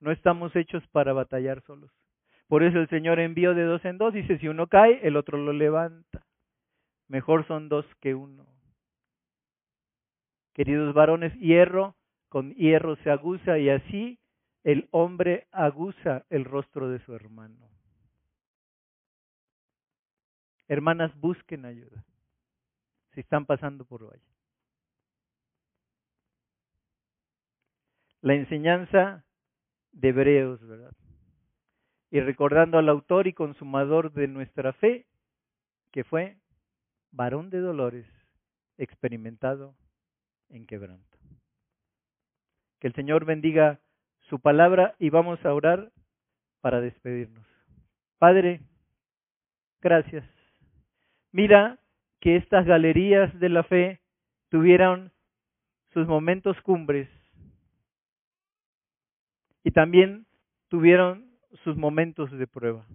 No 0.00 0.10
estamos 0.10 0.56
hechos 0.56 0.82
para 0.88 1.12
batallar 1.12 1.60
solos. 1.64 1.90
Por 2.46 2.62
eso 2.62 2.78
el 2.78 2.88
Señor 2.88 3.20
envió 3.20 3.52
de 3.52 3.64
dos 3.64 3.84
en 3.84 3.98
dos, 3.98 4.14
dice, 4.14 4.38
si 4.38 4.48
uno 4.48 4.68
cae, 4.68 5.06
el 5.06 5.18
otro 5.18 5.36
lo 5.36 5.52
levanta. 5.52 6.24
Mejor 7.12 7.46
son 7.46 7.68
dos 7.68 7.84
que 8.00 8.14
uno. 8.14 8.46
Queridos 10.54 10.94
varones, 10.94 11.34
hierro 11.34 11.94
con 12.30 12.54
hierro 12.54 12.96
se 12.96 13.10
aguza 13.10 13.58
y 13.58 13.68
así 13.68 14.18
el 14.64 14.88
hombre 14.92 15.46
aguza 15.52 16.24
el 16.30 16.46
rostro 16.46 16.88
de 16.88 17.00
su 17.00 17.14
hermano. 17.14 17.68
Hermanas, 20.68 21.14
busquen 21.20 21.66
ayuda 21.66 22.02
si 23.12 23.20
están 23.20 23.44
pasando 23.44 23.84
por 23.84 24.10
valle. 24.10 24.24
La 28.22 28.32
enseñanza 28.32 29.22
de 29.90 30.08
Hebreos, 30.08 30.66
¿verdad? 30.66 30.96
Y 32.10 32.20
recordando 32.20 32.78
al 32.78 32.88
autor 32.88 33.26
y 33.26 33.34
consumador 33.34 34.14
de 34.14 34.28
nuestra 34.28 34.72
fe, 34.72 35.04
que 35.90 36.04
fue 36.04 36.38
varón 37.12 37.50
de 37.50 37.60
dolores, 37.60 38.06
experimentado 38.78 39.74
en 40.48 40.66
quebranto. 40.66 41.18
Que 42.80 42.88
el 42.88 42.94
Señor 42.94 43.24
bendiga 43.24 43.80
su 44.28 44.40
palabra 44.40 44.96
y 44.98 45.10
vamos 45.10 45.44
a 45.44 45.54
orar 45.54 45.92
para 46.60 46.80
despedirnos. 46.80 47.46
Padre, 48.18 48.60
gracias. 49.80 50.24
Mira 51.30 51.78
que 52.20 52.36
estas 52.36 52.66
galerías 52.66 53.38
de 53.38 53.48
la 53.48 53.62
fe 53.62 54.00
tuvieron 54.48 55.12
sus 55.92 56.06
momentos 56.06 56.60
cumbres 56.62 57.08
y 59.64 59.70
también 59.70 60.26
tuvieron 60.68 61.30
sus 61.64 61.76
momentos 61.76 62.30
de 62.30 62.46
prueba. 62.46 62.86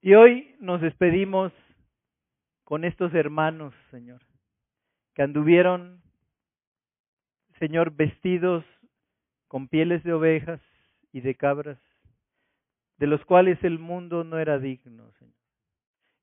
Y 0.00 0.14
hoy 0.14 0.54
nos 0.60 0.80
despedimos 0.80 1.52
con 2.66 2.84
estos 2.84 3.14
hermanos, 3.14 3.72
Señor, 3.92 4.22
que 5.14 5.22
anduvieron, 5.22 6.02
Señor, 7.60 7.92
vestidos 7.92 8.64
con 9.46 9.68
pieles 9.68 10.02
de 10.02 10.12
ovejas 10.12 10.60
y 11.12 11.20
de 11.20 11.36
cabras, 11.36 11.78
de 12.98 13.06
los 13.06 13.24
cuales 13.24 13.62
el 13.62 13.78
mundo 13.78 14.24
no 14.24 14.40
era 14.40 14.58
digno, 14.58 15.12
Señor. 15.12 15.36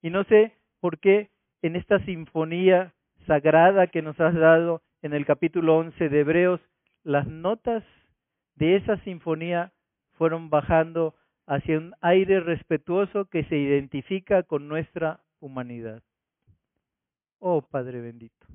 Y 0.02 0.10
no 0.10 0.26
sé 0.26 0.58
por 0.82 1.00
qué 1.00 1.30
en 1.62 1.78
esta 1.78 2.04
sinfonía 2.04 2.94
sagrada 3.26 3.88
que 3.88 4.02
nos 4.02 4.20
has 4.20 4.36
dado 4.36 4.82
en 5.02 5.14
el 5.14 5.26
capítulo 5.26 5.78
11 5.78 6.10
de 6.10 6.20
Hebreos, 6.20 6.60
las 7.04 7.26
notas 7.26 7.86
de 8.56 8.76
esa 8.76 8.98
sinfonía 9.06 9.72
fueron 10.18 10.50
bajando 10.50 11.16
hacia 11.48 11.78
un 11.78 11.94
aire 12.02 12.42
respetuoso 12.42 13.30
que 13.30 13.46
se 13.46 13.56
identifica 13.56 14.44
con 14.44 14.68
nuestra 14.68 15.22
humanidad. 15.40 16.04
Oh 17.46 17.62
Padre 17.62 18.00
bendito 18.00 18.48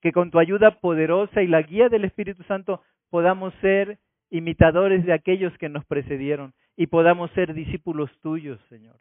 que 0.00 0.12
con 0.12 0.30
tu 0.30 0.38
ayuda 0.38 0.80
poderosa 0.80 1.42
y 1.42 1.46
la 1.46 1.62
guía 1.62 1.88
del 1.88 2.04
Espíritu 2.04 2.42
Santo 2.44 2.82
podamos 3.10 3.52
ser 3.60 3.98
imitadores 4.30 5.04
de 5.04 5.12
aquellos 5.12 5.56
que 5.58 5.68
nos 5.68 5.84
precedieron 5.84 6.54
y 6.76 6.86
podamos 6.86 7.30
ser 7.32 7.52
discípulos 7.52 8.10
tuyos, 8.20 8.60
Señor. 8.68 8.98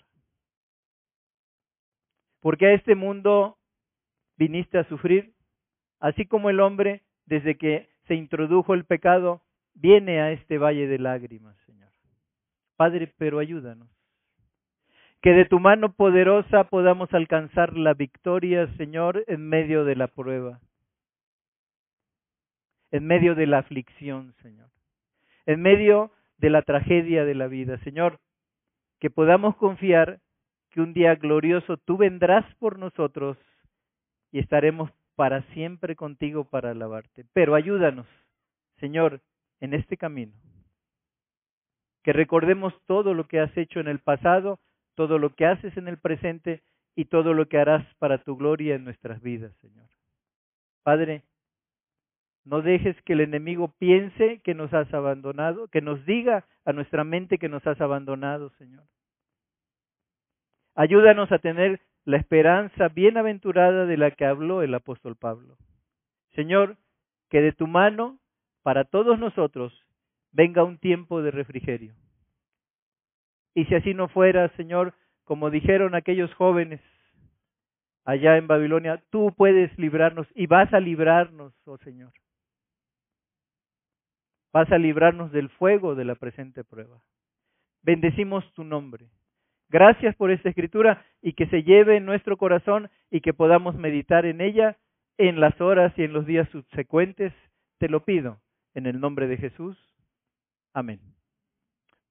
Porque 2.41 2.67
a 2.67 2.73
este 2.73 2.95
mundo 2.95 3.57
viniste 4.37 4.77
a 4.77 4.83
sufrir, 4.85 5.33
así 5.99 6.25
como 6.25 6.49
el 6.49 6.59
hombre, 6.59 7.03
desde 7.25 7.57
que 7.57 7.89
se 8.07 8.15
introdujo 8.15 8.73
el 8.73 8.85
pecado, 8.85 9.41
viene 9.73 10.21
a 10.21 10.31
este 10.31 10.57
valle 10.57 10.87
de 10.87 10.99
lágrimas, 10.99 11.57
Señor. 11.65 11.91
Padre, 12.75 13.13
pero 13.17 13.39
ayúdanos. 13.39 13.89
Que 15.21 15.31
de 15.33 15.45
tu 15.45 15.59
mano 15.59 15.93
poderosa 15.93 16.65
podamos 16.65 17.13
alcanzar 17.13 17.77
la 17.77 17.93
victoria, 17.93 18.67
Señor, 18.77 19.23
en 19.27 19.47
medio 19.47 19.83
de 19.83 19.95
la 19.95 20.07
prueba 20.07 20.61
en 22.91 23.05
medio 23.05 23.35
de 23.35 23.47
la 23.47 23.59
aflicción, 23.59 24.33
Señor, 24.41 24.69
en 25.45 25.61
medio 25.61 26.11
de 26.37 26.49
la 26.49 26.61
tragedia 26.61 27.25
de 27.25 27.35
la 27.35 27.47
vida, 27.47 27.77
Señor, 27.83 28.19
que 28.99 29.09
podamos 29.09 29.55
confiar 29.57 30.19
que 30.71 30.81
un 30.81 30.93
día 30.93 31.15
glorioso 31.15 31.77
tú 31.77 31.97
vendrás 31.97 32.45
por 32.55 32.77
nosotros 32.77 33.37
y 34.31 34.39
estaremos 34.39 34.91
para 35.15 35.41
siempre 35.53 35.95
contigo 35.95 36.45
para 36.45 36.71
alabarte. 36.71 37.25
Pero 37.33 37.55
ayúdanos, 37.55 38.07
Señor, 38.79 39.21
en 39.59 39.73
este 39.73 39.97
camino. 39.97 40.33
que 42.01 42.13
recordemos 42.13 42.73
todo 42.87 43.13
lo 43.13 43.27
que 43.27 43.41
has 43.41 43.55
hecho 43.57 43.81
en 43.81 43.87
el 43.89 43.99
pasado, 43.99 44.59
todo 44.99 45.17
lo 45.17 45.33
que 45.33 45.45
haces 45.45 45.77
en 45.77 45.87
el 45.87 45.97
presente 45.97 46.61
y 46.93 47.05
todo 47.05 47.33
lo 47.33 47.47
que 47.47 47.57
harás 47.57 47.85
para 47.99 48.17
tu 48.17 48.35
gloria 48.35 48.75
en 48.75 48.83
nuestras 48.83 49.21
vidas, 49.21 49.55
Señor. 49.61 49.87
Padre, 50.83 51.23
no 52.43 52.61
dejes 52.61 53.01
que 53.03 53.13
el 53.13 53.21
enemigo 53.21 53.73
piense 53.79 54.41
que 54.43 54.53
nos 54.53 54.73
has 54.73 54.93
abandonado, 54.93 55.69
que 55.69 55.79
nos 55.79 56.05
diga 56.05 56.43
a 56.65 56.73
nuestra 56.73 57.05
mente 57.05 57.37
que 57.37 57.47
nos 57.47 57.65
has 57.65 57.79
abandonado, 57.79 58.49
Señor. 58.57 58.83
Ayúdanos 60.75 61.31
a 61.31 61.39
tener 61.39 61.79
la 62.03 62.17
esperanza 62.17 62.89
bienaventurada 62.89 63.85
de 63.85 63.95
la 63.95 64.11
que 64.11 64.25
habló 64.25 64.63
el 64.63 64.73
apóstol 64.73 65.15
Pablo. 65.15 65.55
Señor, 66.35 66.75
que 67.29 67.39
de 67.39 67.53
tu 67.53 67.67
mano, 67.67 68.19
para 68.63 68.83
todos 68.83 69.17
nosotros, 69.17 69.71
venga 70.33 70.65
un 70.65 70.77
tiempo 70.77 71.21
de 71.21 71.31
refrigerio. 71.31 71.95
Y 73.59 73.65
si 73.65 73.75
así 73.75 73.93
no 73.93 74.07
fuera, 74.07 74.47
Señor, 74.55 74.93
como 75.25 75.49
dijeron 75.49 75.93
aquellos 75.93 76.33
jóvenes 76.35 76.79
allá 78.05 78.37
en 78.37 78.47
Babilonia, 78.47 79.03
tú 79.09 79.33
puedes 79.35 79.77
librarnos 79.77 80.27
y 80.33 80.47
vas 80.47 80.73
a 80.73 80.79
librarnos, 80.79 81.53
oh 81.65 81.77
Señor. 81.79 82.13
Vas 84.53 84.71
a 84.71 84.77
librarnos 84.77 85.33
del 85.33 85.49
fuego 85.49 85.93
de 85.93 86.05
la 86.05 86.15
presente 86.15 86.63
prueba. 86.63 87.01
Bendecimos 87.81 88.49
tu 88.53 88.63
nombre. 88.63 89.09
Gracias 89.67 90.15
por 90.15 90.31
esta 90.31 90.47
escritura 90.47 91.05
y 91.21 91.33
que 91.33 91.47
se 91.47 91.63
lleve 91.63 91.97
en 91.97 92.05
nuestro 92.05 92.37
corazón 92.37 92.89
y 93.11 93.19
que 93.19 93.33
podamos 93.33 93.75
meditar 93.75 94.25
en 94.25 94.39
ella 94.39 94.77
en 95.17 95.41
las 95.41 95.59
horas 95.59 95.91
y 95.97 96.03
en 96.03 96.13
los 96.13 96.25
días 96.25 96.47
subsecuentes. 96.51 97.33
Te 97.77 97.89
lo 97.89 98.05
pido 98.05 98.39
en 98.73 98.85
el 98.85 99.01
nombre 99.01 99.27
de 99.27 99.35
Jesús. 99.35 99.77
Amén. 100.73 101.01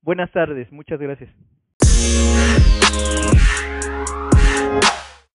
Buenas 0.03 0.31
tardes, 0.33 0.71
muchas 0.73 0.99
gracias. 1.01 1.31